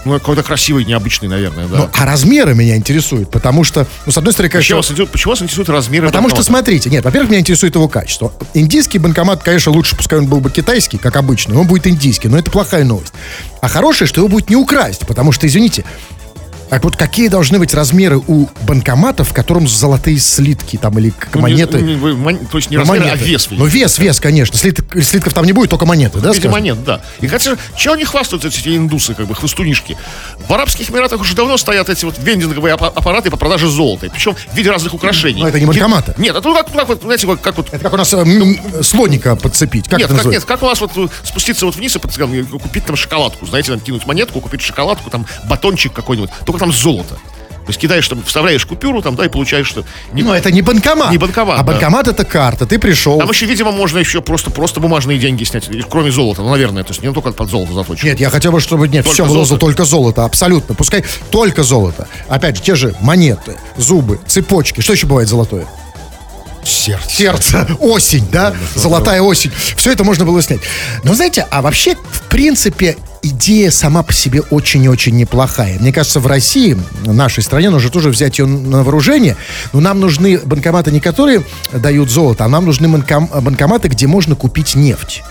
Ну, 0.05 0.13
какой-то 0.13 0.45
красивый, 0.45 0.85
необычный, 0.85 1.29
наверное, 1.29 1.67
да. 1.67 1.77
Ну, 1.77 1.91
а 1.93 2.05
размеры 2.07 2.55
меня 2.55 2.77
интересуют, 2.77 3.33
потому 3.33 3.65
что, 3.65 3.85
ну, 4.07 4.13
с 4.13 4.17
одной 4.17 4.33
стороны, 4.33 4.49
Почему 4.49 4.61
конечно... 4.61 4.77
вас, 4.77 4.87
интересует, 4.87 5.11
почему 5.11 5.31
вас 5.33 5.43
интересуют 5.43 5.69
размеры 5.71 6.07
Потому 6.07 6.29
что, 6.29 6.37
банкомата? 6.37 6.63
смотрите, 6.63 6.89
нет, 6.89 7.05
во-первых, 7.05 7.31
меня 7.31 7.41
интересует 7.41 7.75
его 7.75 7.89
качество. 7.89 8.33
Индийский 8.55 9.01
банкомат, 9.01 9.43
конечно, 9.43 9.73
лучше, 9.73 9.97
пускай 9.97 10.21
он 10.21 10.27
был 10.27 10.39
бы 10.39 10.51
китайский, 10.51 10.99
как 10.99 11.17
обычно, 11.17 11.55
но 11.55 11.63
он 11.63 11.67
будет 11.67 11.89
индийский, 11.89 12.29
но 12.29 12.39
это 12.39 12.49
плохая 12.49 12.85
новость. 12.85 13.13
А 13.61 13.69
хорошее, 13.69 14.07
что 14.07 14.21
его 14.21 14.29
будет 14.29 14.49
не 14.49 14.57
украсть, 14.57 15.05
потому 15.05 15.33
что, 15.33 15.49
извините, 15.49 15.85
а 16.71 16.79
вот 16.81 16.97
какие 16.97 17.29
должны 17.29 17.59
быть 17.59 17.73
размеры 17.75 18.19
у 18.19 18.49
банкоматов, 18.63 19.31
в 19.31 19.33
котором 19.33 19.67
золотые 19.69 20.19
слитки 20.19 20.77
там 20.77 20.99
или 20.99 21.13
Ну, 21.33 21.37
не- 21.37 21.43
монеты? 21.43 21.81
не- 21.81 21.95
вы- 21.95 22.15
мон- 22.17 22.47
то 22.47 22.59
есть 22.59 22.71
не 22.71 22.77
Ну, 22.77 22.83
размеры, 22.83 23.05
а 23.05 23.09
монеты. 23.11 23.25
вес. 23.25 23.49
Ну, 23.51 23.65
вес, 23.67 23.99
вес, 23.99 24.21
конечно. 24.21 24.57
Слиток- 24.57 25.03
слитков 25.03 25.33
там 25.35 25.45
не 25.45 25.53
будет, 25.53 25.71
только 25.71 25.87
монеты, 25.87 26.19
да, 26.21 26.31
В 26.31 26.35
виде 26.35 26.49
скажем? 26.49 26.53
монет, 26.53 26.85
да. 26.85 27.01
И 27.21 27.27
хотя, 27.27 27.57
чего 27.77 27.95
они 27.95 28.05
хвастаются, 28.05 28.49
эти 28.49 28.77
индусы, 28.77 29.15
как 29.15 29.27
бы, 29.27 29.35
хвостунишки? 29.35 29.97
В 30.49 30.53
Арабских 30.53 30.91
Эмиратах 30.91 31.21
уже 31.21 31.35
давно 31.35 31.57
стоят 31.57 31.89
эти 31.89 32.05
вот 32.05 32.17
вендинговые 32.19 32.75
аппа- 32.75 32.89
аппараты 32.95 33.31
по 33.31 33.37
продаже 33.37 33.69
золота. 33.69 34.09
Причем 34.13 34.35
в 34.35 34.57
виде 34.57 34.71
разных 34.71 34.95
украшений. 34.95 35.41
Но 35.43 35.49
это 35.49 35.59
не 35.61 35.67
банкоматы. 35.67 36.15
Нет, 36.19 36.37
это 36.37 36.47
ну, 36.49 36.55
как, 36.55 36.73
как 36.73 36.89
вот, 36.89 37.03
знаете, 37.03 37.27
вот, 37.27 37.41
как 37.41 37.57
вот 37.57 37.69
Это 37.69 37.79
как 37.79 37.93
у 37.93 37.97
нас 37.97 38.13
э, 38.13 38.17
м, 38.19 38.59
слоника 38.83 39.37
подцепить. 39.37 39.89
Как 39.89 39.99
нет, 39.99 40.11
это 40.11 40.23
как, 40.23 40.33
нет, 40.33 40.45
как 40.45 40.63
у 40.63 40.67
вас 40.67 40.81
вот 40.81 40.93
э, 40.97 41.09
спуститься 41.23 41.67
вот 41.67 41.77
вниз 41.77 41.97
и 41.97 41.99
купить 41.99 42.85
там 42.85 42.97
шоколадку, 42.97 43.47
знаете, 43.47 43.71
там 43.73 43.81
кинуть 43.81 44.07
монетку, 44.07 44.41
купить 44.41 44.61
шоколадку, 44.61 45.11
там 45.11 45.27
батончик 45.49 45.93
какой-нибудь, 45.93 46.31
только 46.45 46.58
там 46.59 46.73
золото. 46.73 47.15
То 47.15 47.71
есть 47.71 47.81
кидаешь 47.81 48.09
там, 48.09 48.23
вставляешь 48.25 48.65
купюру 48.65 49.03
там, 49.03 49.15
да, 49.15 49.27
и 49.27 49.29
получаешь, 49.29 49.67
что... 49.69 49.85
не- 50.15 50.23
Ну, 50.23 50.33
это 50.33 50.51
не 50.51 50.63
банкомат. 50.63 51.11
Не 51.11 51.19
банкомат, 51.19 51.57
А 51.61 51.63
да. 51.63 51.73
банкомат 51.73 52.09
это 52.09 52.25
карта. 52.25 52.65
Ты 52.65 52.79
пришел. 52.79 53.19
Там 53.19 53.29
еще, 53.29 53.45
видимо, 53.45 53.73
можно 53.73 53.99
еще 53.99 54.23
просто, 54.23 54.51
просто 54.51 54.81
бумажные 54.81 55.19
деньги 55.19 55.45
снять, 55.45 55.69
кроме 55.91 56.11
золота, 56.11 56.41
ну, 56.41 56.49
наверное, 56.49 56.83
то 56.83 56.93
есть 56.93 57.03
не 57.03 57.13
только 57.13 57.31
под 57.33 57.51
золото 57.51 57.75
заточено. 57.75 58.09
Нет, 58.09 58.21
я 58.21 58.31
хотел 58.31 58.53
бы, 58.53 58.61
чтобы 58.61 58.89
нет, 58.89 59.05
Только 59.05 59.15
все 59.15 59.27
было 59.27 59.45
золото? 59.45 59.57
только 59.67 59.85
золото, 59.85 60.25
абсолютно. 60.25 60.75
Пускай 60.75 61.05
только 61.31 61.63
золото. 61.63 62.09
Опять 62.29 62.57
же, 62.57 62.63
те 62.63 62.75
же 62.75 62.95
монеты, 63.03 63.57
зубы, 63.77 64.19
цепочки. 64.27 64.81
Что 64.81 64.95
еще 64.95 65.07
бывает 65.07 65.29
золотое? 65.29 65.67
Сердце. 66.65 67.09
Сердце, 67.09 67.67
осень, 67.81 68.27
да? 68.31 68.55
Золотая 68.75 69.23
осень. 69.23 69.51
Все 69.77 69.93
это 69.93 70.05
можно 70.05 70.25
было 70.25 70.43
снять. 70.43 70.61
Но 71.05 71.15
знаете, 71.15 71.47
а 71.51 71.63
вообще, 71.63 71.95
в 71.95 72.23
принципе, 72.29 72.97
идея 73.23 73.71
сама 73.71 74.03
по 74.03 74.13
себе 74.13 74.43
очень 74.51 74.85
и 74.85 74.89
очень 74.89 75.17
неплохая. 75.17 75.79
Мне 75.79 75.93
кажется, 75.93 76.21
в 76.21 76.27
России, 76.27 76.77
в 77.03 77.13
нашей 77.13 77.43
стране, 77.43 77.71
нужно 77.71 77.91
тоже 77.91 78.11
взять 78.11 78.39
ее 78.39 78.47
на 78.47 78.83
вооружение. 78.83 79.37
Но 79.73 79.81
нам 79.81 80.01
нужны 80.01 80.39
банкоматы 80.39 80.93
не 80.93 81.01
которые 81.01 81.43
дают 81.73 82.11
золото, 82.11 82.45
а 82.45 82.49
нам 82.49 82.65
нужны 82.67 82.89
банком- 82.89 83.29
банкоматы, 83.41 83.89
где 83.89 84.07
можно 84.07 84.35
купить 84.35 84.75
нефть. 84.75 85.23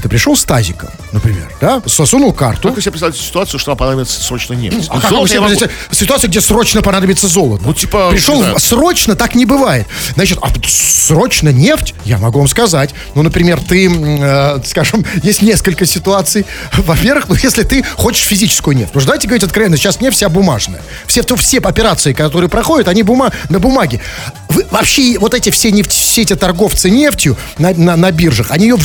Вот 0.00 0.04
ты 0.04 0.08
пришел 0.08 0.34
с 0.34 0.44
тазиком, 0.46 0.88
например, 1.12 1.52
да, 1.60 1.82
сосунул 1.84 2.32
карту. 2.32 2.68
Как 2.68 2.76
вы 2.76 2.80
себе 2.80 2.92
представляете 2.92 3.22
ситуацию, 3.22 3.60
что 3.60 3.72
вам 3.72 3.76
понадобится 3.76 4.18
срочно 4.22 4.54
нефть? 4.54 4.86
А 4.88 4.98
как 4.98 5.10
вы 5.10 5.28
себе 5.28 5.40
могу- 5.40 5.54
ситуацию, 5.90 6.30
где 6.30 6.40
срочно 6.40 6.80
понадобится 6.80 7.28
золото? 7.28 7.64
Ну, 7.66 7.74
типа, 7.74 8.08
Пришел 8.10 8.40
в- 8.42 8.58
срочно, 8.58 9.14
так 9.14 9.34
не 9.34 9.44
бывает. 9.44 9.86
Значит, 10.14 10.38
а 10.40 10.48
срочно 10.66 11.50
нефть, 11.50 11.92
я 12.06 12.16
могу 12.16 12.38
вам 12.38 12.48
сказать. 12.48 12.94
Ну, 13.14 13.20
например, 13.20 13.60
ты, 13.60 13.90
э, 13.92 14.60
скажем, 14.64 15.04
есть 15.22 15.42
несколько 15.42 15.84
ситуаций. 15.84 16.46
Во-первых, 16.78 17.28
ну, 17.28 17.34
если 17.34 17.62
ты 17.62 17.82
хочешь 17.82 18.24
физическую 18.24 18.74
нефть. 18.74 18.92
Что 18.92 19.04
давайте 19.04 19.28
говорить 19.28 19.44
откровенно, 19.44 19.76
сейчас 19.76 20.00
нефть 20.00 20.16
вся 20.16 20.30
бумажная. 20.30 20.80
Все, 21.06 21.22
то, 21.22 21.36
все 21.36 21.58
операции, 21.58 22.14
которые 22.14 22.48
проходят, 22.48 22.88
они 22.88 23.02
бума, 23.02 23.32
на 23.50 23.58
бумаге. 23.58 24.00
Вы- 24.48 24.64
вообще, 24.70 25.18
вот 25.18 25.34
эти 25.34 25.50
все, 25.50 25.70
нефть, 25.70 25.92
все 25.92 26.22
эти 26.22 26.34
торговцы 26.36 26.88
нефтью 26.88 27.36
на, 27.58 27.74
на, 27.74 27.96
на 27.96 28.10
биржах, 28.12 28.46
они 28.50 28.64
ее 28.64 28.78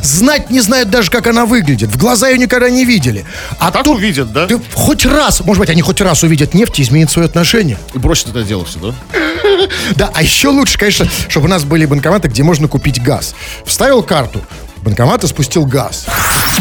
знать 0.00 0.48
не 0.50 0.59
знают 0.60 0.90
даже, 0.90 1.10
как 1.10 1.26
она 1.26 1.46
выглядит. 1.46 1.90
В 1.90 1.96
глаза 1.96 2.28
ее 2.28 2.38
никогда 2.38 2.70
не 2.70 2.84
видели. 2.84 3.24
А 3.58 3.70
Так 3.70 3.84
тут 3.84 3.96
увидят, 3.96 4.32
да? 4.32 4.46
ты 4.46 4.60
хоть 4.74 5.04
раз, 5.06 5.40
может 5.40 5.60
быть, 5.60 5.70
они 5.70 5.82
хоть 5.82 6.00
раз 6.00 6.22
увидят 6.22 6.54
нефть 6.54 6.78
и 6.78 6.82
изменят 6.82 7.10
свое 7.10 7.26
отношение. 7.26 7.78
И 7.94 7.98
бросят 7.98 8.28
это 8.28 8.42
дело 8.42 8.64
все, 8.64 8.78
да? 8.78 8.94
Да, 9.96 10.10
а 10.14 10.22
еще 10.22 10.48
лучше, 10.48 10.78
конечно, 10.78 11.06
чтобы 11.28 11.46
у 11.46 11.48
нас 11.48 11.64
были 11.64 11.84
банкоматы, 11.86 12.28
где 12.28 12.42
можно 12.42 12.68
купить 12.68 13.02
газ. 13.02 13.34
Вставил 13.64 14.02
карту, 14.02 14.40
банкомат 14.82 15.24
и 15.24 15.26
спустил 15.26 15.66
газ. 15.66 16.06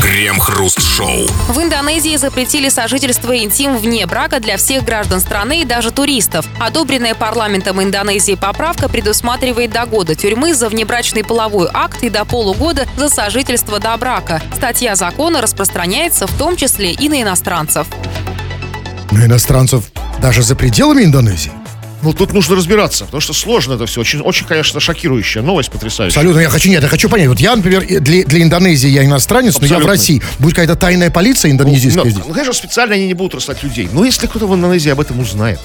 Крем-хруст-шоу. 0.02 1.28
В 1.50 1.62
Индонезии 1.62 2.16
запретили 2.16 2.70
сожительство 2.70 3.38
интим 3.38 3.78
вне 3.78 4.06
брака 4.06 4.40
для 4.40 4.58
всех 4.58 4.86
граждан 4.86 5.20
страны 5.20 5.62
и 5.62 5.66
даже 5.66 5.92
туристов. 5.92 6.46
Одобренная 6.60 7.16
парламентом 7.16 7.82
Индонезии 7.82 8.36
поправка 8.36 8.88
предусматривает 8.88 9.72
до 9.72 9.86
года 9.86 10.16
тюрьмы 10.16 10.54
за 10.54 10.70
внебрачный 10.70 11.24
половой 11.24 11.70
акт 11.74 12.04
и 12.04 12.10
до 12.10 12.26
полугода 12.26 12.88
за 12.98 13.10
сожительство 13.10 13.80
до 13.80 13.96
брака. 13.98 14.42
Статья 14.56 14.96
закона 14.96 15.42
распространяется 15.42 16.28
в 16.28 16.38
том 16.38 16.56
числе 16.56 16.92
и 16.92 17.10
на 17.10 17.22
иностранцев. 17.22 17.88
Но 19.12 19.26
иностранцев 19.26 19.86
даже 20.22 20.44
за 20.44 20.56
пределами 20.56 21.04
Индонезии. 21.04 21.59
Ну, 22.02 22.14
тут 22.14 22.34
нужно 22.34 22.56
разбираться, 22.56 23.06
потому 23.06 23.22
что 23.22 23.34
сложно 23.34 23.74
это 23.74 23.86
все. 23.86 24.02
Очень, 24.02 24.22
очень, 24.22 24.46
конечно, 24.46 24.80
шокирующая 24.80 25.42
новость, 25.42 25.70
потрясающая. 25.72 26.18
Абсолютно, 26.18 26.40
я 26.40 26.50
хочу, 26.50 26.70
нет, 26.70 26.82
я 26.82 26.88
хочу 26.88 27.10
понять. 27.10 27.28
Вот 27.28 27.40
я, 27.40 27.56
например, 27.56 27.86
для, 27.86 28.24
для 28.24 28.42
Индонезии 28.42 28.90
я 28.90 29.04
иностранец, 29.04 29.60
но 29.60 29.66
я 29.66 29.76
в 29.76 29.78
Абсолютно. 29.78 29.92
России. 29.92 30.22
Будет 30.40 30.56
какая-то 30.56 30.76
тайная 30.76 31.12
полиция 31.12 31.52
индонезийская 31.52 32.06
ну, 32.06 32.10
здесь? 32.10 32.24
ну, 32.26 32.34
конечно, 32.34 32.54
специально 32.54 32.96
они 32.96 33.08
не 33.08 33.14
будут 33.14 33.36
рассылать 33.36 33.64
людей. 33.64 33.90
Но 33.92 34.06
если 34.06 34.28
кто-то 34.28 34.48
в 34.48 34.56
Индонезии 34.56 34.90
об 34.90 35.00
этом 35.02 35.20
узнает, 35.20 35.60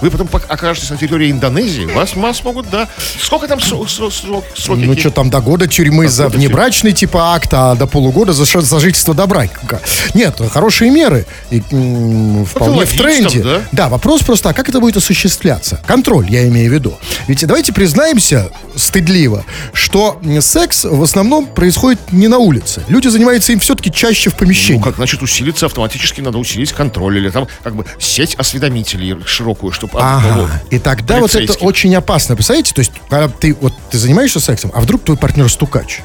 вы 0.00 0.10
потом 0.10 0.28
окажетесь 0.48 0.90
на 0.90 0.96
территории 0.96 1.30
Индонезии, 1.30 1.84
вас, 1.86 2.14
вас 2.14 2.42
могут, 2.44 2.70
да. 2.70 2.88
Сколько 3.18 3.48
там 3.48 3.58
сро- 3.58 3.86
сро- 3.86 4.10
срок- 4.10 4.44
сроки? 4.56 4.80
Ну 4.84 4.96
что 4.98 5.10
там, 5.10 5.30
до 5.30 5.40
года 5.40 5.66
тюрьмы 5.66 6.08
за 6.08 6.24
года 6.24 6.36
внебрачный 6.38 6.92
типа 6.92 7.34
акт, 7.34 7.52
а 7.52 7.74
до 7.74 7.86
полугода 7.86 8.32
за 8.32 8.46
ша- 8.46 8.62
сожительство 8.62 9.14
до 9.14 9.26
брака. 9.26 9.80
Нет, 10.14 10.40
хорошие 10.52 10.90
меры. 10.90 11.26
И, 11.50 11.62
м, 11.70 12.44
вполне 12.44 12.74
в 12.74 12.78
логично, 12.78 13.02
тренде. 13.30 13.60
да? 13.72 13.88
вопрос 13.88 14.22
просто, 14.22 14.50
а 14.50 14.52
как 14.52 14.68
это 14.68 14.80
будет 14.80 14.96
осуществляться? 14.96 15.80
Контроль, 15.86 16.26
я 16.30 16.46
имею 16.48 16.70
в 16.70 16.74
виду. 16.74 16.98
Ведь 17.26 17.46
давайте 17.46 17.72
признаемся 17.72 18.50
стыдливо, 18.76 19.44
что 19.72 20.20
секс 20.40 20.84
в 20.84 21.02
основном 21.02 21.46
происходит 21.46 22.12
не 22.12 22.28
на 22.28 22.38
улице. 22.38 22.82
Люди 22.88 23.08
занимаются 23.08 23.52
им 23.52 23.60
все-таки 23.60 23.90
чаще 23.92 24.30
в 24.30 24.34
помещении. 24.34 24.78
Ну, 24.78 24.84
как, 24.84 24.96
значит, 24.96 25.22
усилиться 25.22 25.66
автоматически 25.66 26.20
надо 26.20 26.38
усилить 26.38 26.72
контроль 26.72 27.18
или 27.18 27.30
там 27.30 27.46
как 27.62 27.74
бы 27.74 27.84
сеть 27.98 28.34
осведомителей 28.36 29.16
широкую, 29.26 29.72
чтобы... 29.72 29.89
Ага. 29.92 30.62
И 30.70 30.78
тогда 30.78 31.18
вот 31.20 31.34
это 31.34 31.52
очень 31.54 31.94
опасно. 31.94 32.34
Представляете, 32.36 32.72
то 32.74 32.80
есть, 32.80 32.92
когда 33.08 33.28
ты 33.28 33.56
вот 33.60 33.72
ты 33.90 33.98
занимаешься 33.98 34.40
сексом, 34.40 34.70
а 34.74 34.80
вдруг 34.80 35.04
твой 35.04 35.16
партнер 35.16 35.48
стукач? 35.50 36.00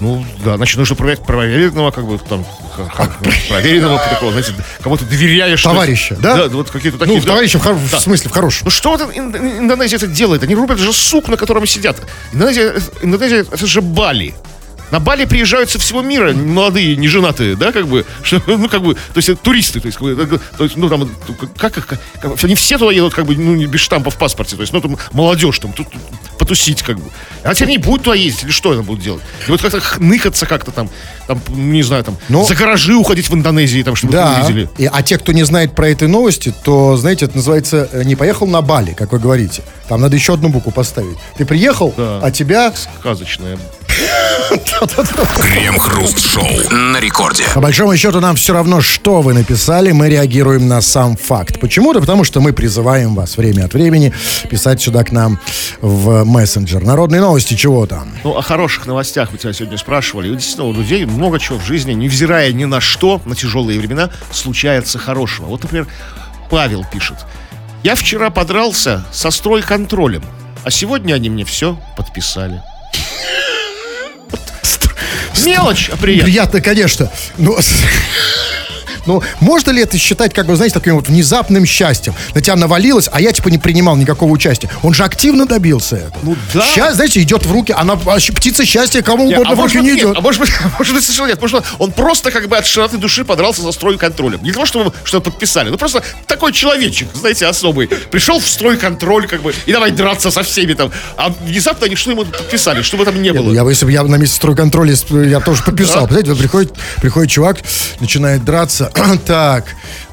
Ну, 0.00 0.24
да, 0.42 0.56
значит, 0.56 0.78
нужно 0.78 0.96
проверять 0.96 1.20
проверенного, 1.26 1.90
как 1.90 2.06
бы, 2.06 2.18
там, 2.18 2.42
х- 2.74 2.84
х- 2.88 3.12
проверенного 3.50 3.98
такого, 3.98 4.32
знаете, 4.32 4.54
кому 4.82 4.96
ты 4.96 5.04
доверяешь. 5.04 5.62
Товарища, 5.62 6.16
да? 6.18 6.36
Да, 6.36 6.48
вот 6.48 6.70
какие-то 6.70 6.96
такие. 6.96 7.14
Ну, 7.18 7.20
да. 7.22 7.28
товарища, 7.32 7.58
в, 7.58 7.62
хор- 7.62 7.74
в 7.74 7.90
Да. 7.90 8.00
смысле, 8.00 8.30
в 8.30 8.32
хорошем. 8.32 8.62
Ну 8.64 8.70
что 8.70 8.92
вот 8.96 9.02
Ин- 9.14 9.36
Индонезия 9.36 9.96
это 9.98 10.06
делает? 10.06 10.42
Они 10.42 10.54
рубят 10.54 10.78
же 10.78 10.90
сук, 10.94 11.28
на 11.28 11.36
котором 11.36 11.66
сидят. 11.66 11.98
Индонезия, 12.32 12.76
Индонезия 13.02 13.40
это 13.40 13.66
же 13.66 13.82
Бали. 13.82 14.34
На 14.90 15.00
Бали 15.00 15.24
приезжают 15.24 15.70
со 15.70 15.78
всего 15.78 16.02
мира 16.02 16.32
молодые, 16.32 16.96
неженатые, 16.96 17.56
да, 17.56 17.72
как 17.72 17.86
бы, 17.86 18.04
что, 18.22 18.40
ну, 18.46 18.68
как 18.68 18.82
бы, 18.82 18.94
то 18.94 19.00
есть 19.16 19.28
это 19.28 19.40
туристы, 19.40 19.80
то 19.80 19.86
есть, 19.86 19.98
то 19.98 20.64
есть, 20.64 20.76
ну, 20.76 20.88
там, 20.88 21.08
как, 21.56 21.74
как, 21.74 21.86
как- 21.86 22.44
они 22.44 22.54
все 22.54 22.78
туда 22.78 22.92
едут, 22.92 23.14
как 23.14 23.26
бы, 23.26 23.36
ну, 23.36 23.54
без 23.66 23.80
штампа 23.80 24.10
в 24.10 24.16
паспорте, 24.16 24.56
то 24.56 24.62
есть, 24.62 24.72
ну, 24.72 24.80
там, 24.80 24.96
молодежь, 25.12 25.58
там, 25.58 25.72
тут 25.72 25.86
потусить, 26.38 26.82
как 26.82 26.96
бы. 26.98 27.04
А 27.44 27.54
теперь 27.54 27.70
не 27.70 27.78
будут 27.78 28.04
туда 28.04 28.16
ездить, 28.16 28.44
или 28.44 28.50
что 28.50 28.72
это 28.72 28.82
будут 28.82 29.02
делать? 29.04 29.22
И 29.46 29.50
вот 29.50 29.60
как-то 29.60 29.80
ныкаться 30.02 30.46
как-то 30.46 30.70
там, 30.72 30.88
там, 31.26 31.40
не 31.48 31.82
знаю, 31.82 32.02
там, 32.04 32.16
Но- 32.28 32.44
за 32.44 32.54
гаражи 32.54 32.94
уходить 32.94 33.28
в 33.28 33.34
Индонезии, 33.34 33.82
там, 33.82 33.94
чтобы 33.94 34.12
Да, 34.14 34.42
увидели. 34.44 34.68
и, 34.78 34.86
а 34.90 35.02
те, 35.02 35.18
кто 35.18 35.32
не 35.32 35.44
знает 35.44 35.74
про 35.74 35.88
эти 35.88 36.04
новости, 36.04 36.52
то, 36.64 36.96
знаете, 36.96 37.26
это 37.26 37.36
называется 37.36 37.88
э, 37.92 38.04
«не 38.04 38.16
поехал 38.16 38.46
на 38.46 38.62
Бали», 38.62 38.92
как 38.94 39.12
вы 39.12 39.18
говорите. 39.18 39.62
Там 39.88 40.00
надо 40.00 40.16
еще 40.16 40.34
одну 40.34 40.48
букву 40.48 40.72
поставить. 40.72 41.16
Ты 41.36 41.44
приехал, 41.44 41.94
Да. 41.96 42.20
а 42.22 42.30
тебя... 42.30 42.72
Сказочное. 43.00 43.58
Крем-хруст-шоу 45.36 46.70
на 46.70 46.98
рекорде. 47.00 47.44
По 47.54 47.60
большому 47.60 47.96
счету 47.96 48.20
нам 48.20 48.36
все 48.36 48.52
равно, 48.52 48.80
что 48.80 49.20
вы 49.20 49.34
написали, 49.34 49.92
мы 49.92 50.08
реагируем 50.08 50.68
на 50.68 50.80
сам 50.80 51.16
факт. 51.16 51.60
Почему-то, 51.60 52.00
потому 52.00 52.24
что 52.24 52.40
мы 52.40 52.52
призываем 52.52 53.14
вас 53.14 53.36
время 53.36 53.64
от 53.64 53.74
времени 53.74 54.12
писать 54.48 54.80
сюда 54.80 55.04
к 55.04 55.12
нам 55.12 55.38
в 55.80 56.24
мессенджер. 56.24 56.82
Народные 56.82 57.20
новости, 57.20 57.54
чего 57.54 57.86
там? 57.86 58.08
Ну, 58.24 58.36
о 58.36 58.42
хороших 58.42 58.86
новостях 58.86 59.30
мы 59.32 59.38
тебя 59.38 59.52
сегодня 59.52 59.78
спрашивали. 59.78 60.28
И 60.28 60.32
Действительно, 60.32 60.68
у 60.68 60.72
людей 60.72 61.04
много 61.04 61.38
чего 61.38 61.58
в 61.58 61.64
жизни, 61.64 61.92
невзирая 61.92 62.52
ни 62.52 62.64
на 62.64 62.80
что, 62.80 63.20
на 63.24 63.34
тяжелые 63.34 63.78
времена, 63.78 64.10
случается 64.32 64.98
хорошего. 64.98 65.46
Вот, 65.46 65.62
например, 65.62 65.86
Павел 66.50 66.84
пишет. 66.90 67.18
Я 67.82 67.94
вчера 67.94 68.30
подрался 68.30 69.04
со 69.12 69.30
стройконтролем, 69.30 70.22
а 70.64 70.70
сегодня 70.70 71.14
они 71.14 71.30
мне 71.30 71.44
все 71.44 71.78
подписали. 71.96 72.62
Мелочь, 75.44 75.90
а 75.92 75.96
приятно. 75.96 76.24
Приятно, 76.24 76.60
конечно. 76.60 77.10
Ну, 77.36 77.56
ну, 79.06 79.22
можно 79.40 79.70
ли 79.70 79.82
это 79.82 79.98
считать, 79.98 80.32
как 80.34 80.46
бы, 80.46 80.56
знаете, 80.56 80.74
таким 80.74 80.96
вот 80.96 81.08
внезапным 81.08 81.66
счастьем? 81.66 82.14
На 82.34 82.40
тебя 82.40 82.56
навалилось, 82.56 83.08
а 83.12 83.20
я, 83.20 83.32
типа, 83.32 83.48
не 83.48 83.58
принимал 83.58 83.96
никакого 83.96 84.30
участия. 84.30 84.70
Он 84.82 84.94
же 84.94 85.04
активно 85.04 85.46
добился 85.46 85.96
этого. 85.96 86.18
Ну 86.22 86.36
да. 86.54 86.66
Сейчас, 86.66 86.96
знаете, 86.96 87.20
идет 87.22 87.44
в 87.46 87.52
руки, 87.52 87.72
она, 87.76 87.94
а, 88.06 88.16
птица 88.18 88.64
счастья 88.64 89.02
кому 89.02 89.26
Не, 89.26 89.34
угодно 89.34 89.52
а 89.52 89.54
в 89.56 89.60
руки 89.60 89.78
не 89.78 89.82
нет, 89.92 89.98
идет. 89.98 90.16
а 90.16 90.20
может 90.20 90.40
быть, 90.40 90.50
может 90.78 90.94
быть, 90.94 91.02
совершенно 91.04 91.28
нет. 91.28 91.40
Может, 91.40 91.64
он 91.78 91.92
просто 91.92 92.30
как 92.30 92.48
бы 92.48 92.56
от 92.56 92.66
широты 92.66 92.96
души 92.98 93.24
подрался 93.24 93.62
за 93.62 93.72
стройконтролем. 93.72 94.42
Не 94.42 94.52
того, 94.52 94.66
чтобы 94.66 94.92
что 95.04 95.20
подписали. 95.20 95.70
Ну, 95.70 95.78
просто 95.78 96.02
такой 96.26 96.52
человечек, 96.52 97.08
знаете, 97.14 97.46
особый. 97.46 97.88
Пришел 97.88 98.38
в 98.40 98.46
стройконтроль, 98.46 99.26
как 99.26 99.42
бы, 99.42 99.54
и 99.66 99.72
давай 99.72 99.90
драться 99.90 100.30
со 100.30 100.42
всеми 100.42 100.74
там. 100.74 100.90
А 101.16 101.32
внезапно 101.44 101.86
они 101.86 101.96
что 101.96 102.10
ему 102.10 102.24
подписали, 102.24 102.82
что 102.82 102.96
бы 102.96 103.04
там 103.04 103.20
ни 103.20 103.30
было. 103.30 103.52
Я 103.52 103.64
бы, 103.64 103.70
если 103.72 103.84
бы 103.86 103.92
я 103.92 104.02
на 104.02 104.16
месте 104.16 104.36
стройконтроля, 104.36 104.92
сп- 104.92 105.28
я 105.28 105.40
тоже 105.40 105.62
подписал. 105.62 106.08
Знаете, 106.08 106.30
вот 106.30 106.38
приходит, 106.38 106.72
приходит 107.00 107.30
чувак, 107.30 107.58
начинает 108.00 108.44
драться. 108.44 108.89
так, 109.26 109.64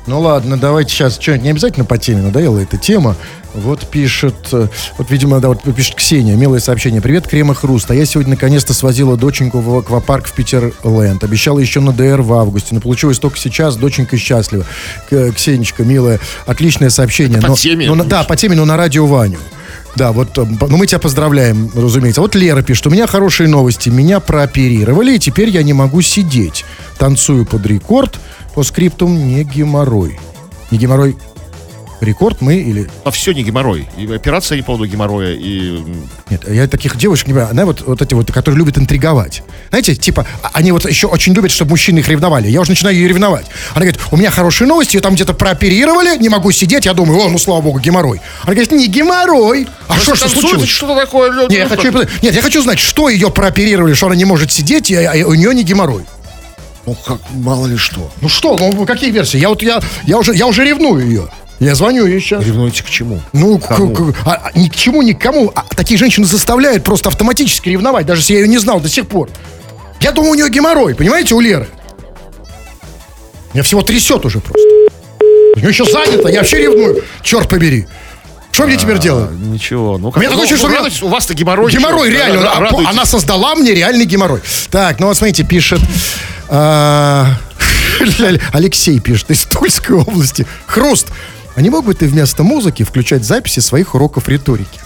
ну 0.06 0.20
ладно, 0.20 0.58
давайте 0.58 0.92
сейчас, 0.92 1.20
что 1.20 1.38
не 1.38 1.50
обязательно 1.50 1.86
по 1.86 1.98
теме, 1.98 2.22
надоела 2.22 2.60
эта 2.60 2.78
тема. 2.78 3.16
Вот 3.54 3.88
пишет, 3.88 4.36
э, 4.52 4.68
вот, 4.98 5.10
видимо, 5.10 5.40
да, 5.40 5.48
вот 5.48 5.64
пишет 5.76 5.96
Ксения, 5.96 6.36
милое 6.36 6.60
сообщение. 6.60 7.02
Привет, 7.02 7.28
Крем 7.28 7.52
и 7.52 7.56
Хруст. 7.56 7.90
А 7.90 7.96
я 7.96 8.06
сегодня 8.06 8.32
наконец-то 8.32 8.74
свозила 8.74 9.18
доченьку 9.18 9.60
в 9.60 9.78
аквапарк 9.78 10.28
в 10.28 10.34
Питерленд. 10.34 11.24
Обещала 11.24 11.58
еще 11.58 11.80
на 11.80 11.92
ДР 11.92 12.22
в 12.22 12.34
августе, 12.34 12.76
но 12.76 12.82
получилось 12.82 13.18
только 13.18 13.38
сейчас. 13.38 13.76
Доченька 13.76 14.16
счастлива. 14.18 14.66
Ксенечка, 15.10 15.84
милая, 15.84 16.20
отличное 16.46 16.92
сообщение. 16.92 17.42
по 17.42 17.48
но, 17.48 17.56
теме? 17.56 17.90
но 17.92 18.04
да, 18.04 18.24
по 18.24 18.36
теме, 18.36 18.56
но 18.56 18.66
на 18.66 18.78
радио 18.78 19.08
Ваню. 19.08 19.40
Да, 19.98 20.12
вот, 20.12 20.38
э, 20.38 20.46
ну 20.46 20.78
мы 20.78 20.86
тебя 20.86 21.00
поздравляем, 21.00 21.72
разумеется. 21.76 22.22
Вот 22.22 22.36
Лера 22.36 22.62
пишет, 22.62 22.86
у 22.86 22.92
меня 22.92 23.08
хорошие 23.08 23.50
новости, 23.50 23.90
меня 23.90 24.20
прооперировали, 24.20 25.16
и 25.16 25.20
теперь 25.20 25.50
я 25.50 25.64
не 25.64 25.74
могу 25.74 26.04
сидеть. 26.04 26.66
Танцую 27.00 27.46
под 27.48 27.66
рекорд, 27.66 28.20
по 28.58 28.64
скриптум 28.64 29.28
не 29.28 29.44
геморрой. 29.44 30.20
Не 30.72 30.80
геморрой, 30.80 31.16
рекорд 32.02 32.42
мы 32.42 32.56
или... 32.56 32.90
А 33.04 33.12
все 33.12 33.32
не 33.32 33.44
геморрой. 33.44 33.88
И 34.00 34.12
операция 34.12 34.56
не 34.56 34.64
по 34.64 34.72
поводу 34.72 34.88
геморроя, 34.88 35.36
и... 35.36 35.84
Нет, 36.32 36.50
я 36.50 36.68
таких 36.68 36.98
девушек 36.98 37.28
не 37.28 37.34
понимаю. 37.34 37.52
Она 37.52 37.68
вот, 37.68 37.84
вот 37.86 38.02
эти 38.02 38.16
вот, 38.16 38.32
которые 38.32 38.58
любят 38.58 38.80
интриговать. 38.80 39.44
Знаете, 39.70 39.94
типа, 39.94 40.26
а- 40.42 40.50
они 40.54 40.72
вот 40.72 40.90
еще 40.90 41.06
очень 41.06 41.36
любят, 41.36 41.52
чтобы 41.52 41.70
мужчины 41.70 42.00
их 42.00 42.10
ревновали. 42.10 42.48
Я 42.48 42.62
уже 42.62 42.72
начинаю 42.72 42.96
ее 42.96 43.08
ревновать. 43.08 43.46
Она 43.76 43.82
говорит, 43.82 44.00
у 44.10 44.18
меня 44.18 44.32
хорошие 44.32 44.68
новости, 44.68 44.96
ее 44.96 45.02
там 45.02 45.14
где-то 45.14 45.36
прооперировали, 45.36 46.18
не 46.18 46.30
могу 46.30 46.52
сидеть. 46.52 46.88
Я 46.88 46.96
думаю, 46.96 47.20
о, 47.22 47.30
ну 47.30 47.38
слава 47.38 47.62
богу, 47.62 47.78
геморрой. 47.78 48.22
Она 48.42 48.54
говорит, 48.54 48.72
не 48.72 48.88
геморрой. 48.88 49.68
А 49.88 50.00
что, 50.00 50.16
что 50.16 50.30
случилось? 50.30 50.68
Что-то 50.68 51.00
такое. 51.00 51.32
ну, 51.32 51.48
Не, 51.48 51.58
я 51.58 51.68
ну, 51.70 51.76
хочу, 51.76 51.92
нет, 52.24 52.34
я 52.34 52.42
хочу 52.42 52.64
знать, 52.64 52.80
что 52.80 53.08
ее 53.08 53.30
прооперировали, 53.30 53.94
что 53.94 54.08
она 54.08 54.16
не 54.16 54.26
может 54.26 54.52
сидеть, 54.52 54.90
и, 54.90 54.96
а 54.96 55.14
у 55.28 55.36
нее 55.36 55.54
не 55.54 55.62
геморрой. 55.62 56.06
Ну, 56.88 56.96
как, 57.06 57.20
мало 57.34 57.68
ли 57.68 57.76
что. 57.76 58.10
Ну 58.22 58.30
что, 58.30 58.56
ну 58.58 58.86
какие 58.86 59.12
версии? 59.12 59.38
Я 59.38 59.50
вот 59.50 59.62
я, 59.62 59.82
я 60.06 60.18
уже, 60.18 60.34
я 60.34 60.48
уже 60.48 60.64
ревную 60.64 61.06
ее. 61.06 61.28
Я 61.60 61.76
звоню 61.76 62.06
ей 62.06 62.22
сейчас. 62.22 62.46
Ревнуете 62.46 62.82
к 62.82 62.86
чему? 62.90 63.20
Ну, 63.34 63.58
к- 63.60 63.68
к- 63.68 64.16
а- 64.26 64.42
а 64.46 64.58
ни 64.58 64.70
к 64.70 64.76
чему, 64.76 65.02
ни 65.02 65.12
к 65.12 65.20
кому. 65.20 65.52
А 65.54 65.64
такие 65.76 65.98
женщины 65.98 66.26
заставляют 66.26 66.86
просто 66.86 67.10
автоматически 67.10 67.68
ревновать, 67.68 68.06
даже 68.06 68.22
если 68.22 68.34
я 68.36 68.40
ее 68.40 68.48
не 68.48 68.58
знал 68.58 68.80
до 68.80 68.88
сих 68.88 69.06
пор. 69.06 69.30
Я 70.00 70.14
думаю, 70.14 70.32
у 70.32 70.36
нее 70.36 70.50
геморрой, 70.50 70.96
понимаете, 70.96 71.36
у 71.36 71.42
Леры. 71.42 71.68
Меня 73.54 73.64
всего 73.64 73.82
трясет 73.82 74.24
уже 74.26 74.40
просто. 74.40 74.62
У 75.56 75.60
нее 75.60 75.70
еще 75.70 75.84
занято, 75.84 76.30
я 76.30 76.40
вообще 76.40 76.60
ревную. 76.60 77.04
Черт 77.22 77.50
побери. 77.50 77.86
Что 78.52 78.66
мне 78.66 78.78
теперь 78.78 79.00
делать? 79.00 79.32
Ничего. 79.32 79.98
Ну, 79.98 80.14
У 80.16 80.20
меня 80.20 80.30
такое 80.30 80.46
ну, 80.46 80.50
чувство, 80.50 80.70
ну, 80.70 80.90
что 80.90 81.06
у 81.08 81.10
вас-то 81.10 81.34
геморрой. 81.34 81.70
Геморрой, 81.70 82.10
реально. 82.10 82.42
Да, 82.44 82.60
да, 82.60 82.70
а, 82.86 82.90
она 82.92 83.06
создала 83.06 83.56
мне 83.56 83.74
реальный 83.74 84.06
геморрой. 84.06 84.40
Так, 84.72 85.00
ну 85.02 85.08
вот 85.08 85.18
смотрите, 85.18 85.44
пишет... 85.44 85.82
а, 86.50 87.38
Алексей 88.54 89.00
пишет 89.00 89.32
из 89.32 89.46
Тульской 89.46 89.96
области. 89.98 90.46
Хруст, 90.66 91.08
а 91.56 91.62
не 91.62 91.70
мог 91.70 91.86
бы 91.86 91.94
ты 91.94 92.08
вместо 92.08 92.44
музыки 92.44 92.84
включать 92.84 93.24
записи 93.24 93.60
своих 93.60 93.96
уроков 93.96 94.28
риторики? 94.30 94.80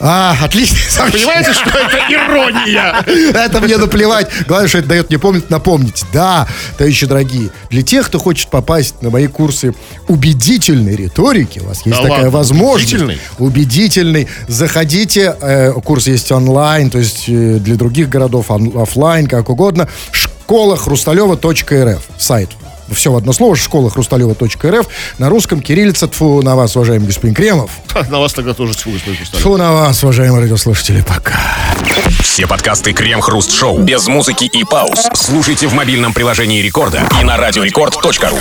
А, 0.00 0.36
отлично. 0.42 0.76
Понимаете, 1.12 1.52
что 1.54 1.70
это 1.70 1.96
ирония? 2.12 2.96
Это 3.32 3.60
мне 3.60 3.76
наплевать. 3.78 4.28
Главное, 4.46 4.68
что 4.68 4.78
это 4.78 4.88
дает 4.88 5.08
мне 5.08 5.18
помнить, 5.20 5.48
напомнить. 5.50 6.04
Да, 6.12 6.48
товарищи 6.76 7.06
дорогие, 7.06 7.50
для 7.70 7.82
тех, 7.82 8.06
кто 8.08 8.18
хочет 8.18 8.48
попасть 8.50 9.00
на 9.02 9.10
мои 9.10 9.28
курсы 9.28 9.72
убедительной 10.08 10.96
риторики, 10.96 11.60
у 11.60 11.66
вас 11.68 11.86
есть 11.86 11.96
Да 11.96 12.02
такая 12.02 12.10
ладно, 12.24 12.30
возможность. 12.30 12.92
убедительной? 12.92 13.20
Убедительный. 13.38 14.28
Заходите, 14.48 15.36
э, 15.40 15.72
курс 15.84 16.08
есть 16.08 16.30
онлайн, 16.32 16.90
то 16.90 16.98
есть 16.98 17.24
э, 17.28 17.58
для 17.60 17.76
других 17.76 18.08
городов 18.08 18.50
он- 18.50 18.76
оффлайн, 18.76 19.26
как 19.28 19.48
угодно. 19.48 19.88
Школа 20.44 20.76
хрусталева.рф. 20.76 22.02
Сайт. 22.18 22.50
Все 22.92 23.10
в 23.10 23.16
одно 23.16 23.32
слово, 23.32 23.56
школа 23.56 23.88
хрусталева.рф. 23.88 24.86
На 25.16 25.30
русском 25.30 25.62
кириллица. 25.62 26.06
Тфу 26.06 26.42
на 26.42 26.54
вас, 26.54 26.76
уважаемый 26.76 27.06
господин 27.06 27.34
Кремов. 27.34 27.70
На 28.10 28.18
вас 28.18 28.34
тогда 28.34 28.52
тоже 28.52 28.74
тьфу, 28.74 28.90
господин 28.90 29.16
Хрусталев. 29.16 29.42
Тфу 29.42 29.56
на 29.56 29.72
вас, 29.72 30.04
уважаемые 30.04 30.42
радиослушатели. 30.42 31.02
Пока. 31.08 31.38
Все 32.20 32.46
подкасты 32.46 32.92
Крем-хруст-шоу 32.92 33.78
без 33.78 34.06
музыки 34.06 34.44
и 34.44 34.64
пауз 34.64 35.08
слушайте 35.14 35.66
в 35.66 35.72
мобильном 35.72 36.12
приложении 36.12 36.60
Рекорда 36.60 37.00
и 37.18 37.24
на 37.24 37.38
радиорекорд.ру. 37.38 38.38